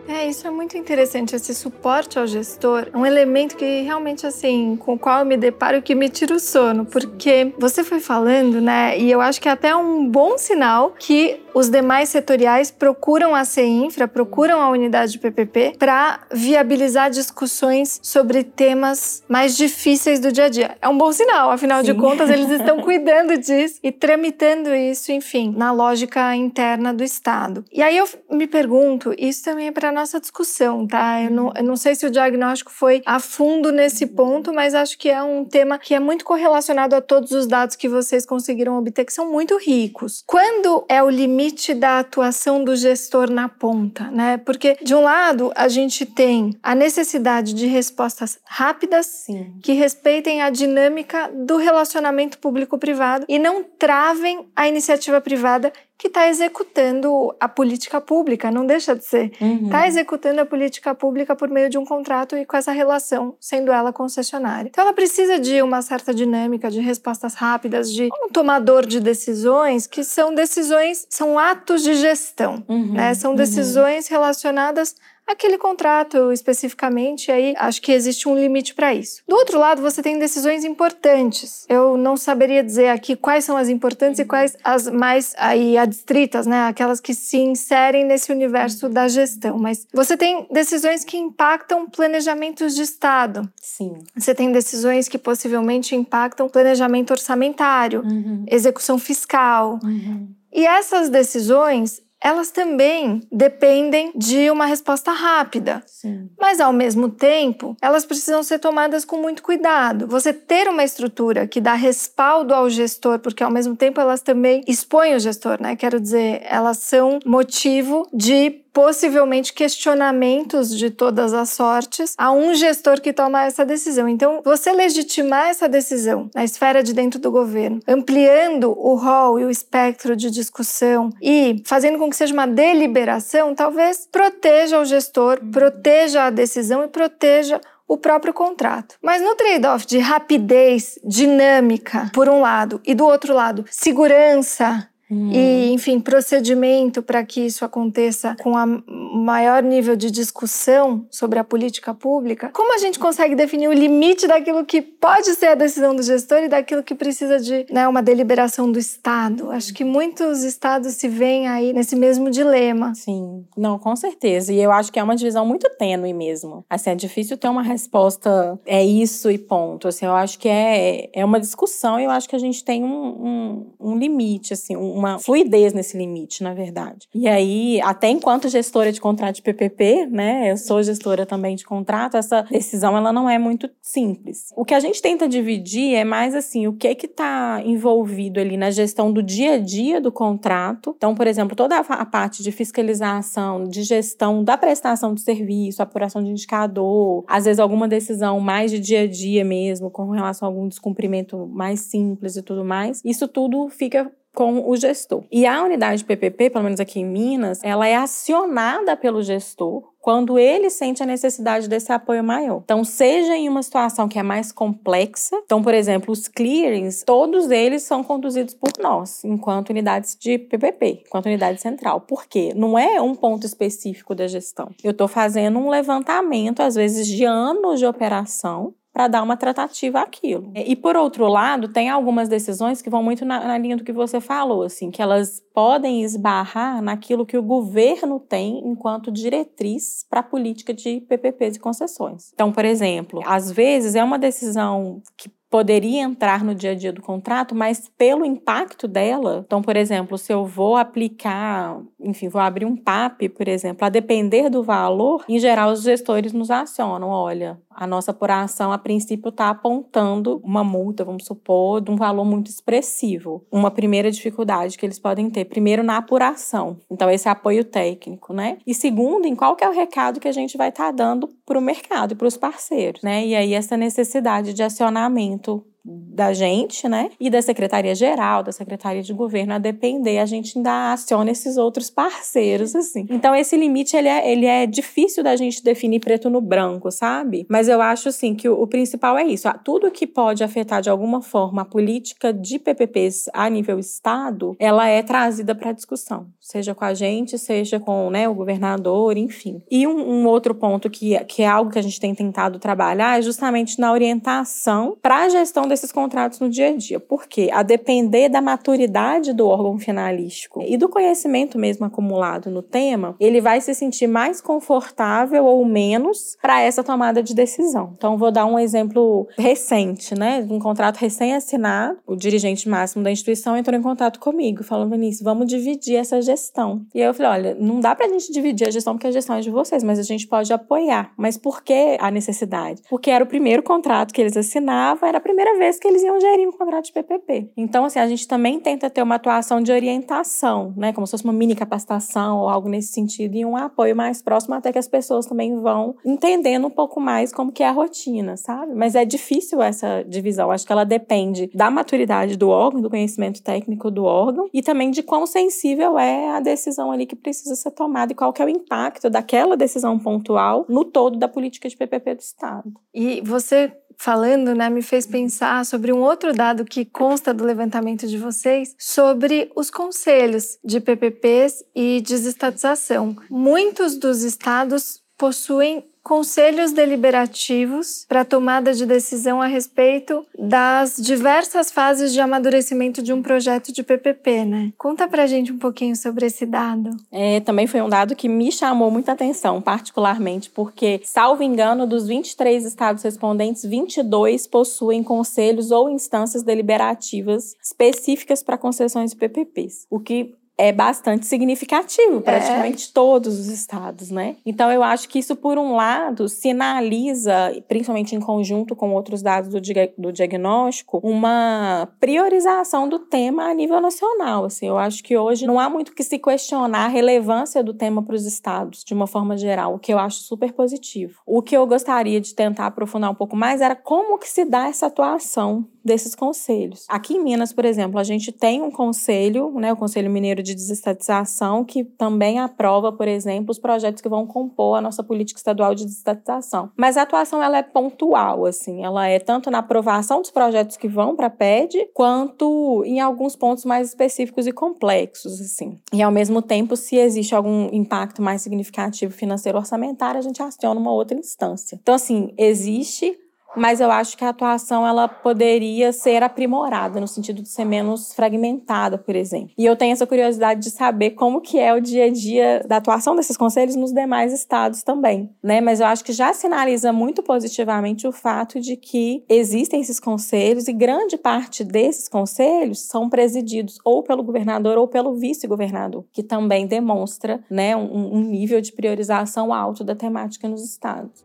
É, 0.07 0.29
isso 0.29 0.46
é 0.46 0.50
muito 0.50 0.77
interessante, 0.77 1.35
esse 1.35 1.55
suporte 1.55 2.18
ao 2.18 2.27
gestor, 2.27 2.88
um 2.94 3.07
elemento 3.07 3.57
que 3.57 3.81
realmente, 3.81 4.27
assim, 4.27 4.77
com 4.77 4.94
o 4.94 4.98
qual 4.98 5.20
eu 5.20 5.24
me 5.24 5.37
deparo 5.37 5.81
que 5.81 5.94
me 5.94 6.11
tira 6.11 6.35
o 6.35 6.38
sono, 6.38 6.85
porque 6.85 7.55
você 7.59 7.83
foi 7.83 8.00
falando, 8.00 8.61
né, 8.61 8.98
e 8.98 9.11
eu 9.11 9.20
acho 9.20 9.40
que 9.40 9.48
é 9.48 9.53
até 9.53 9.74
um 9.74 10.07
bom 10.07 10.37
sinal 10.37 10.94
que 10.98 11.40
os 11.55 11.71
demais 11.71 12.09
setoriais 12.09 12.71
procuram 12.71 13.35
a 13.35 13.45
CEINFRA, 13.45 14.09
procuram 14.09 14.61
a 14.61 14.69
unidade 14.69 15.12
de 15.12 15.19
PPP 15.19 15.75
para 15.79 16.21
viabilizar 16.33 17.11
discussões 17.11 18.01
sobre 18.03 18.43
temas 18.43 19.23
mais 19.29 19.57
difíceis 19.57 20.19
do 20.19 20.33
dia 20.33 20.47
a 20.47 20.49
dia. 20.49 20.77
É 20.83 20.88
um 20.88 20.99
bom 20.99 21.12
sinal, 21.12 21.51
afinal 21.51 21.85
Sim. 21.85 21.93
de 21.93 22.01
contas, 22.01 22.29
eles 22.29 22.51
estão 22.51 22.81
cuidando 22.83 23.38
disso 23.38 23.79
e 23.83 23.93
tramitando 23.93 24.75
isso, 24.75 25.12
enfim, 25.12 25.55
na 25.57 25.71
lógica 25.71 26.35
interna 26.35 26.93
do 26.93 27.05
Estado. 27.05 27.64
E 27.73 27.81
aí 27.83 27.97
eu 27.97 28.09
me 28.31 28.47
pergunto, 28.49 29.14
isso 29.17 29.45
também 29.45 29.69
é 29.69 29.73
para 29.73 29.93
nossa 29.93 30.19
discussão, 30.21 30.87
tá? 30.87 31.23
Eu 31.23 31.31
não, 31.31 31.53
eu 31.55 31.62
não 31.62 31.77
sei 31.77 31.95
se 31.95 32.05
o 32.05 32.11
diagnóstico 32.11 32.73
foi 32.73 33.01
a 33.07 33.21
fundo 33.21 33.71
nesse 33.71 34.07
ponto, 34.07 34.53
mas 34.53 34.75
acho 34.75 34.99
que 34.99 35.09
é 35.09 35.23
um 35.23 35.45
tema 35.45 35.79
que 35.79 35.95
é 35.95 36.01
muito 36.01 36.25
correlacionado 36.25 36.97
a 36.97 37.01
todos 37.01 37.31
os 37.31 37.47
dados 37.47 37.77
que 37.77 37.88
vocês 37.88 38.27
conseguiram 38.27 38.77
obter, 38.77 39.05
que 39.05 39.12
são 39.12 39.31
muito 39.31 39.57
ricos. 39.57 40.25
Quando 40.27 40.85
é 40.88 41.03
o 41.03 41.09
limite 41.09 41.43
limite 41.44 41.74
da 41.74 41.98
atuação 41.98 42.64
do 42.64 42.74
gestor 42.74 43.30
na 43.30 43.48
ponta, 43.48 44.11
né? 44.11 44.38
Porque 44.38 44.76
de 44.83 44.94
um 44.94 45.02
lado 45.02 45.52
a 45.54 45.68
gente 45.68 46.07
tem 46.07 46.57
a 46.62 46.74
necessidade 46.74 47.52
de 47.52 47.66
respostas 47.66 48.38
rápidas 48.44 49.07
Sim. 49.07 49.54
que 49.62 49.72
respeitem 49.72 50.42
a 50.42 50.50
dinâmica 50.50 51.30
do 51.33 51.57
relacionamento 51.57 52.38
público-privado 52.38 53.26
e 53.28 53.38
não 53.38 53.62
travem 53.62 54.46
a 54.57 54.68
iniciativa 54.68 55.20
privada 55.20 55.72
que 55.96 56.09
está 56.09 56.28
executando 56.28 57.35
a 57.38 57.48
política 57.48 58.00
pública, 58.00 58.50
não 58.50 58.66
deixa 58.66 58.94
de 58.96 59.04
ser. 59.04 59.26
Está 59.33 59.44
uhum. 59.44 59.68
Tá 59.70 59.87
executando 59.87 60.40
a 60.40 60.46
política 60.46 60.94
pública 60.94 61.37
por 61.37 61.48
meio 61.48 61.70
de 61.70 61.78
um 61.78 61.85
contrato 61.85 62.37
e 62.37 62.44
com 62.44 62.57
essa 62.57 62.72
relação, 62.72 63.37
sendo 63.40 63.70
ela 63.70 63.92
concessionária. 63.92 64.68
Então, 64.68 64.83
ela 64.83 64.92
precisa 64.92 65.38
de 65.38 65.62
uma 65.62 65.83
certa 65.83 66.12
dinâmica, 66.12 66.70
de 66.70 66.80
respostas 66.80 67.35
rápidas, 67.35 67.92
de 67.92 68.09
um 68.24 68.28
tomador 68.30 68.87
de 68.87 69.00
decisões, 69.00 69.87
que 69.87 70.02
são 70.02 70.35
decisões, 70.35 71.07
são 71.09 71.38
atos 71.38 71.83
de 71.83 71.94
gestão, 71.94 72.64
uhum. 72.68 72.94
né? 72.94 73.14
São 73.14 73.30
uhum. 73.30 73.37
decisões 73.37 74.09
uhum. 74.09 74.16
relacionadas 74.16 74.96
aquele 75.27 75.59
contrato 75.59 76.33
especificamente, 76.33 77.31
aí 77.31 77.55
acho 77.57 77.81
que 77.81 77.93
existe 77.93 78.29
um 78.29 78.37
limite 78.37 78.75
para 78.75 78.95
isso. 78.95 79.23
Do 79.27 79.37
outro 79.37 79.59
lado, 79.59 79.81
você 79.81 80.03
tem 80.03 80.19
decisões 80.19 80.65
importantes. 80.65 81.65
Eu 81.69 81.97
não 81.97 82.17
saberia 82.17 82.63
dizer 82.63 82.89
aqui 82.89 83.17
quais 83.17 83.45
são 83.45 83.57
as 83.57 83.69
importantes 83.69 84.19
e 84.19 84.25
quais 84.25 84.57
as 84.63 84.89
mais 84.89 85.35
aí 85.39 85.77
adstritas, 85.77 86.47
né? 86.47 86.67
Aquelas 86.67 87.01
que 87.01 87.15
se 87.15 87.39
inserem 87.39 88.05
nesse 88.05 88.31
universo 88.31 88.89
da 88.89 89.09
gestão. 89.09 89.59
Mas 89.59 89.87
você 89.93 90.17
tem 90.17 90.47
decisões 90.51 91.05
que 91.05 91.17
impactam 91.17 91.89
planejamentos 91.89 92.75
de 92.75 92.83
Estado. 92.83 93.51
Sim. 93.61 93.99
Você 94.17 94.35
tem 94.35 94.53
decisões 94.53 95.09
que 95.09 95.19
possivelmente 95.19 95.95
impactam 95.95 96.49
planejamento 96.49 97.13
orçamentário, 97.13 98.03
uhum. 98.05 98.45
execução 98.49 98.99
fiscal. 98.99 99.79
Uhum. 99.83 100.29
E 100.53 100.65
essas 100.65 101.09
decisões, 101.09 102.01
elas 102.25 102.51
também 102.51 103.21
dependem 103.31 104.11
de 104.17 104.51
uma 104.51 104.65
resposta 104.65 105.13
rápida. 105.13 105.83
Sim. 105.87 106.31
Mas, 106.41 106.59
ao 106.59 106.73
mesmo 106.73 107.11
tempo, 107.11 107.77
elas 107.83 108.07
precisam 108.07 108.43
ser 108.43 108.59
tomadas 108.59 109.05
com 109.05 109.19
muito 109.19 109.43
cuidado. 109.43 110.07
Você 110.07 110.33
ter 110.33 110.67
uma 110.67 110.83
estrutura 110.83 111.47
que 111.47 111.61
dá 111.61 111.75
respaldo 111.75 112.55
ao 112.55 112.71
gestor, 112.71 113.19
porque, 113.19 113.45
ao 113.45 113.51
mesmo 113.51 113.77
tempo, 113.77 114.01
elas 114.01 114.23
também 114.23 114.63
expõem 114.67 115.15
o 115.15 115.21
gestor, 115.21 115.61
né? 115.61 115.77
Quero 115.77 116.01
dizer, 116.01 116.41
elas 116.45 116.79
são 116.79 117.19
motivo 117.27 118.09
de 118.11 118.63
possivelmente 118.75 119.53
questionamentos 119.53 120.77
de 120.77 120.91
todas 120.91 121.33
as 121.33 121.51
sortes 121.51 122.15
a 122.19 122.33
um 122.33 122.53
gestor 122.55 123.01
que 123.01 123.13
toma 123.13 123.45
essa 123.45 123.65
decisão. 123.65 124.09
Então, 124.09 124.43
você 124.45 124.73
legitimar 124.73 125.49
essa 125.49 125.69
decisão 125.69 126.29
na 126.35 126.45
esfera 126.45 126.83
de 126.83 126.93
dentro 126.93 127.21
do 127.21 127.31
governo, 127.31 127.81
ampliando 127.87 128.77
o 128.77 128.97
rol 128.97 129.39
e 129.39 129.45
o 129.45 129.51
espectro 129.51 130.17
de 130.17 130.29
discussão 130.29 131.11
e 131.23 131.63
fazendo 131.65 131.99
com 131.99 132.11
que 132.11 132.17
seja 132.17 132.35
uma 132.35 132.49
deliberação, 132.49 133.55
talvez 133.55 134.09
proteja 134.11 134.81
o 134.81 134.85
gestor, 134.85 135.41
proteja 135.53 136.25
a 136.25 136.31
decisão 136.31 136.83
e 136.83 136.89
proteja 136.89 137.61
o 137.87 137.97
próprio 137.97 138.35
contrato. 138.35 138.97
Mas 139.01 139.23
no 139.23 139.35
trade-off 139.35 139.87
de 139.87 139.99
rapidez, 139.99 140.99
dinâmica, 141.05 142.11
por 142.13 142.29
um 142.29 142.41
lado, 142.41 142.81
e 142.85 142.95
do 142.95 143.05
outro 143.05 143.35
lado, 143.35 143.65
segurança 143.71 144.89
Hum. 145.14 145.31
E, 145.33 145.72
enfim, 145.72 146.00
procedimento 146.00 147.03
para 147.03 147.24
que 147.24 147.42
isso 147.42 147.64
aconteça 147.64 148.37
com 148.42 148.57
a 148.57 148.66
maior 148.66 149.62
nível 149.62 149.94
de 149.94 150.11
discussão 150.11 151.07
sobre 151.09 151.38
a 151.38 151.44
política 151.44 151.94
pública. 151.94 152.50
Como 152.53 152.74
a 152.74 152.79
gente 152.79 152.98
consegue 152.98 153.37
definir 153.37 153.68
o 153.68 153.72
limite 153.72 154.27
daquilo 154.27 154.64
que 154.64 154.83
pode 154.83 155.33
ser 155.35 155.46
a 155.46 155.55
decisão 155.55 155.94
do 155.94 156.03
gestor 156.03 156.38
e 156.38 156.48
daquilo 156.48 156.83
que 156.83 156.94
precisa 156.94 157.38
de 157.38 157.64
né, 157.70 157.87
uma 157.87 158.03
deliberação 158.03 158.70
do 158.70 158.79
Estado? 158.79 159.53
Acho 159.53 159.72
que 159.72 159.85
muitos 159.85 160.42
estados 160.42 160.94
se 160.94 161.07
veem 161.07 161.46
aí 161.46 161.72
nesse 161.72 161.94
mesmo 161.94 162.29
dilema. 162.29 162.92
Sim, 162.94 163.44
não, 163.57 163.79
com 163.79 163.94
certeza. 163.94 164.53
E 164.53 164.61
eu 164.61 164.72
acho 164.72 164.92
que 164.92 164.98
é 164.98 165.03
uma 165.03 165.14
divisão 165.14 165.46
muito 165.46 165.70
tênue 165.79 166.12
mesmo. 166.12 166.64
Assim, 166.68 166.90
é 166.90 166.94
difícil 166.96 167.37
ter 167.37 167.48
uma 167.48 167.62
resposta, 167.62 168.59
é 168.66 168.85
isso 168.85 169.31
e 169.31 169.38
ponto. 169.38 169.87
Assim, 169.87 170.07
eu 170.07 170.14
acho 170.14 170.38
que 170.38 170.48
é, 170.48 171.11
é 171.12 171.24
uma 171.24 171.38
discussão 171.38 172.00
e 172.00 172.05
eu 172.05 172.11
acho 172.11 172.29
que 172.29 172.35
a 172.35 172.38
gente 172.38 172.64
tem 172.64 172.83
um, 172.83 172.88
um, 172.88 173.66
um 173.81 173.96
limite, 173.96 174.53
assim, 174.53 174.77
um 174.77 175.04
uma 175.05 175.19
fluidez 175.19 175.73
nesse 175.73 175.97
limite, 175.97 176.43
na 176.43 176.55
verdade. 176.55 177.07
E 177.14 177.29
aí, 177.29 177.81
até 177.83 178.09
enquanto 178.09 178.49
gestora 178.49 178.90
de 178.90 179.01
contrato 179.01 179.37
de 179.37 179.43
PPP, 179.43 180.07
né, 180.07 180.51
eu 180.51 180.57
sou 180.57 180.83
gestora 180.83 181.27
também 181.27 181.57
de 181.57 181.64
contrato, 181.64 182.17
essa 182.17 182.43
decisão 182.43 182.97
ela 182.97 183.12
não 183.12 183.29
é 183.29 183.38
muito 183.38 183.69
simples. 183.83 184.49
O 184.57 184.64
que 184.64 184.75
a 184.75 184.81
gente 184.81 185.01
tenta 185.01 185.29
dividir 185.29 185.95
é 185.95 186.05
mais 186.05 186.35
assim, 186.35 186.67
o 186.67 186.73
que 186.73 186.95
que 186.95 187.07
está 187.07 187.61
envolvido 187.64 188.40
ali 188.40 188.57
na 188.57 188.71
gestão 188.71 189.12
do 189.12 189.23
dia 189.23 189.55
a 189.55 189.59
dia 189.59 190.01
do 190.01 190.11
contrato. 190.11 190.95
Então, 190.97 191.14
por 191.14 191.27
exemplo, 191.27 191.57
toda 191.57 191.79
a 191.79 192.07
parte 192.07 192.43
de 192.43 192.51
fiscalização, 192.51 193.64
de 193.64 193.83
gestão 193.83 194.43
da 194.43 194.57
prestação 194.57 195.14
de 195.14 195.21
serviço, 195.21 195.83
apuração 195.83 196.23
de 196.23 196.31
indicador, 196.31 197.25
às 197.29 197.45
vezes 197.45 197.61
alguma 197.61 197.87
decisão 197.87 198.40
mais 198.40 198.71
de 198.71 198.79
dia 198.79 199.03
a 199.03 199.07
dia 199.07 199.45
mesmo, 199.45 199.90
com 199.90 200.11
relação 200.11 200.49
a 200.49 200.51
algum 200.51 200.69
descumprimento 200.69 201.47
mais 201.49 201.81
simples 201.81 202.37
e 202.37 202.43
tudo 202.43 202.64
mais. 202.64 203.01
Isso 203.05 203.29
tudo 203.29 203.69
fica 203.69 204.11
com 204.35 204.68
o 204.68 204.77
gestor. 204.77 205.25
E 205.31 205.47
a 205.47 205.62
unidade 205.62 206.05
PPP, 206.05 206.51
pelo 206.51 206.64
menos 206.64 206.81
aqui 206.81 207.01
em 207.01 207.07
Minas, 207.07 207.61
ela 207.62 207.87
é 207.87 207.94
acionada 207.94 208.97
pelo 208.97 209.23
gestor 209.23 209.94
quando 210.05 210.38
ele 210.38 210.68
sente 210.68 211.03
a 211.03 211.07
necessidade 211.07 211.66
desse 211.66 211.90
apoio 211.90 212.23
maior. 212.23 212.61
Então, 212.62 212.85
seja 212.85 213.35
em 213.35 213.49
uma 213.49 213.62
situação 213.62 214.07
que 214.07 214.18
é 214.18 214.23
mais 214.23 214.53
complexa, 214.53 215.40
então, 215.42 215.62
por 215.62 215.73
exemplo, 215.73 216.12
os 216.12 216.29
clearings, 216.29 217.05
todos 217.05 217.51
eles 217.51 217.85
são 217.85 218.05
conduzidos 218.05 218.53
por 218.53 218.70
nós, 218.79 219.25
enquanto 219.25 219.70
unidades 219.70 220.14
de 220.14 220.37
PPP, 220.37 221.05
enquanto 221.07 221.25
unidade 221.25 221.59
central. 221.59 222.03
Por 222.03 222.27
quê? 222.27 222.53
Não 222.55 222.79
é 222.79 223.01
um 223.01 223.14
ponto 223.14 223.47
específico 223.47 224.14
da 224.14 224.29
gestão. 224.29 224.68
Eu 224.83 224.90
estou 224.90 225.09
fazendo 225.09 225.59
um 225.59 225.70
levantamento, 225.70 226.61
às 226.61 226.75
vezes, 226.75 227.07
de 227.07 227.25
anos 227.25 227.79
de 227.79 227.87
operação, 227.87 228.75
para 228.94 229.09
dar 229.09 229.24
uma 229.24 229.37
tratativa 229.37 230.00
àquilo. 230.00 230.52
E 230.54 230.76
por 230.76 230.96
outro 230.96 231.26
lado, 231.26 231.66
tem 231.66 231.90
algumas 231.90 232.28
decisões 232.28 232.80
que 232.80 232.88
vão 232.88 233.02
muito 233.02 233.24
na, 233.24 233.40
na, 233.40 233.59
linha 233.59 233.76
do 233.76 233.83
que 233.83 233.92
você 233.92 234.20
falou, 234.20 234.62
assim, 234.62 234.88
que 234.88 235.02
elas 235.02 235.42
podem 235.52 236.04
esbarrar 236.04 236.80
naquilo 236.80 237.26
que 237.26 237.37
o 237.37 237.42
governo 237.42 238.20
tem 238.20 238.62
enquanto 238.64 239.11
diretriz 239.11 240.07
para 240.09 240.20
a 240.20 240.22
política 240.22 240.72
de 240.72 241.00
PPPs 241.00 241.57
e 241.57 241.61
concessões. 241.61 242.30
Então, 242.33 242.52
por 242.52 242.64
exemplo, 242.64 243.20
às 243.26 243.50
vezes 243.50 243.96
é 243.96 244.04
uma 244.04 244.18
decisão 244.18 245.02
que 245.16 245.28
poderia 245.54 246.02
entrar 246.02 246.42
no 246.42 246.52
dia 246.52 246.72
a 246.72 246.74
dia 246.74 246.92
do 246.92 247.00
contrato, 247.00 247.54
mas 247.54 247.88
pelo 247.96 248.24
impacto 248.24 248.88
dela. 248.88 249.44
Então, 249.46 249.62
por 249.62 249.76
exemplo, 249.76 250.18
se 250.18 250.33
eu 250.33 250.44
vou 250.44 250.76
aplicar, 250.76 251.80
enfim, 252.00 252.28
vou 252.28 252.42
abrir 252.42 252.64
um 252.64 252.76
PAP, 252.76 253.28
por 253.28 253.46
exemplo, 253.46 253.87
a 253.87 253.88
depender 253.88 254.50
do 254.50 254.64
valor, 254.64 255.24
em 255.28 255.38
geral 255.38 255.70
os 255.70 255.83
gestores 255.83 256.33
nos 256.33 256.50
acionam, 256.50 257.09
olha, 257.09 257.57
a 257.75 257.87
nossa 257.87 258.11
apuração 258.11 258.73
a 258.73 258.79
princípio 258.79 259.29
está 259.29 259.51
apontando 259.51 260.41
uma 260.45 260.65
multa, 260.65 261.05
vamos 261.05 261.25
supor, 261.25 261.81
de 261.81 261.91
um 261.91 261.97
valor 261.97 262.25
muito 262.25 262.49
expressivo. 262.49 263.45
Uma 263.51 263.71
primeira 263.71 264.11
dificuldade 264.11 264.79
que 264.79 264.87
eles 264.87 264.99
podem 264.99 265.29
ter, 265.31 265.45
primeiro 265.45 265.83
na 265.83 265.97
apuração. 265.97 266.79
Então 266.91 267.11
esse 267.11 267.29
apoio 267.29 267.65
técnico, 267.65 268.33
né? 268.33 268.59
E 268.67 268.75
segundo, 268.75 269.27
em 269.27 269.35
qual 269.35 269.57
que 269.57 269.65
é 269.65 269.69
o 269.69 269.73
recado 269.73 270.21
que 270.21 270.29
a 270.29 270.33
gente 270.33 270.57
vai 270.57 270.69
estar 270.69 270.87
tá 270.87 270.93
dando 270.93 271.29
para 271.45 271.59
o 271.59 271.63
mercado 271.63 272.13
e 272.13 272.15
para 272.15 272.29
os 272.29 272.37
parceiros, 272.37 273.03
né? 273.03 273.27
E 273.27 273.35
aí 273.35 273.55
essa 273.55 273.77
necessidade 273.77 274.55
de 274.55 274.63
acionamento 274.63 275.65
da 275.85 276.33
gente, 276.33 276.88
né? 276.88 277.11
E 277.20 277.29
da 277.29 277.42
Secretaria-Geral, 277.42 278.42
da 278.42 278.53
Secretaria 278.53 279.03
de 279.03 279.12
Governo, 279.12 279.55
a 279.55 279.59
depender, 279.59 280.18
a 280.18 280.27
gente 280.27 280.57
ainda 280.57 280.92
aciona 280.92 281.31
esses 281.31 281.57
outros 281.57 281.90
parceiros, 281.90 282.75
assim. 282.75 283.07
Então, 283.11 283.35
esse 283.35 283.57
limite, 283.57 283.97
ele 283.97 284.09
é, 284.09 284.33
ele 284.33 284.47
é 284.47 284.66
difícil 284.66 285.23
da 285.23 285.37
gente 285.37 285.62
definir 285.62 286.01
preto 286.01 286.30
no 286.30 286.41
branco, 286.41 286.91
sabe? 286.91 287.47
Mas 287.51 287.68
eu 287.68 287.82
acho, 287.82 288.09
assim, 288.09 288.35
que 288.35 288.49
o, 288.49 288.62
o 288.62 288.66
principal 288.66 289.18
é 289.18 289.24
isso. 289.24 289.49
Tudo 289.62 289.91
que 289.91 290.07
pode 290.07 290.43
afetar, 290.43 290.80
de 290.80 290.89
alguma 290.89 291.20
forma, 291.20 291.62
a 291.62 291.66
política 291.66 292.32
de 292.32 292.59
PPPs 292.59 293.28
a 293.32 293.49
nível 293.51 293.78
Estado, 293.78 294.57
ela 294.59 294.89
é 294.89 295.03
trazida 295.03 295.55
para 295.55 295.72
discussão. 295.72 296.28
Seja 296.41 296.74
com 296.74 296.85
a 296.85 296.95
gente, 296.95 297.39
seja 297.39 297.78
com 297.78 298.11
né, 298.11 298.28
o 298.28 298.35
governador, 298.35 299.16
enfim. 299.16 299.62
E 299.70 299.87
um, 299.87 299.97
um 299.97 300.26
outro 300.26 300.55
ponto 300.55 300.89
que, 300.89 301.18
que 301.24 301.43
é 301.43 301.47
algo 301.47 301.70
que 301.70 301.78
a 301.78 301.82
gente 301.82 302.01
tem 302.01 302.14
tentado 302.14 302.59
trabalhar 302.59 303.18
é 303.18 303.22
justamente 303.22 303.78
na 303.78 303.93
orientação 303.93 304.97
para 305.03 305.24
a 305.24 305.28
gestão 305.28 305.68
desses 305.75 305.93
contratos 305.93 306.41
no 306.41 306.49
dia 306.49 306.68
a 306.68 306.77
dia. 306.77 306.99
Porque, 306.99 307.51
a 307.53 307.62
depender 307.62 308.29
da 308.29 308.41
maturidade 308.41 309.33
do 309.33 309.47
órgão 309.47 309.79
finalístico 309.79 310.62
e 310.62 310.77
do 310.77 310.89
conhecimento 310.89 311.59
mesmo 311.59 311.85
acumulado 311.85 312.51
no 312.51 312.62
tema, 312.62 313.16
ele 313.20 313.41
vai 313.41 313.61
se 313.61 313.75
sentir 313.75 314.07
mais 314.07 314.41
confortável 314.41 315.45
ou 315.45 315.64
menos 315.64 316.37
para 316.41 316.61
essa 316.61 316.83
tomada 316.83 317.22
de 317.22 317.35
decisão. 317.35 317.93
Então, 317.97 318.16
vou 318.16 318.31
dar 318.31 318.47
um 318.47 318.59
exemplo 318.59 319.27
recente, 319.37 320.14
né? 320.14 320.47
Um 320.49 320.59
contrato 320.59 320.97
recém-assinado. 320.97 321.99
O 322.07 322.16
dirigente 322.16 322.68
máximo 322.68 323.03
da 323.03 323.11
instituição 323.11 323.57
entrou 323.57 323.79
em 323.79 323.83
contato 323.83 324.20
comigo, 324.20 324.62
falando: 324.62 324.91
Vinícius, 324.91 325.22
vamos 325.22 325.47
dividir 325.47 325.97
essa 325.97 326.22
gestão. 326.22 326.83
E 326.95 327.01
aí 327.01 327.09
eu 327.09 327.14
falei: 327.14 327.33
olha, 327.33 327.57
não 327.59 327.81
dá 327.81 327.95
para 327.95 328.07
a 328.07 328.09
gente 328.09 328.33
dividir 328.33 328.68
a 328.68 328.70
gestão 328.70 328.95
porque 328.95 329.07
a 329.07 329.12
gestão 329.12 329.37
é 329.37 329.41
de 329.41 329.51
vocês, 329.51 329.83
mas 329.83 329.99
a 329.99 330.03
gente 330.03 330.27
pode 330.27 330.53
apoiar. 330.53 331.12
Mas 331.16 331.37
por 331.37 331.62
que 331.62 331.97
a 332.01 332.11
necessidade? 332.11 332.83
Porque 332.89 333.11
era 333.11 333.25
o 333.25 333.27
primeiro 333.27 333.62
contrato 333.62 334.12
que 334.12 334.20
eles 334.20 334.37
assinavam, 334.37 335.09
era 335.09 335.18
a 335.18 335.20
primeira 335.20 335.59
vez 335.59 335.64
vez 335.65 335.79
que 335.79 335.89
eles 335.89 336.03
iam 336.03 336.21
gerir 336.21 336.49
um 336.49 336.53
contrato 336.53 336.85
de 336.85 336.93
PPP. 336.93 337.51
Então, 337.57 337.85
assim, 337.85 337.99
a 337.99 338.07
gente 338.07 338.29
também 338.29 338.61
tenta 338.61 338.91
ter 338.91 339.03
uma 339.03 339.15
atuação 339.15 339.62
de 339.62 339.73
orientação, 339.73 340.75
né? 340.77 340.93
Como 340.93 341.07
se 341.07 341.12
fosse 341.12 341.25
uma 341.25 341.33
mini 341.33 341.55
capacitação 341.55 342.41
ou 342.41 342.49
algo 342.49 342.69
nesse 342.69 342.93
sentido 342.93 343.35
e 343.37 343.45
um 343.45 343.57
apoio 343.57 343.97
mais 343.97 344.21
próximo 344.21 344.55
até 344.55 344.73
que 344.73 344.79
as 344.79 344.89
pessoas 344.89 345.27
também 345.27 345.59
vão 345.61 345.97
entendendo 346.05 346.67
um 346.67 346.71
pouco 346.71 347.01
mais 347.01 347.33
como 347.33 347.51
que 347.51 347.62
é 347.62 347.69
a 347.69 347.73
rotina, 347.73 348.37
sabe? 348.37 348.75
Mas 348.75 348.95
é 348.95 349.05
difícil 349.05 349.62
essa 349.62 350.05
divisão. 350.07 350.51
Acho 350.51 350.67
que 350.67 350.73
ela 350.73 350.85
depende 350.85 351.51
da 351.55 351.71
maturidade 351.71 352.37
do 352.37 352.49
órgão, 352.49 352.81
do 352.81 352.91
conhecimento 352.91 353.43
técnico 353.43 353.91
do 353.91 354.05
órgão 354.05 354.49
e 354.53 354.62
também 354.62 354.91
de 354.91 355.03
quão 355.03 355.27
sensível 355.27 355.99
é 355.99 356.31
a 356.31 356.41
decisão 356.41 356.93
ali 356.93 357.07
que 357.07 357.17
precisa 357.17 357.55
ser 357.55 357.71
tomada 357.71 358.12
e 358.12 358.15
qual 358.15 358.33
que 358.33 358.43
é 358.43 358.45
o 358.45 358.49
impacto 358.49 359.09
daquela 359.09 359.57
decisão 359.57 359.99
pontual 359.99 360.67
no 360.69 360.85
todo 360.85 361.19
da 361.19 361.29
política 361.29 361.69
de 361.69 361.77
PPP 361.77 362.15
do 362.17 362.21
Estado. 362.21 362.73
E 362.93 363.21
você 363.23 363.73
falando, 363.99 364.55
né, 364.55 364.68
me 364.68 364.82
fez 364.82 365.07
pensar 365.07 365.64
sobre 365.64 365.92
um 365.92 366.01
outro 366.01 366.32
dado 366.32 366.64
que 366.64 366.84
consta 366.84 367.32
do 367.32 367.45
levantamento 367.45 368.07
de 368.07 368.18
vocês 368.18 368.74
sobre 368.78 369.51
os 369.55 369.70
conselhos 369.70 370.59
de 370.64 370.80
PPPs 370.80 371.64
e 371.74 372.01
desestatização. 372.01 373.16
Muitos 373.30 373.97
dos 373.97 374.22
estados 374.22 375.03
possuem 375.16 375.84
conselhos 376.05 376.70
deliberativos 376.70 378.05
para 378.07 378.26
tomada 378.26 378.74
de 378.74 378.84
decisão 378.84 379.40
a 379.40 379.46
respeito 379.46 380.24
das 380.38 380.96
diversas 380.98 381.72
fases 381.72 382.12
de 382.12 382.20
amadurecimento 382.20 383.02
de 383.02 383.11
um 383.11 383.22
projeto 383.22 383.72
de 383.72 383.82
PPP, 383.82 384.44
né? 384.44 384.72
Conta 384.76 385.09
pra 385.09 385.26
gente 385.26 385.50
um 385.50 385.59
pouquinho 385.59 385.96
sobre 385.96 386.26
esse 386.26 386.44
dado. 386.44 386.90
É, 387.11 387.40
também 387.40 387.66
foi 387.66 387.80
um 387.80 387.88
dado 387.88 388.14
que 388.14 388.28
me 388.28 388.52
chamou 388.52 388.90
muita 388.90 389.12
atenção, 389.12 389.62
particularmente 389.62 390.50
porque, 390.50 391.00
salvo 391.05 391.42
engano, 391.42 391.86
dos 391.86 392.07
23 392.07 392.66
estados 392.66 393.02
respondentes, 393.02 393.64
22 393.64 394.46
possuem 394.46 395.02
conselhos 395.02 395.70
ou 395.70 395.88
instâncias 395.88 396.42
deliberativas 396.42 397.57
específicas 397.62 398.42
para 398.42 398.59
concessões 398.59 399.12
de 399.12 399.16
PPPs, 399.16 399.86
o 399.88 399.98
que 399.98 400.34
é 400.57 400.72
bastante 400.72 401.26
significativo, 401.26 402.20
praticamente 402.20 402.88
é. 402.88 402.92
todos 402.92 403.38
os 403.38 403.48
estados, 403.48 404.11
né? 404.11 404.36
Então 404.46 404.70
eu 404.70 404.82
acho 404.82 405.09
que 405.09 405.18
isso, 405.18 405.34
por 405.34 405.59
um 405.59 405.74
lado, 405.74 406.28
sinaliza, 406.28 407.52
principalmente 407.68 408.14
em 408.14 408.20
conjunto 408.20 408.76
com 408.76 408.92
outros 408.92 409.20
dados 409.20 409.50
do, 409.50 409.61
do 409.98 410.12
diagnóstico, 410.12 410.98
uma 411.02 411.88
priorização 411.98 412.88
do 412.88 413.00
tema 413.00 413.50
a 413.50 413.55
nível 413.55 413.80
nacional. 413.80 414.44
Assim, 414.44 414.66
eu 414.66 414.78
acho 414.78 415.02
que 415.02 415.16
hoje 415.16 415.46
não 415.46 415.59
há 415.59 415.68
muito 415.68 415.92
que 415.92 416.05
se 416.05 416.18
questionar 416.18 416.84
a 416.84 416.88
relevância 416.88 417.62
do 417.62 417.74
tema 417.74 418.02
para 418.02 418.14
os 418.14 418.24
estados, 418.24 418.84
de 418.84 418.94
uma 418.94 419.07
forma 419.07 419.36
geral, 419.36 419.74
o 419.74 419.78
que 419.78 419.92
eu 419.92 419.98
acho 419.98 420.18
super 420.18 420.52
positivo. 420.52 421.20
O 421.26 421.42
que 421.42 421.57
eu 421.57 421.66
gostaria 421.66 422.20
de 422.20 422.34
tentar 422.34 422.66
aprofundar 422.66 423.11
um 423.11 423.14
pouco 423.14 423.36
mais 423.36 423.61
era 423.61 423.74
como 423.74 424.18
que 424.18 424.28
se 424.28 424.44
dá 424.44 424.68
essa 424.68 424.86
atuação 424.86 425.66
desses 425.85 426.14
conselhos. 426.14 426.87
Aqui 426.89 427.14
em 427.14 427.22
Minas, 427.22 427.53
por 427.53 427.64
exemplo, 427.64 427.99
a 427.99 428.05
gente 428.05 428.32
tem 428.32 428.62
um 428.62 428.70
conselho, 428.70 429.53
né, 429.59 429.72
o 429.72 429.76
Conselho 429.76 430.11
Mineiro 430.11 430.43
de 430.43 430.55
Desestatização, 430.55 431.64
que 431.64 431.85
também 431.85 432.39
aprova, 432.39 432.93
por 432.93 433.07
exemplo, 433.07 433.51
os 433.51 433.59
projetos 433.59 434.01
que 434.01 434.09
vão 434.09 434.26
compor 434.26 434.78
a 434.78 434.80
nossa 434.80 435.03
política 435.03 435.39
estadual 435.39 435.74
de 435.74 435.85
desestatização. 435.85 436.70
Mas 436.76 436.97
a 436.97 437.03
atuação 437.03 437.43
ela 437.43 437.59
é 437.59 437.62
pontual, 437.62 438.47
assim, 438.47 438.85
ela 438.85 439.07
é 439.07 439.18
tanto 439.18 439.51
na 439.51 439.59
aprovação 439.59 440.20
dos 440.20 440.30
projetos 440.30 440.76
que 440.76 440.89
vão 440.89 441.14
para 441.14 441.26
a 441.26 441.30
PED, 441.30 441.91
quanto 441.93 442.82
em 442.87 443.01
alguns 443.01 443.37
pontos 443.37 443.64
mais 443.64 443.89
específicos 443.89 444.47
e 444.47 444.53
complexos, 444.53 445.41
assim. 445.41 445.78
E 445.93 446.03
ao 446.03 446.11
mesmo 446.11 446.41
tempo, 446.41 446.76
se 446.76 446.97
existe 446.97 447.35
algum 447.35 447.68
impacto 447.72 448.22
mais 448.22 448.43
significativo 448.43 449.12
financeiro 449.12 449.59
orçamentário, 449.59 450.18
a 450.18 450.22
gente 450.22 450.43
aciona 450.43 450.80
uma 450.80 450.93
outra 450.93 451.18
instância. 451.18 451.78
Então, 451.82 451.95
assim, 451.95 452.32
existe 452.39 453.18
mas 453.57 453.80
eu 453.80 453.90
acho 453.90 454.16
que 454.16 454.24
a 454.24 454.30
atuação 454.30 454.86
ela 454.86 455.09
poderia 455.09 455.92
ser 455.92 456.22
aprimorada 456.22 457.00
no 457.00 457.09
sentido 457.09 457.42
de 457.42 457.48
ser 457.48 457.64
menos 457.64 458.12
fragmentada, 458.14 458.98
por 458.98 459.14
exemplo. 459.14 459.50
E 459.57 459.64
eu 459.64 459.76
tenho 459.76 459.92
essa 459.92 460.07
curiosidade 460.07 460.61
de 460.61 460.70
saber 460.70 461.11
como 461.11 461.40
que 461.40 461.59
é 461.59 461.72
o 461.72 461.80
dia 461.80 462.05
a 462.05 462.11
dia 462.11 462.64
da 462.66 462.76
atuação 462.76 463.16
desses 463.16 463.36
conselhos 463.36 463.76
nos 463.76 463.92
demais 463.92 464.32
estados 464.32 464.82
também, 464.82 465.30
né? 465.42 465.61
Mas 465.61 465.80
eu 465.80 465.86
acho 465.86 466.05
que 466.05 466.12
já 466.12 466.32
sinaliza 466.32 466.92
muito 466.92 467.22
positivamente 467.22 468.07
o 468.07 468.12
fato 468.12 468.61
de 468.61 468.76
que 468.76 469.24
existem 469.28 469.80
esses 469.80 470.00
conselhos 470.00 470.68
e 470.68 470.72
grande 470.72 471.16
parte 471.16 471.64
desses 471.64 472.09
conselhos 472.09 472.80
são 472.86 473.09
presididos 473.09 473.78
ou 473.84 474.02
pelo 474.02 474.22
governador 474.22 474.78
ou 474.78 474.88
pelo 474.88 475.14
vice-governador, 475.14 476.05
que 476.12 476.22
também 476.22 476.66
demonstra, 476.66 477.42
né, 477.50 477.76
um, 477.76 478.16
um 478.16 478.20
nível 478.20 478.61
de 478.61 478.72
priorização 478.72 479.52
alto 479.52 479.84
da 479.84 479.94
temática 479.94 480.48
nos 480.48 480.64
estados. 480.64 481.24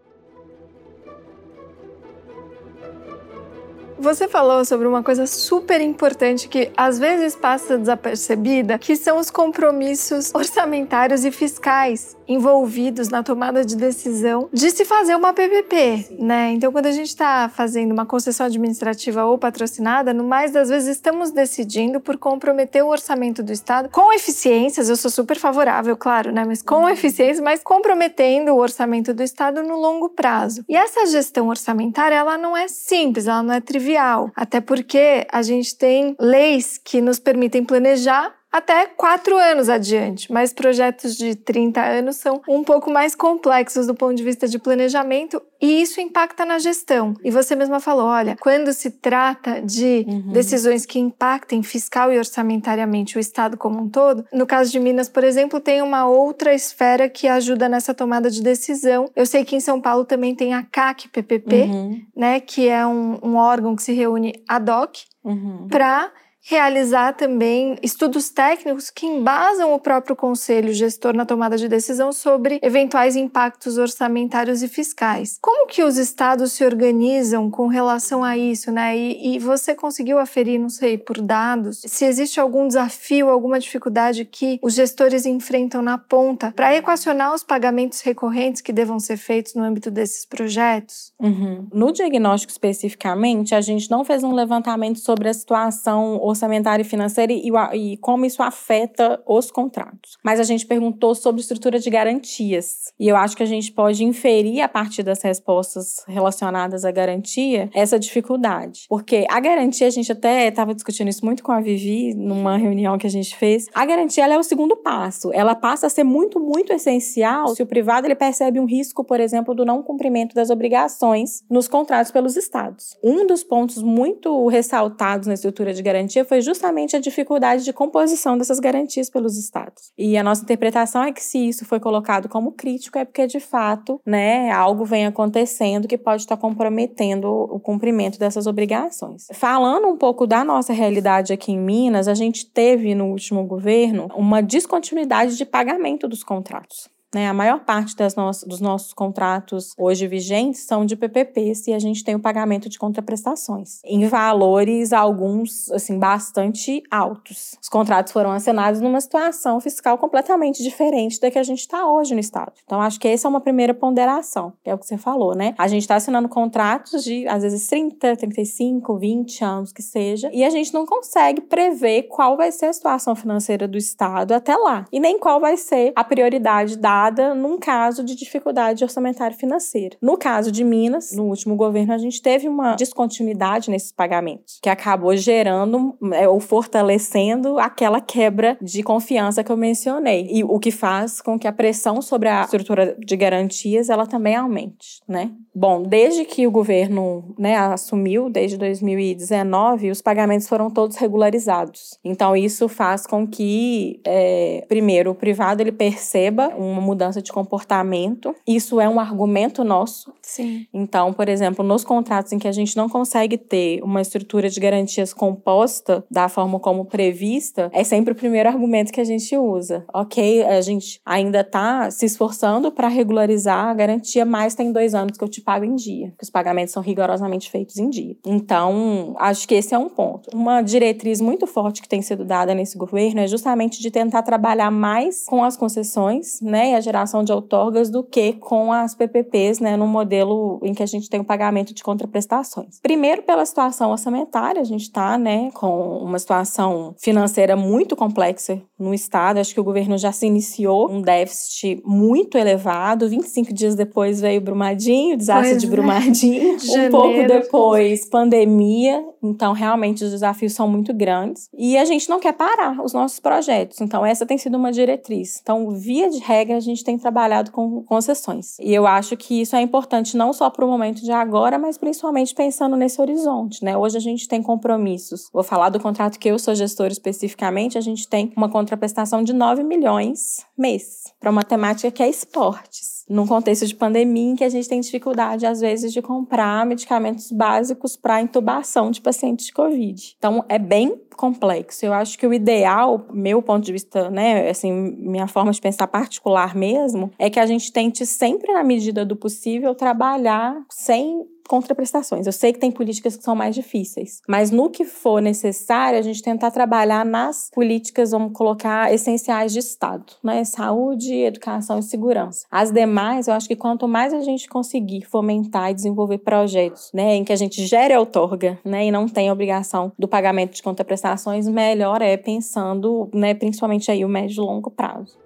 Você 3.99 4.29
falou 4.29 4.63
sobre 4.63 4.87
uma 4.87 5.03
coisa 5.03 5.27
super 5.27 5.81
importante 5.81 6.47
que 6.47 6.71
às 6.77 6.97
vezes 6.97 7.35
passa 7.35 7.77
desapercebida, 7.77 8.79
que 8.79 8.95
são 8.95 9.17
os 9.17 9.29
compromissos 9.29 10.33
orçamentários 10.33 11.25
e 11.25 11.31
fiscais 11.31 12.15
envolvidos 12.29 13.09
na 13.09 13.23
tomada 13.23 13.65
de 13.65 13.75
decisão 13.75 14.47
de 14.53 14.71
se 14.71 14.85
fazer 14.85 15.15
uma 15.15 15.33
PPP, 15.33 16.05
Sim. 16.07 16.17
né? 16.19 16.51
Então, 16.51 16.71
quando 16.71 16.85
a 16.85 16.91
gente 16.91 17.09
está 17.09 17.49
fazendo 17.49 17.91
uma 17.91 18.05
concessão 18.05 18.45
administrativa 18.45 19.25
ou 19.25 19.37
patrocinada, 19.37 20.13
no 20.13 20.23
mais 20.23 20.51
das 20.51 20.69
vezes 20.69 20.95
estamos 20.95 21.31
decidindo 21.31 21.99
por 21.99 22.17
comprometer 22.17 22.83
o 22.83 22.87
orçamento 22.87 23.43
do 23.43 23.51
Estado 23.51 23.89
com 23.89 24.13
eficiências. 24.13 24.87
Eu 24.87 24.95
sou 24.95 25.11
super 25.11 25.37
favorável, 25.37 25.97
claro, 25.97 26.31
né? 26.31 26.45
Mas 26.45 26.61
com 26.61 26.83
uhum. 26.83 26.89
eficiência, 26.89 27.43
mas 27.43 27.61
comprometendo 27.61 28.51
o 28.51 28.57
orçamento 28.57 29.13
do 29.13 29.23
Estado 29.23 29.61
no 29.63 29.75
longo 29.77 30.09
prazo. 30.09 30.63
E 30.69 30.75
essa 30.75 31.05
gestão 31.07 31.47
orçamentária, 31.47 32.15
ela 32.15 32.37
não 32.37 32.55
é 32.55 32.67
simples, 32.67 33.27
ela 33.27 33.43
não 33.43 33.53
é 33.53 33.59
trivial 33.59 33.89
trivial, 33.89 34.31
até 34.35 34.61
porque 34.61 35.25
a 35.31 35.41
gente 35.41 35.75
tem 35.75 36.15
leis 36.19 36.77
que 36.77 37.01
nos 37.01 37.17
permitem 37.17 37.63
planejar 37.63 38.33
até 38.51 38.87
quatro 38.87 39.37
anos 39.37 39.69
adiante, 39.69 40.31
mas 40.31 40.51
projetos 40.51 41.15
de 41.15 41.35
30 41.35 41.81
anos 41.81 42.15
são 42.15 42.41
um 42.47 42.63
pouco 42.63 42.89
mais 42.89 43.13
complexos 43.13 43.85
do 43.85 43.93
ponto 43.93 44.15
de 44.15 44.23
vista 44.23 44.47
de 44.47 44.57
planejamento 44.57 45.41
e 45.61 45.81
isso 45.81 46.01
impacta 46.01 46.45
na 46.45 46.57
gestão. 46.57 47.13
E 47.23 47.29
você 47.29 47.55
mesma 47.55 47.79
falou: 47.79 48.05
olha, 48.05 48.35
quando 48.39 48.73
se 48.73 48.91
trata 48.91 49.61
de 49.61 50.05
uhum. 50.07 50.31
decisões 50.31 50.85
que 50.85 50.97
impactem 50.97 51.61
fiscal 51.61 52.11
e 52.11 52.17
orçamentariamente 52.17 53.17
o 53.17 53.19
Estado 53.19 53.55
como 53.55 53.83
um 53.83 53.89
todo, 53.89 54.25
no 54.33 54.47
caso 54.47 54.71
de 54.71 54.79
Minas, 54.79 55.09
por 55.09 55.23
exemplo, 55.23 55.59
tem 55.59 55.81
uma 55.81 56.07
outra 56.07 56.53
esfera 56.53 57.07
que 57.07 57.27
ajuda 57.27 57.69
nessa 57.69 57.93
tomada 57.93 58.31
de 58.31 58.41
decisão. 58.41 59.09
Eu 59.15 59.25
sei 59.25 59.45
que 59.45 59.55
em 59.55 59.59
São 59.59 59.79
Paulo 59.79 60.05
também 60.05 60.33
tem 60.33 60.53
a 60.53 60.63
CAC 60.63 61.09
PPP, 61.09 61.55
uhum. 61.55 62.01
né, 62.15 62.39
que 62.39 62.67
é 62.67 62.85
um, 62.85 63.19
um 63.21 63.35
órgão 63.35 63.75
que 63.75 63.83
se 63.83 63.93
reúne 63.93 64.33
ad 64.47 64.71
hoc 64.71 64.97
uhum. 65.23 65.67
para 65.69 66.11
realizar 66.49 67.13
também 67.13 67.77
estudos 67.83 68.31
técnicos 68.31 68.89
que 68.89 69.05
embasam 69.05 69.71
o 69.71 69.79
próprio 69.79 70.15
conselho 70.15 70.73
gestor 70.73 71.15
na 71.15 71.23
tomada 71.23 71.55
de 71.55 71.67
decisão 71.67 72.11
sobre 72.11 72.59
eventuais 72.63 73.15
impactos 73.15 73.77
orçamentários 73.77 74.63
e 74.63 74.67
fiscais. 74.67 75.37
Como 75.39 75.67
que 75.67 75.83
os 75.83 75.95
estados 75.97 76.53
se 76.53 76.65
organizam 76.65 77.51
com 77.51 77.67
relação 77.67 78.23
a 78.23 78.35
isso, 78.35 78.71
né? 78.71 78.97
E, 78.97 79.35
e 79.35 79.39
você 79.39 79.75
conseguiu 79.75 80.17
aferir, 80.17 80.59
não 80.59 80.69
sei, 80.69 80.97
por 80.97 81.21
dados, 81.21 81.81
se 81.85 82.03
existe 82.03 82.39
algum 82.39 82.67
desafio, 82.67 83.29
alguma 83.29 83.59
dificuldade 83.59 84.25
que 84.25 84.59
os 84.63 84.73
gestores 84.73 85.27
enfrentam 85.27 85.83
na 85.83 85.99
ponta 85.99 86.51
para 86.55 86.75
equacionar 86.75 87.31
os 87.31 87.43
pagamentos 87.43 88.01
recorrentes 88.01 88.59
que 88.59 88.73
devam 88.73 88.99
ser 88.99 89.17
feitos 89.17 89.53
no 89.53 89.61
âmbito 89.61 89.91
desses 89.91 90.25
projetos? 90.25 91.13
Uhum. 91.19 91.67
No 91.71 91.91
diagnóstico 91.91 92.51
especificamente, 92.51 93.53
a 93.53 93.61
gente 93.61 93.91
não 93.91 94.03
fez 94.03 94.23
um 94.23 94.33
levantamento 94.33 94.97
sobre 94.97 95.29
a 95.29 95.33
situação 95.33 96.15
orçamentária 96.19 96.38
e 96.79 96.83
financeira 96.83 97.33
e, 97.33 97.49
e, 97.73 97.97
como 97.97 98.25
isso 98.25 98.41
afeta 98.41 99.21
os 99.27 99.51
contratos. 99.51 100.17
Mas 100.23 100.39
a 100.39 100.43
gente 100.43 100.65
perguntou 100.65 101.15
sobre 101.15 101.41
estrutura 101.41 101.79
de 101.79 101.89
garantias. 101.89 102.93
E 102.99 103.07
eu 103.07 103.15
acho 103.15 103.35
que 103.35 103.43
a 103.43 103.45
gente 103.45 103.71
pode 103.71 104.03
inferir 104.03 104.61
a 104.61 104.67
partir 104.67 105.03
das 105.03 105.21
respostas 105.21 106.03
relacionadas 106.07 106.85
à 106.85 106.91
garantia 106.91 107.69
essa 107.73 107.99
dificuldade. 107.99 108.85
Porque 108.89 109.25
a 109.29 109.39
garantia, 109.39 109.87
a 109.87 109.91
gente 109.91 110.11
até 110.11 110.47
estava 110.47 110.73
discutindo 110.73 111.09
isso 111.09 111.25
muito 111.25 111.43
com 111.43 111.51
a 111.51 111.59
Vivi 111.59 112.13
numa 112.13 112.57
reunião 112.57 112.97
que 112.97 113.07
a 113.07 113.09
gente 113.09 113.35
fez. 113.35 113.67
A 113.73 113.85
garantia 113.85 114.25
é 114.25 114.37
o 114.37 114.43
segundo 114.43 114.75
passo. 114.75 115.31
Ela 115.33 115.55
passa 115.55 115.87
a 115.87 115.89
ser 115.89 116.03
muito, 116.03 116.39
muito 116.39 116.71
essencial 116.73 117.55
se 117.55 117.63
o 117.63 117.65
privado 117.65 118.07
ele 118.07 118.15
percebe 118.15 118.59
um 118.59 118.65
risco, 118.65 119.03
por 119.03 119.19
exemplo, 119.19 119.55
do 119.55 119.65
não 119.65 119.81
cumprimento 119.81 120.35
das 120.35 120.49
obrigações 120.49 121.43
nos 121.49 121.67
contratos 121.67 122.11
pelos 122.11 122.35
estados. 122.35 122.97
Um 123.03 123.25
dos 123.25 123.43
pontos 123.43 123.81
muito 123.81 124.47
ressaltados 124.47 125.27
na 125.27 125.33
estrutura 125.33 125.73
de 125.73 125.81
garantia 125.81 126.18
foi 126.23 126.41
justamente 126.41 126.95
a 126.95 126.99
dificuldade 126.99 127.63
de 127.63 127.73
composição 127.73 128.37
dessas 128.37 128.59
garantias 128.59 129.09
pelos 129.09 129.37
estados. 129.37 129.91
E 129.97 130.17
a 130.17 130.23
nossa 130.23 130.43
interpretação 130.43 131.03
é 131.03 131.11
que 131.11 131.23
se 131.23 131.37
isso 131.37 131.65
foi 131.65 131.79
colocado 131.79 132.29
como 132.29 132.51
crítico 132.51 132.97
é 132.97 133.05
porque 133.05 133.27
de 133.27 133.39
fato, 133.39 133.99
né, 134.05 134.51
algo 134.51 134.85
vem 134.85 135.05
acontecendo 135.05 135.87
que 135.87 135.97
pode 135.97 136.23
estar 136.23 136.37
comprometendo 136.37 137.27
o 137.27 137.59
cumprimento 137.59 138.19
dessas 138.19 138.47
obrigações. 138.47 139.27
Falando 139.33 139.87
um 139.87 139.97
pouco 139.97 140.25
da 140.25 140.43
nossa 140.43 140.73
realidade 140.73 141.33
aqui 141.33 141.51
em 141.51 141.59
Minas, 141.59 142.07
a 142.07 142.13
gente 142.13 142.45
teve 142.45 142.93
no 142.95 143.05
último 143.05 143.45
governo 143.45 144.07
uma 144.15 144.41
descontinuidade 144.41 145.37
de 145.37 145.45
pagamento 145.45 146.07
dos 146.07 146.23
contratos. 146.23 146.89
Né? 147.13 147.27
A 147.27 147.33
maior 147.33 147.59
parte 147.61 147.95
dos 147.95 148.61
nossos 148.61 148.93
contratos 148.93 149.73
hoje 149.77 150.07
vigentes 150.07 150.61
são 150.61 150.85
de 150.85 150.95
PPPs 150.95 151.67
e 151.67 151.73
a 151.73 151.79
gente 151.79 152.03
tem 152.03 152.15
o 152.15 152.19
pagamento 152.19 152.69
de 152.69 152.77
contraprestações, 152.77 153.79
em 153.83 154.07
valores 154.07 154.93
alguns 154.93 155.71
assim 155.71 155.97
bastante 155.97 156.83
altos. 156.91 157.55
Os 157.61 157.69
contratos 157.69 158.13
foram 158.13 158.31
assinados 158.31 158.79
numa 158.79 159.01
situação 159.01 159.59
fiscal 159.59 159.97
completamente 159.97 160.61
diferente 160.61 161.19
da 161.19 161.31
que 161.31 161.39
a 161.39 161.43
gente 161.43 161.59
está 161.59 161.89
hoje 161.89 162.13
no 162.13 162.19
Estado. 162.19 162.53
Então, 162.63 162.81
acho 162.81 162.99
que 162.99 163.07
essa 163.07 163.27
é 163.27 163.29
uma 163.29 163.41
primeira 163.41 163.73
ponderação, 163.73 164.53
que 164.63 164.69
é 164.69 164.73
o 164.73 164.77
que 164.77 164.85
você 164.85 164.97
falou, 164.97 165.35
né? 165.35 165.55
A 165.57 165.67
gente 165.67 165.81
está 165.81 165.95
assinando 165.95 166.29
contratos 166.29 167.03
de, 167.03 167.27
às 167.27 167.43
vezes, 167.43 167.67
30, 167.67 168.15
35, 168.17 168.97
20 168.97 169.43
anos 169.43 169.73
que 169.73 169.81
seja, 169.81 170.29
e 170.31 170.43
a 170.43 170.49
gente 170.49 170.73
não 170.73 170.85
consegue 170.85 171.41
prever 171.41 172.03
qual 172.03 172.37
vai 172.37 172.51
ser 172.51 172.67
a 172.67 172.73
situação 172.73 173.15
financeira 173.15 173.67
do 173.67 173.77
Estado 173.77 174.33
até 174.33 174.55
lá, 174.55 174.85
e 174.91 174.99
nem 174.99 175.17
qual 175.17 175.39
vai 175.39 175.57
ser 175.57 175.91
a 175.95 176.03
prioridade 176.03 176.77
da 176.77 176.98
num 177.35 177.57
caso 177.57 178.03
de 178.03 178.15
dificuldade 178.15 178.83
orçamentária 178.83 179.35
financeira. 179.35 179.97
No 180.01 180.17
caso 180.17 180.51
de 180.51 180.63
Minas, 180.63 181.11
no 181.13 181.23
último 181.23 181.55
governo, 181.55 181.93
a 181.93 181.97
gente 181.97 182.21
teve 182.21 182.47
uma 182.47 182.75
descontinuidade 182.75 183.69
nesses 183.69 183.91
pagamentos, 183.91 184.59
que 184.61 184.69
acabou 184.69 185.15
gerando 185.15 185.97
é, 186.13 186.27
ou 186.27 186.39
fortalecendo 186.39 187.59
aquela 187.59 188.01
quebra 188.01 188.57
de 188.61 188.83
confiança 188.83 189.43
que 189.43 189.51
eu 189.51 189.57
mencionei. 189.57 190.27
E 190.31 190.43
o 190.43 190.59
que 190.59 190.71
faz 190.71 191.21
com 191.21 191.37
que 191.37 191.47
a 191.47 191.53
pressão 191.53 192.01
sobre 192.01 192.29
a 192.29 192.41
estrutura 192.41 192.95
de 192.99 193.15
garantias 193.15 193.89
ela 193.89 194.05
também 194.05 194.35
aumente, 194.35 195.01
né? 195.07 195.31
Bom, 195.53 195.83
desde 195.83 196.23
que 196.23 196.47
o 196.47 196.51
governo 196.51 197.35
né, 197.37 197.57
assumiu, 197.57 198.29
desde 198.29 198.57
2019, 198.57 199.91
os 199.91 200.01
pagamentos 200.01 200.47
foram 200.47 200.69
todos 200.69 200.95
regularizados. 200.95 201.99
Então, 202.03 202.35
isso 202.35 202.69
faz 202.69 203.05
com 203.05 203.27
que, 203.27 203.99
é, 204.05 204.63
primeiro, 204.69 205.11
o 205.11 205.15
privado 205.15 205.61
ele 205.61 205.71
perceba 205.71 206.49
uma 206.55 206.79
mudança 206.89 207.21
de 207.21 207.31
comportamento. 207.31 208.35
Isso 208.47 208.81
é 208.81 208.89
um 208.89 208.99
argumento 208.99 209.63
nosso. 209.63 210.11
Sim. 210.21 210.65
Então, 210.73 211.13
por 211.13 211.29
exemplo, 211.29 211.63
nos 211.63 211.83
contratos 211.83 212.33
em 212.33 212.39
que 212.39 212.47
a 212.47 212.51
gente 212.51 212.75
não 212.75 212.89
consegue 212.89 213.37
ter 213.37 213.81
uma 213.83 214.01
estrutura 214.01 214.49
de 214.49 214.59
garantias 214.59 215.13
composta 215.13 216.03
da 216.09 216.27
forma 216.27 216.59
como 216.59 216.85
prevista, 216.85 217.69
é 217.73 217.83
sempre 217.83 218.13
o 218.13 218.15
primeiro 218.15 218.49
argumento 218.49 218.91
que 218.91 219.01
a 219.01 219.03
gente 219.03 219.37
usa. 219.37 219.85
Ok, 219.93 220.43
a 220.43 220.61
gente 220.61 220.99
ainda 221.05 221.41
está 221.41 221.91
se 221.91 222.05
esforçando 222.05 222.71
para 222.71 222.87
regularizar 222.87 223.67
a 223.67 223.73
garantia, 223.73 224.25
mas 224.25 224.55
tem 224.55 224.71
dois 224.71 224.95
anos 224.95 225.17
que 225.17 225.23
eu 225.23 225.29
te 225.29 225.41
pago 225.41 225.65
em 225.65 225.75
dia, 225.75 226.13
que 226.17 226.23
os 226.23 226.29
pagamentos 226.29 226.73
são 226.73 226.81
rigorosamente 226.81 227.49
feitos 227.51 227.77
em 227.77 227.89
dia. 227.89 228.15
Então, 228.25 229.15
acho 229.17 229.47
que 229.47 229.55
esse 229.55 229.73
é 229.73 229.77
um 229.77 229.89
ponto. 229.89 230.29
Uma 230.33 230.61
diretriz 230.61 231.21
muito 231.21 231.45
forte 231.45 231.81
que 231.81 231.89
tem 231.89 232.01
sido 232.01 232.25
dada 232.25 232.55
nesse 232.55 232.77
governo 232.77 233.19
é 233.19 233.27
justamente 233.27 233.81
de 233.81 233.91
tentar 233.91 234.23
trabalhar 234.23 234.71
mais 234.71 235.25
com 235.25 235.43
as 235.43 235.55
concessões, 235.55 236.39
né, 236.41 236.75
a 236.79 236.81
geração 236.81 237.23
de 237.23 237.31
outorgas 237.31 237.89
do 237.89 238.03
que 238.03 238.33
com 238.33 238.73
as 238.73 238.95
PPPs, 238.95 239.59
né, 239.59 239.77
no 239.77 239.87
modelo 239.87 240.59
em 240.63 240.73
que 240.73 240.83
a 240.83 240.85
gente 240.85 241.09
tem 241.09 241.19
o 241.19 241.23
pagamento 241.23 241.73
de 241.73 241.83
contraprestações. 241.83 242.79
Primeiro, 242.81 243.23
pela 243.23 243.45
situação 243.45 243.91
orçamentária, 243.91 244.61
a 244.61 244.65
gente 244.65 244.83
está, 244.83 245.17
né, 245.17 245.49
com 245.53 245.97
uma 245.97 246.17
situação 246.17 246.95
financeira 246.97 247.55
muito 247.55 247.95
complexa 247.95 248.61
no 248.77 248.93
estado. 248.93 249.39
Acho 249.39 249.53
que 249.53 249.59
o 249.59 249.63
governo 249.63 249.97
já 249.97 250.11
se 250.11 250.25
iniciou 250.25 250.89
um 250.89 251.01
déficit 251.01 251.81
muito 251.85 252.37
elevado. 252.37 253.09
25 253.09 253.53
dias 253.53 253.75
depois 253.75 254.21
veio 254.21 254.41
Brumadinho, 254.41 255.17
desastre 255.17 255.51
pois 255.51 255.61
de 255.61 255.67
é. 255.67 255.69
Brumadinho. 255.69 256.57
É. 256.75 256.87
um 256.87 256.91
pouco 256.91 257.27
depois, 257.27 258.09
pandemia. 258.09 259.03
Então, 259.21 259.53
realmente, 259.53 260.03
os 260.03 260.11
desafios 260.11 260.53
são 260.53 260.67
muito 260.67 260.93
grandes. 260.93 261.49
E 261.57 261.77
a 261.77 261.83
gente 261.83 262.09
não 262.09 262.19
quer 262.19 262.33
parar 262.33 262.81
os 262.81 262.93
nossos 262.93 263.19
projetos. 263.19 263.81
Então, 263.81 264.05
essa 264.05 264.25
tem 264.25 264.37
sido 264.37 264.57
uma 264.57 264.71
diretriz. 264.71 265.39
Então, 265.41 265.69
via 265.71 266.09
de 266.09 266.19
regra, 266.19 266.57
a 266.57 266.61
gente 266.69 266.83
tem 266.83 266.97
trabalhado 266.97 267.51
com 267.51 267.83
concessões. 267.83 268.57
E 268.59 268.73
eu 268.73 268.85
acho 268.87 269.17
que 269.17 269.41
isso 269.41 269.55
é 269.55 269.61
importante 269.61 270.15
não 270.15 270.31
só 270.33 270.49
para 270.49 270.65
o 270.65 270.69
momento 270.69 271.01
de 271.01 271.11
agora, 271.11 271.57
mas 271.57 271.77
principalmente 271.77 272.33
pensando 272.33 272.75
nesse 272.75 273.01
horizonte, 273.01 273.63
né? 273.63 273.77
Hoje 273.77 273.97
a 273.97 274.01
gente 274.01 274.27
tem 274.27 274.41
compromissos. 274.41 275.29
Vou 275.33 275.43
falar 275.43 275.69
do 275.69 275.79
contrato 275.79 276.19
que 276.19 276.29
eu 276.29 276.39
sou 276.39 276.55
gestor 276.55 276.87
especificamente, 276.87 277.77
a 277.77 277.81
gente 277.81 278.07
tem 278.07 278.31
uma 278.35 278.49
contraprestação 278.49 279.23
de 279.23 279.33
9 279.33 279.63
milhões 279.63 280.45
mês 280.57 281.13
para 281.19 281.31
uma 281.31 281.43
temática 281.43 281.91
que 281.91 282.03
é 282.03 282.09
esportes 282.09 282.98
num 283.09 283.25
contexto 283.25 283.65
de 283.65 283.75
pandemia 283.75 284.31
em 284.31 284.35
que 284.35 284.43
a 284.43 284.49
gente 284.49 284.69
tem 284.69 284.79
dificuldade, 284.79 285.45
às 285.45 285.59
vezes, 285.59 285.91
de 285.91 286.01
comprar 286.01 286.65
medicamentos 286.65 287.31
básicos 287.31 287.95
para 287.95 288.21
intubação 288.21 288.91
de 288.91 289.01
pacientes 289.01 289.47
de 289.47 289.53
Covid. 289.53 290.15
Então, 290.17 290.45
é 290.47 290.59
bem 290.59 290.95
complexo. 291.17 291.85
Eu 291.85 291.91
acho 291.91 292.17
que 292.17 292.27
o 292.27 292.33
ideal, 292.33 293.07
meu 293.11 293.41
ponto 293.41 293.65
de 293.65 293.73
vista, 293.73 294.09
né, 294.09 294.49
assim, 294.49 294.71
minha 294.71 295.27
forma 295.27 295.51
de 295.51 295.59
pensar 295.59 295.87
particular 295.87 296.55
mesmo, 296.55 297.11
é 297.17 297.29
que 297.29 297.39
a 297.39 297.45
gente 297.45 297.73
tente 297.73 298.05
sempre, 298.05 298.53
na 298.53 298.63
medida 298.63 299.03
do 299.03 299.15
possível, 299.15 299.73
trabalhar 299.73 300.63
sem 300.69 301.25
contraprestações. 301.49 302.27
Eu 302.27 302.31
sei 302.31 302.53
que 302.53 302.59
tem 302.59 302.71
políticas 302.71 303.17
que 303.17 303.23
são 303.23 303.35
mais 303.35 303.55
difíceis, 303.55 304.21
mas 304.27 304.51
no 304.51 304.69
que 304.69 304.85
for 304.85 305.19
necessário, 305.19 305.97
a 305.97 306.01
gente 306.01 306.21
tentar 306.21 306.51
trabalhar 306.51 307.03
nas 307.03 307.49
políticas, 307.51 308.11
vamos 308.11 308.31
colocar, 308.33 308.93
essenciais 308.93 309.51
de 309.51 309.59
Estado, 309.59 310.13
né? 310.23 310.43
Saúde, 310.43 311.13
educação 311.13 311.79
e 311.79 311.83
segurança. 311.83 312.45
As 312.51 312.71
demais, 312.71 313.27
eu 313.27 313.33
acho 313.33 313.47
que 313.47 313.55
quanto 313.55 313.87
mais 313.87 314.13
a 314.13 314.21
gente 314.21 314.47
conseguir 314.47 315.01
fomentar 315.05 315.71
e 315.71 315.73
desenvolver 315.73 316.19
projetos, 316.19 316.91
né, 316.93 317.15
em 317.15 317.23
que 317.23 317.33
a 317.33 317.35
gente 317.35 317.65
gere 317.65 317.93
a 317.93 317.99
outorga, 317.99 318.59
né, 318.63 318.85
e 318.85 318.91
não 318.91 319.07
tem 319.07 319.31
obrigação 319.31 319.91
do 319.97 320.07
pagamento 320.07 320.53
de 320.53 320.61
contraprestações, 320.61 321.47
melhor 321.47 322.01
é 322.01 322.15
pensando, 322.15 323.09
né, 323.13 323.33
principalmente 323.33 323.89
aí 323.89 324.05
o 324.05 324.09
médio 324.09 324.43
e 324.43 324.45
longo 324.45 324.69
prazo. 324.69 325.17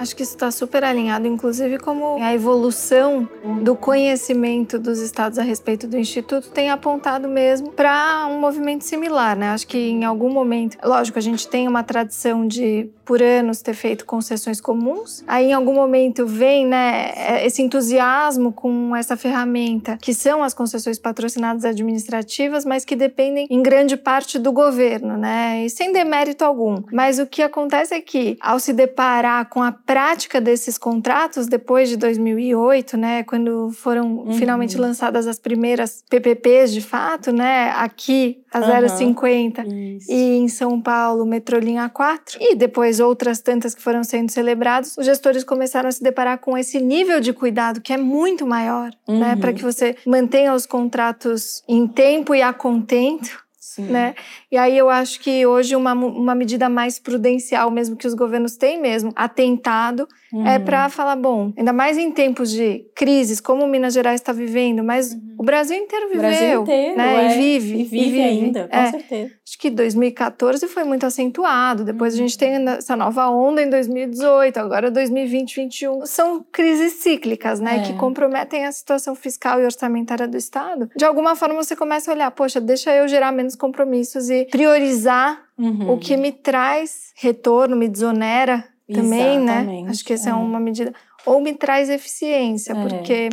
Acho 0.00 0.16
que 0.16 0.22
isso 0.22 0.32
está 0.32 0.50
super 0.50 0.82
alinhado, 0.82 1.26
inclusive 1.26 1.76
como 1.78 2.16
a 2.22 2.32
evolução 2.32 3.28
do 3.62 3.76
conhecimento 3.76 4.78
dos 4.78 4.98
estados 4.98 5.38
a 5.38 5.42
respeito 5.42 5.86
do 5.86 5.98
Instituto 5.98 6.48
tem 6.48 6.70
apontado 6.70 7.28
mesmo 7.28 7.70
para 7.70 8.26
um 8.26 8.40
movimento 8.40 8.82
similar, 8.82 9.36
né? 9.36 9.50
Acho 9.50 9.66
que 9.66 9.76
em 9.76 10.04
algum 10.04 10.30
momento, 10.30 10.78
lógico, 10.82 11.18
a 11.18 11.22
gente 11.22 11.46
tem 11.46 11.68
uma 11.68 11.82
tradição 11.82 12.48
de, 12.48 12.88
por 13.04 13.22
anos, 13.22 13.60
ter 13.60 13.74
feito 13.74 14.06
concessões 14.06 14.58
comuns. 14.58 15.22
Aí, 15.26 15.50
em 15.50 15.52
algum 15.52 15.74
momento, 15.74 16.26
vem, 16.26 16.66
né, 16.66 17.44
esse 17.44 17.60
entusiasmo 17.60 18.52
com 18.52 18.96
essa 18.96 19.18
ferramenta, 19.18 19.98
que 20.00 20.14
são 20.14 20.42
as 20.42 20.54
concessões 20.54 20.98
patrocinadas 20.98 21.66
administrativas, 21.66 22.64
mas 22.64 22.86
que 22.86 22.96
dependem 22.96 23.46
em 23.50 23.62
grande 23.62 23.98
parte 23.98 24.38
do 24.38 24.50
governo, 24.50 25.18
né? 25.18 25.62
E 25.66 25.68
sem 25.68 25.92
demérito 25.92 26.42
algum. 26.42 26.82
Mas 26.90 27.18
o 27.18 27.26
que 27.26 27.42
acontece 27.42 27.92
é 27.92 28.00
que, 28.00 28.38
ao 28.40 28.58
se 28.58 28.72
deparar 28.72 29.50
com 29.50 29.62
a 29.62 29.70
prática 29.90 30.40
desses 30.40 30.78
contratos 30.78 31.48
depois 31.48 31.88
de 31.88 31.96
2008, 31.96 32.96
né, 32.96 33.24
quando 33.24 33.72
foram 33.72 34.18
uhum. 34.18 34.34
finalmente 34.34 34.78
lançadas 34.78 35.26
as 35.26 35.36
primeiras 35.36 36.04
PPPs 36.08 36.72
de 36.72 36.80
fato, 36.80 37.32
né, 37.32 37.72
aqui 37.74 38.40
a 38.52 38.60
uhum. 38.60 38.88
050 38.88 39.62
Isso. 39.66 40.12
e 40.12 40.36
em 40.36 40.46
São 40.46 40.80
Paulo 40.80 41.26
Metrolinha 41.26 41.88
4 41.88 42.38
e 42.40 42.54
depois 42.54 43.00
outras 43.00 43.40
tantas 43.40 43.74
que 43.74 43.82
foram 43.82 44.04
sendo 44.04 44.30
celebradas, 44.30 44.96
os 44.96 45.04
gestores 45.04 45.42
começaram 45.42 45.88
a 45.88 45.92
se 45.92 46.00
deparar 46.00 46.38
com 46.38 46.56
esse 46.56 46.80
nível 46.80 47.18
de 47.18 47.32
cuidado 47.32 47.80
que 47.80 47.92
é 47.92 47.96
muito 47.96 48.46
maior, 48.46 48.90
né, 48.90 48.94
uhum. 49.08 49.18
né, 49.18 49.34
para 49.34 49.52
que 49.52 49.64
você 49.64 49.96
mantenha 50.06 50.54
os 50.54 50.66
contratos 50.66 51.64
em 51.66 51.88
tempo 51.88 52.32
e 52.32 52.42
a 52.42 52.52
contento 52.52 53.40
Né? 53.78 54.14
E 54.50 54.56
aí 54.56 54.76
eu 54.76 54.88
acho 54.88 55.20
que 55.20 55.46
hoje 55.46 55.76
uma, 55.76 55.92
uma 55.92 56.34
medida 56.34 56.68
mais 56.68 56.98
prudencial 56.98 57.70
mesmo 57.70 57.96
que 57.96 58.06
os 58.06 58.14
governos 58.14 58.56
têm 58.56 58.80
mesmo 58.80 59.12
atentado 59.14 60.08
uhum. 60.32 60.46
é 60.46 60.58
para 60.58 60.88
falar, 60.88 61.16
bom, 61.16 61.52
ainda 61.56 61.72
mais 61.72 61.98
em 61.98 62.10
tempos 62.10 62.50
de 62.50 62.84
crises, 62.94 63.40
como 63.40 63.66
Minas 63.66 63.94
Gerais 63.94 64.20
está 64.20 64.32
vivendo, 64.32 64.82
mas 64.82 65.12
uhum. 65.12 65.36
o 65.38 65.44
Brasil 65.44 65.76
inteiro 65.76 66.08
viveu. 66.08 66.20
O 66.20 66.22
Brasil 66.22 66.62
inteiro, 66.62 66.96
né? 66.96 67.26
É. 67.26 67.34
E 67.34 67.38
vive. 67.38 67.72
E 67.72 67.84
vive, 67.84 67.96
e 67.96 68.04
vive. 68.04 68.22
ainda, 68.22 68.68
com 68.68 68.76
é. 68.76 68.90
certeza. 68.90 69.32
Acho 69.46 69.58
que 69.58 69.70
2014 69.70 70.66
foi 70.68 70.84
muito 70.84 71.04
acentuado, 71.04 71.84
depois 71.84 72.14
uhum. 72.14 72.20
a 72.20 72.22
gente 72.22 72.38
tem 72.38 72.68
essa 72.68 72.94
nova 72.96 73.28
onda 73.28 73.62
em 73.62 73.68
2018, 73.68 74.58
agora 74.58 74.90
2020, 74.90 75.50
2021. 75.50 76.06
São 76.06 76.44
crises 76.52 76.94
cíclicas, 76.94 77.60
né? 77.60 77.78
É. 77.78 77.82
Que 77.82 77.92
comprometem 77.94 78.66
a 78.66 78.72
situação 78.72 79.14
fiscal 79.14 79.60
e 79.60 79.64
orçamentária 79.64 80.26
do 80.26 80.36
Estado. 80.36 80.90
De 80.96 81.04
alguma 81.04 81.36
forma 81.36 81.54
você 81.54 81.76
começa 81.76 82.10
a 82.10 82.14
olhar, 82.14 82.30
poxa, 82.30 82.60
deixa 82.60 82.94
eu 82.94 83.08
gerar 83.08 83.32
menos 83.32 83.54
compromissos 83.54 84.30
e 84.30 84.46
priorizar 84.46 85.42
uhum. 85.58 85.92
o 85.92 85.98
que 85.98 86.16
me 86.16 86.32
traz 86.32 87.12
retorno, 87.16 87.76
me 87.76 87.88
desonera 87.88 88.64
também, 88.92 89.38
né? 89.38 89.52
Exatamente. 89.52 89.84
né? 89.84 89.90
Acho 89.90 90.04
que 90.04 90.12
essa 90.12 90.30
é. 90.30 90.32
é. 90.32 90.36
uma 90.36 90.60
medida. 90.60 90.92
Ou 91.26 91.40
me 91.40 91.54
traz 91.54 91.88
eficiência, 91.90 92.72
é. 92.72 92.82
porque. 92.82 93.28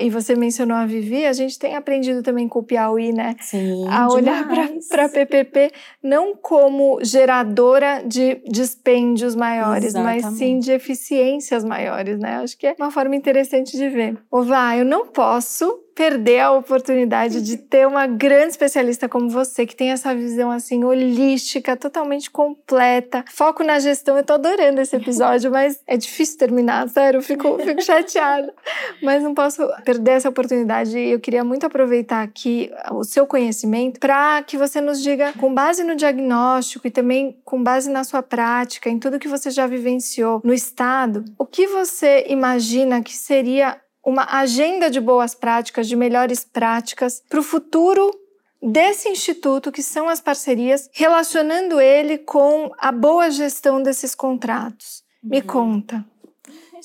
E 0.00 0.10
você 0.10 0.34
mencionou 0.34 0.76
a 0.76 0.84
Vivi, 0.84 1.24
a 1.26 1.32
gente 1.32 1.56
tem 1.60 1.76
aprendido 1.76 2.20
também 2.20 2.48
com 2.48 2.58
o 2.58 2.62
Piauí, 2.64 3.12
né? 3.12 3.36
Sim, 3.40 3.86
a 3.88 4.08
olhar 4.08 4.44
para 4.88 5.04
a 5.04 5.08
PPP 5.08 5.70
não 6.02 6.34
como 6.34 6.98
geradora 7.04 8.02
de 8.04 8.42
dispêndios 8.48 9.36
maiores, 9.36 9.94
Exatamente. 9.94 10.24
mas 10.24 10.34
sim 10.38 10.58
de 10.58 10.72
eficiências 10.72 11.62
maiores, 11.62 12.18
né? 12.18 12.38
Acho 12.38 12.58
que 12.58 12.66
é 12.66 12.74
uma 12.76 12.90
forma 12.90 13.14
interessante 13.14 13.76
de 13.76 13.88
ver. 13.88 14.18
Ová, 14.28 14.76
eu 14.76 14.84
não 14.84 15.06
posso 15.06 15.85
perder 15.96 16.40
a 16.40 16.52
oportunidade 16.52 17.40
de 17.40 17.56
ter 17.56 17.86
uma 17.86 18.06
grande 18.06 18.50
especialista 18.50 19.08
como 19.08 19.30
você, 19.30 19.64
que 19.64 19.74
tem 19.74 19.92
essa 19.92 20.14
visão 20.14 20.50
assim 20.50 20.84
holística, 20.84 21.74
totalmente 21.74 22.30
completa. 22.30 23.24
Foco 23.32 23.64
na 23.64 23.78
gestão. 23.78 24.14
Eu 24.14 24.22
tô 24.22 24.34
adorando 24.34 24.78
esse 24.78 24.94
episódio, 24.94 25.50
mas 25.50 25.80
é 25.86 25.96
difícil 25.96 26.36
terminar, 26.36 26.86
sério, 26.90 27.16
eu 27.18 27.22
fico, 27.22 27.58
fico 27.64 27.82
chateada. 27.82 28.52
Mas 29.02 29.22
não 29.22 29.32
posso 29.32 29.66
perder 29.86 30.12
essa 30.12 30.28
oportunidade 30.28 30.98
e 30.98 31.12
eu 31.12 31.18
queria 31.18 31.42
muito 31.42 31.64
aproveitar 31.64 32.22
aqui 32.22 32.70
o 32.92 33.02
seu 33.02 33.26
conhecimento 33.26 33.98
para 33.98 34.42
que 34.42 34.58
você 34.58 34.82
nos 34.82 35.02
diga, 35.02 35.32
com 35.38 35.54
base 35.54 35.82
no 35.82 35.96
diagnóstico 35.96 36.86
e 36.86 36.90
também 36.90 37.40
com 37.42 37.62
base 37.62 37.88
na 37.88 38.04
sua 38.04 38.22
prática, 38.22 38.90
em 38.90 38.98
tudo 38.98 39.18
que 39.18 39.28
você 39.28 39.50
já 39.50 39.66
vivenciou 39.66 40.42
no 40.44 40.52
estado, 40.52 41.24
o 41.38 41.46
que 41.46 41.66
você 41.66 42.26
imagina 42.28 43.00
que 43.00 43.16
seria 43.16 43.80
uma 44.06 44.24
agenda 44.38 44.88
de 44.88 45.00
boas 45.00 45.34
práticas, 45.34 45.88
de 45.88 45.96
melhores 45.96 46.44
práticas 46.44 47.20
para 47.28 47.40
o 47.40 47.42
futuro 47.42 48.08
desse 48.62 49.08
instituto, 49.08 49.72
que 49.72 49.82
são 49.82 50.08
as 50.08 50.20
parcerias, 50.20 50.88
relacionando 50.92 51.80
ele 51.80 52.16
com 52.16 52.70
a 52.78 52.92
boa 52.92 53.28
gestão 53.30 53.82
desses 53.82 54.14
contratos. 54.14 55.02
Me 55.20 55.38
uhum. 55.38 55.46
conta. 55.46 56.04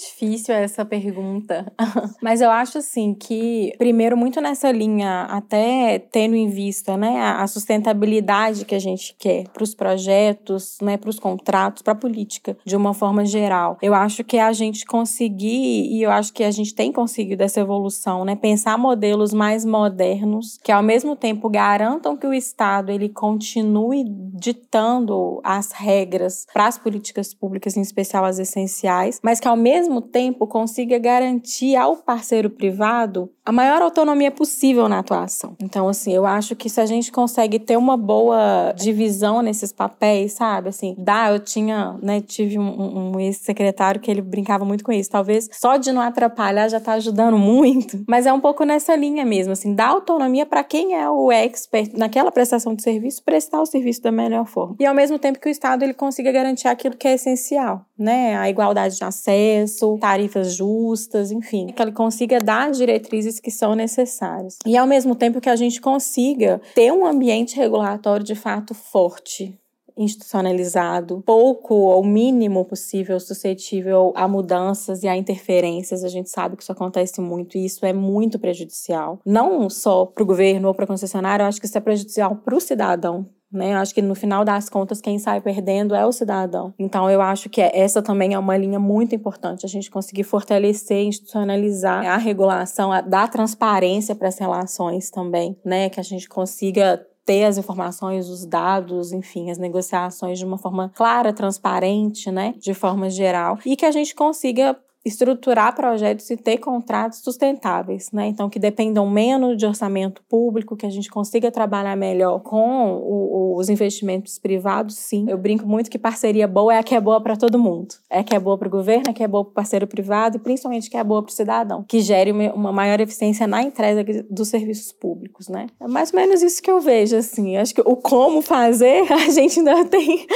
Difícil 0.02 0.56
essa 0.56 0.84
pergunta. 0.84 1.72
Mas 2.24 2.42
eu 2.42 2.50
acho 2.50 2.80
assim 2.80 3.14
que, 3.14 3.72
primeiro, 3.78 4.18
muito 4.18 4.42
nessa 4.42 4.72
linha, 4.72 5.28
até 5.30 6.00
tendo 6.00 6.36
em 6.36 6.50
vista 6.50 6.98
né, 6.98 7.22
a 7.22 7.46
sustentabilidade 7.46 8.66
que 8.66 8.74
a 8.74 8.80
gente 8.80 9.16
quer 9.20 9.48
para 9.50 9.64
os 9.64 9.76
projetos, 9.76 10.80
né, 10.82 10.98
para 10.98 11.10
os 11.12 11.20
contratos, 11.20 11.84
para 11.84 11.94
a 11.94 11.96
política, 11.96 12.58
de 12.66 12.76
uma 12.76 12.96
forma 12.96 13.24
geral. 13.26 13.78
Eu 13.80 13.94
acho 13.94 14.24
que 14.24 14.40
a 14.40 14.52
gente 14.52 14.88
conseguir, 14.88 15.86
e 15.92 16.02
eu 16.02 16.10
acho 16.10 16.34
que 16.34 16.44
a 16.44 16.52
gente 16.52 16.74
tem 16.74 16.92
conseguido 16.92 17.44
essa 17.44 17.60
evolução, 17.60 18.26
né, 18.26 18.36
pensar 18.36 18.80
modelos 18.80 19.32
mais 19.32 19.64
modernos, 19.64 20.58
que 20.64 20.72
ao 20.72 20.82
mesmo 20.82 21.16
tempo 21.16 21.48
garantam 21.48 22.18
que 22.18 22.26
o 22.26 22.34
Estado 22.34 22.92
ele 22.92 23.10
continue 23.10 24.04
ditando 24.08 25.40
as 25.44 25.72
regras 25.72 26.48
para 26.52 26.66
as 26.66 26.80
políticas 26.80 27.36
públicas, 27.36 27.78
em 27.78 27.82
especial 27.82 28.26
as 28.26 28.40
essenciais, 28.40 29.20
mas 29.22 29.40
que 29.40 29.48
ao 29.48 29.56
mesmo 29.56 29.91
mesmo 29.92 30.02
tempo 30.02 30.48
consiga 30.48 30.98
garantir 30.98 31.76
ao 31.76 31.98
parceiro 31.98 32.50
privado 32.50 33.30
a 33.44 33.52
maior 33.52 33.82
autonomia 33.82 34.32
possível 34.32 34.88
na 34.88 35.00
atuação. 35.00 35.56
Então, 35.60 35.90
assim, 35.90 36.14
eu 36.14 36.26
acho 36.26 36.56
que 36.56 36.70
se 36.70 36.80
a 36.80 36.86
gente 36.86 37.12
consegue 37.12 37.60
ter 37.60 37.76
uma 37.76 37.98
boa 37.98 38.72
divisão 38.78 39.42
nesses 39.42 39.74
papéis, 39.74 40.34
sabe? 40.34 40.70
Assim, 40.70 40.96
dá, 40.98 41.32
eu 41.32 41.40
tinha, 41.40 41.98
né, 42.02 42.22
tive 42.22 42.60
um, 42.60 43.16
um 43.16 43.20
ex-secretário 43.20 44.00
que 44.00 44.12
ele 44.12 44.22
brincava 44.22 44.64
muito 44.64 44.84
com 44.84 44.92
isso. 44.92 45.10
Talvez 45.10 45.50
só 45.54 45.78
de 45.78 45.92
não 45.92 46.02
atrapalhar 46.02 46.70
já 46.70 46.80
tá 46.80 46.94
ajudando 46.94 47.38
muito, 47.40 48.04
mas 48.08 48.26
é 48.26 48.32
um 48.32 48.40
pouco 48.40 48.64
nessa 48.64 48.96
linha 48.96 49.26
mesmo, 49.26 49.54
assim, 49.54 49.74
dá 49.74 49.88
autonomia 49.88 50.46
para 50.46 50.64
quem 50.64 50.94
é 50.94 51.10
o 51.10 51.32
expert 51.32 51.98
naquela 51.98 52.32
prestação 52.32 52.76
de 52.76 52.84
serviço, 52.84 53.24
prestar 53.24 53.60
o 53.60 53.66
serviço 53.66 54.04
da 54.04 54.12
melhor 54.12 54.46
forma. 54.46 54.76
E 54.80 54.86
ao 54.86 54.94
mesmo 54.94 55.18
tempo 55.18 55.40
que 55.40 55.50
o 55.50 55.52
Estado 55.52 55.84
ele 55.84 55.94
consiga 55.94 56.32
garantir 56.32 56.68
aquilo 56.68 56.96
que 56.96 57.08
é 57.08 57.14
essencial, 57.14 57.86
né? 57.98 58.38
A 58.38 58.50
igualdade 58.50 58.98
de 58.98 59.04
acesso, 59.04 59.81
tarifas 60.00 60.54
justas, 60.54 61.32
enfim, 61.32 61.68
que 61.68 61.82
ele 61.82 61.92
consiga 61.92 62.40
dar 62.40 62.72
diretrizes 62.72 63.40
que 63.40 63.52
são 63.52 63.76
necessárias. 63.76 64.58
E 64.66 64.78
ao 64.78 64.88
mesmo 64.88 65.16
tempo 65.16 65.42
que 65.42 65.50
a 65.50 65.56
gente 65.56 65.80
consiga 65.82 66.62
ter 66.74 66.92
um 66.92 67.06
ambiente 67.06 67.56
regulatório 67.56 68.26
de 68.26 68.36
fato 68.36 68.74
forte, 68.74 69.58
institucionalizado, 69.98 71.22
pouco 71.26 71.76
ou 71.76 72.04
mínimo 72.04 72.66
possível 72.66 73.20
suscetível 73.20 74.14
a 74.16 74.28
mudanças 74.28 75.04
e 75.04 75.08
a 75.08 75.16
interferências. 75.16 76.04
A 76.04 76.10
gente 76.10 76.30
sabe 76.30 76.56
que 76.56 76.64
isso 76.64 76.72
acontece 76.72 77.22
muito 77.22 77.58
e 77.58 77.66
isso 77.66 77.86
é 77.86 77.94
muito 77.94 78.40
prejudicial. 78.40 79.20
Não 79.26 79.70
só 79.70 80.06
para 80.06 80.24
o 80.24 80.26
governo 80.26 80.68
ou 80.68 80.74
para 80.74 80.86
a 80.86 80.88
concessionária, 80.88 81.44
eu 81.44 81.48
acho 81.48 81.60
que 81.60 81.66
isso 81.66 81.78
é 81.78 81.82
prejudicial 81.82 82.36
para 82.38 82.56
o 82.56 82.62
cidadão 82.62 83.28
né? 83.52 83.76
Acho 83.76 83.94
que 83.94 84.02
no 84.02 84.16
final 84.16 84.46
das 84.46 84.70
contas 84.70 85.02
quem 85.02 85.20
sai 85.20 85.42
perdendo 85.42 85.94
é 85.94 86.06
o 86.06 86.12
cidadão. 86.12 86.74
Então 86.80 87.10
eu 87.10 87.22
acho 87.22 87.50
que 87.50 87.62
essa 87.62 88.02
também 88.02 88.34
é 88.34 88.40
uma 88.40 88.56
linha 88.58 88.80
muito 88.80 89.14
importante 89.14 89.66
a 89.66 89.70
gente 89.70 89.92
conseguir 89.92 90.24
fortalecer, 90.24 91.04
institucionalizar 91.04 92.06
a 92.06 92.18
regulação, 92.18 92.92
a 92.92 93.02
dar 93.02 93.30
transparência 93.30 94.16
para 94.16 94.28
as 94.28 94.38
relações 94.38 95.10
também, 95.10 95.58
né? 95.66 95.90
Que 95.90 96.00
a 96.00 96.04
gente 96.04 96.30
consiga 96.30 97.06
ter 97.26 97.46
as 97.46 97.58
informações, 97.58 98.30
os 98.30 98.46
dados, 98.46 99.12
enfim, 99.12 99.52
as 99.52 99.58
negociações 99.58 100.40
de 100.40 100.46
uma 100.46 100.58
forma 100.58 100.90
clara, 100.90 101.32
transparente, 101.32 102.32
né, 102.32 102.56
de 102.58 102.74
forma 102.74 103.10
geral, 103.10 103.60
e 103.66 103.76
que 103.76 103.86
a 103.86 103.92
gente 103.92 104.16
consiga 104.16 104.78
estruturar 105.04 105.76
projetos 105.76 106.30
e 106.30 106.38
ter 106.38 106.58
contratos 106.58 107.20
sustentáveis, 107.20 108.12
né? 108.12 108.28
Então, 108.28 108.50
que 108.50 108.60
dependam 108.60 109.10
menos 109.10 109.58
de 109.58 109.66
orçamento 109.66 110.22
público, 110.30 110.76
que 110.76 110.86
a 110.86 110.90
gente 110.90 111.10
consiga 111.10 111.52
trabalhar 111.52 111.96
melhor 111.96 112.40
com 112.40 112.94
o, 112.94 113.58
os 113.58 113.68
investimentos 113.68 114.38
privados, 114.38 114.96
sim. 114.96 115.26
Eu 115.28 115.38
brinco 115.38 115.68
muito 115.68 115.90
que 115.90 115.98
parceria 115.98 116.48
boa 116.48 116.76
é 116.76 116.80
a 116.80 116.84
que 116.84 116.94
é 116.94 117.02
boa 117.02 117.20
para 117.20 117.36
todo 117.36 117.58
mundo. 117.58 117.96
É 118.10 118.20
a 118.20 118.24
que 118.24 118.36
é 118.36 118.40
boa 118.40 118.58
para 118.58 118.68
o 118.68 118.72
governo, 118.72 119.06
é 119.08 119.10
a 119.10 119.14
que 119.14 119.24
é 119.24 119.28
boa 119.28 119.44
para 119.44 119.52
o 119.52 119.54
parceiro 119.54 119.88
privado 119.88 120.38
e 120.38 120.40
principalmente 120.40 120.90
que 120.90 120.98
é 120.98 121.04
boa 121.04 121.24
para 121.24 121.32
o 121.32 121.34
cidadão, 121.34 121.84
que 121.88 122.00
gere 122.00 122.32
uma 122.32 122.72
maior 122.72 123.00
eficiência 123.00 123.48
na 123.48 123.64
entrega 123.64 124.24
dos 124.30 124.50
serviços 124.50 124.92
públicos, 124.92 125.48
né? 125.48 125.68
É 125.80 125.88
mais 125.88 126.14
ou 126.14 126.20
menos 126.20 126.44
isso 126.44 126.62
que 126.62 126.70
eu 126.70 126.80
vejo, 126.80 127.16
assim. 127.16 127.58
Acho 127.58 127.74
que 127.74 127.82
o 127.82 127.96
como 127.96 128.42
fazer, 128.42 129.02
a 129.12 129.30
gente 129.30 129.60
ainda 129.60 129.84
tem 129.86 130.28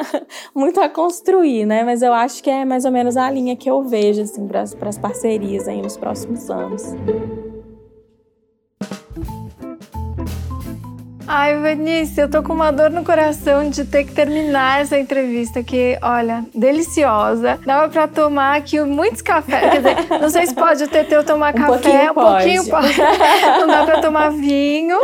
muito 0.56 0.80
a 0.80 0.88
construir, 0.88 1.66
né? 1.66 1.84
Mas 1.84 2.00
eu 2.00 2.12
acho 2.14 2.42
que 2.42 2.48
é 2.48 2.64
mais 2.64 2.86
ou 2.86 2.90
menos 2.90 3.18
a 3.18 3.30
linha 3.30 3.54
que 3.54 3.68
eu 3.68 3.82
vejo 3.82 4.13
assim, 4.22 4.46
para 4.46 4.60
as 4.60 4.98
parcerias 4.98 5.68
aí 5.68 5.80
nos 5.82 5.96
próximos 5.96 6.48
anos. 6.50 6.94
Ai, 11.26 11.58
Vanice, 11.58 12.20
eu 12.20 12.30
tô 12.30 12.42
com 12.42 12.52
uma 12.52 12.70
dor 12.70 12.90
no 12.90 13.02
coração 13.02 13.70
de 13.70 13.86
ter 13.86 14.04
que 14.04 14.12
terminar 14.12 14.82
essa 14.82 14.98
entrevista, 14.98 15.62
que, 15.62 15.98
olha, 16.02 16.44
deliciosa. 16.54 17.58
Dava 17.64 17.88
pra 17.88 18.06
tomar 18.06 18.56
aqui 18.58 18.78
muitos 18.82 19.22
cafés. 19.22 19.70
Quer 19.70 19.76
dizer, 19.78 19.96
não 20.20 20.28
sei 20.28 20.46
se 20.46 20.54
pode 20.54 20.84
o 20.84 20.86
TT 20.86 21.06
eu 21.14 21.24
tomar 21.24 21.54
Um 21.54 21.56
café, 21.56 21.66
pouquinho 21.66 22.10
um 22.10 22.14
pouquinho 22.14 22.64
pode. 22.66 22.94
pode. 22.94 22.98
Não 23.58 23.66
dá 23.66 23.84
pra 23.86 24.00
tomar 24.02 24.30
vinho, 24.32 24.98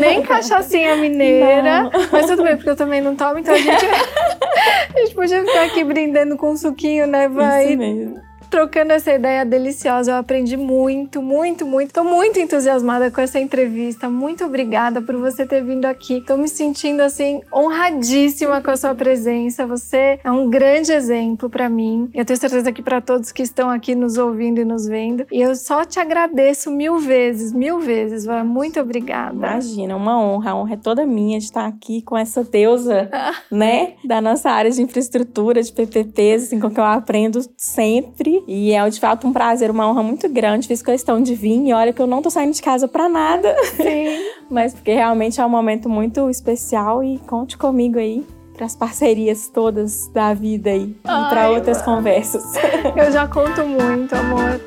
nem 0.00 0.22
cachaçinha 0.22 0.96
mineira. 0.96 1.82
Não. 1.82 1.90
Mas 2.10 2.26
tudo 2.26 2.42
bem, 2.42 2.56
porque 2.56 2.70
eu 2.70 2.76
também 2.76 3.02
não 3.02 3.14
tomo, 3.14 3.38
então 3.38 3.54
a 3.54 3.58
gente, 3.58 3.84
a 3.86 4.98
gente 5.00 5.14
podia 5.14 5.44
ficar 5.44 5.64
aqui 5.64 5.84
brindando 5.84 6.36
com 6.38 6.56
suquinho, 6.56 7.06
né? 7.06 7.28
Vai 7.28 7.68
Isso 7.68 7.78
mesmo. 7.78 8.27
Trocando 8.50 8.92
essa 8.92 9.12
ideia 9.12 9.44
deliciosa. 9.44 10.12
Eu 10.12 10.16
aprendi 10.16 10.56
muito, 10.56 11.22
muito, 11.22 11.66
muito. 11.66 11.92
Tô 11.92 12.04
muito 12.04 12.38
entusiasmada 12.38 13.10
com 13.10 13.20
essa 13.20 13.38
entrevista. 13.38 14.08
Muito 14.08 14.44
obrigada 14.44 15.00
por 15.00 15.16
você 15.16 15.46
ter 15.46 15.62
vindo 15.62 15.84
aqui. 15.84 16.20
Tô 16.20 16.36
me 16.36 16.48
sentindo 16.48 17.00
assim 17.00 17.40
honradíssima 17.52 18.60
com 18.60 18.70
a 18.70 18.76
sua 18.76 18.94
presença. 18.94 19.66
Você 19.66 20.18
é 20.22 20.30
um 20.30 20.48
grande 20.48 20.92
exemplo 20.92 21.48
para 21.48 21.68
mim. 21.68 22.10
Eu 22.14 22.24
tenho 22.24 22.38
certeza 22.38 22.72
que 22.72 22.82
para 22.82 23.00
todos 23.00 23.32
que 23.32 23.42
estão 23.42 23.70
aqui 23.70 23.94
nos 23.94 24.16
ouvindo 24.16 24.60
e 24.60 24.64
nos 24.64 24.86
vendo. 24.86 25.26
E 25.30 25.40
eu 25.40 25.54
só 25.54 25.84
te 25.84 25.98
agradeço 26.00 26.70
mil 26.70 26.98
vezes, 26.98 27.52
mil 27.52 27.80
vezes. 27.80 28.24
Vá. 28.24 28.42
Muito 28.42 28.80
obrigada. 28.80 29.34
Imagina, 29.34 29.96
uma 29.96 30.20
honra. 30.20 30.50
A 30.50 30.56
honra 30.56 30.74
é 30.74 30.76
toda 30.76 31.06
minha 31.06 31.38
de 31.38 31.44
estar 31.44 31.66
aqui 31.66 32.02
com 32.02 32.16
essa 32.16 32.42
deusa, 32.42 33.10
né? 33.50 33.94
Da 34.04 34.20
nossa 34.20 34.50
área 34.50 34.70
de 34.70 34.82
infraestrutura, 34.82 35.62
de 35.62 35.72
PPPs, 35.72 36.44
assim, 36.44 36.60
com 36.60 36.70
que 36.70 36.80
eu 36.80 36.84
aprendo 36.84 37.40
sempre. 37.56 38.37
E 38.46 38.72
é, 38.72 38.88
de 38.88 39.00
fato, 39.00 39.26
um 39.26 39.32
prazer, 39.32 39.70
uma 39.70 39.88
honra 39.88 40.02
muito 40.02 40.28
grande. 40.28 40.68
Fiz 40.68 40.82
questão 40.82 41.22
de 41.22 41.34
vir 41.34 41.66
e 41.66 41.72
olha 41.72 41.92
que 41.92 42.00
eu 42.00 42.06
não 42.06 42.22
tô 42.22 42.30
saindo 42.30 42.52
de 42.52 42.62
casa 42.62 42.86
pra 42.86 43.08
nada. 43.08 43.54
Sim. 43.76 44.18
Mas 44.50 44.74
porque 44.74 44.92
realmente 44.92 45.40
é 45.40 45.44
um 45.44 45.48
momento 45.48 45.88
muito 45.88 46.28
especial 46.30 47.02
e 47.02 47.18
conte 47.20 47.56
comigo 47.56 47.98
aí 47.98 48.24
para 48.54 48.66
as 48.66 48.74
parcerias 48.74 49.48
todas 49.48 50.08
da 50.08 50.34
vida 50.34 50.70
aí 50.70 50.96
e 50.98 51.02
para 51.02 51.50
outras 51.50 51.80
conversas. 51.80 52.42
Eu 52.96 53.12
já 53.12 53.26
conto 53.28 53.64
muito, 53.64 54.14
amor. 54.14 54.60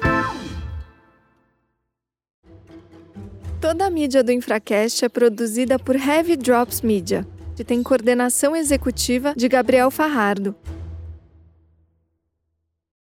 Toda 3.60 3.86
a 3.86 3.90
mídia 3.90 4.24
do 4.24 4.32
Infracast 4.32 5.06
é 5.06 5.10
produzida 5.10 5.78
por 5.78 5.96
Heavy 5.96 6.36
Drops 6.36 6.82
Media, 6.82 7.28
que 7.56 7.64
tem 7.64 7.84
coordenação 7.84 8.56
executiva 8.56 9.34
de 9.36 9.48
Gabriel 9.48 9.92
Farrardo. 9.92 10.56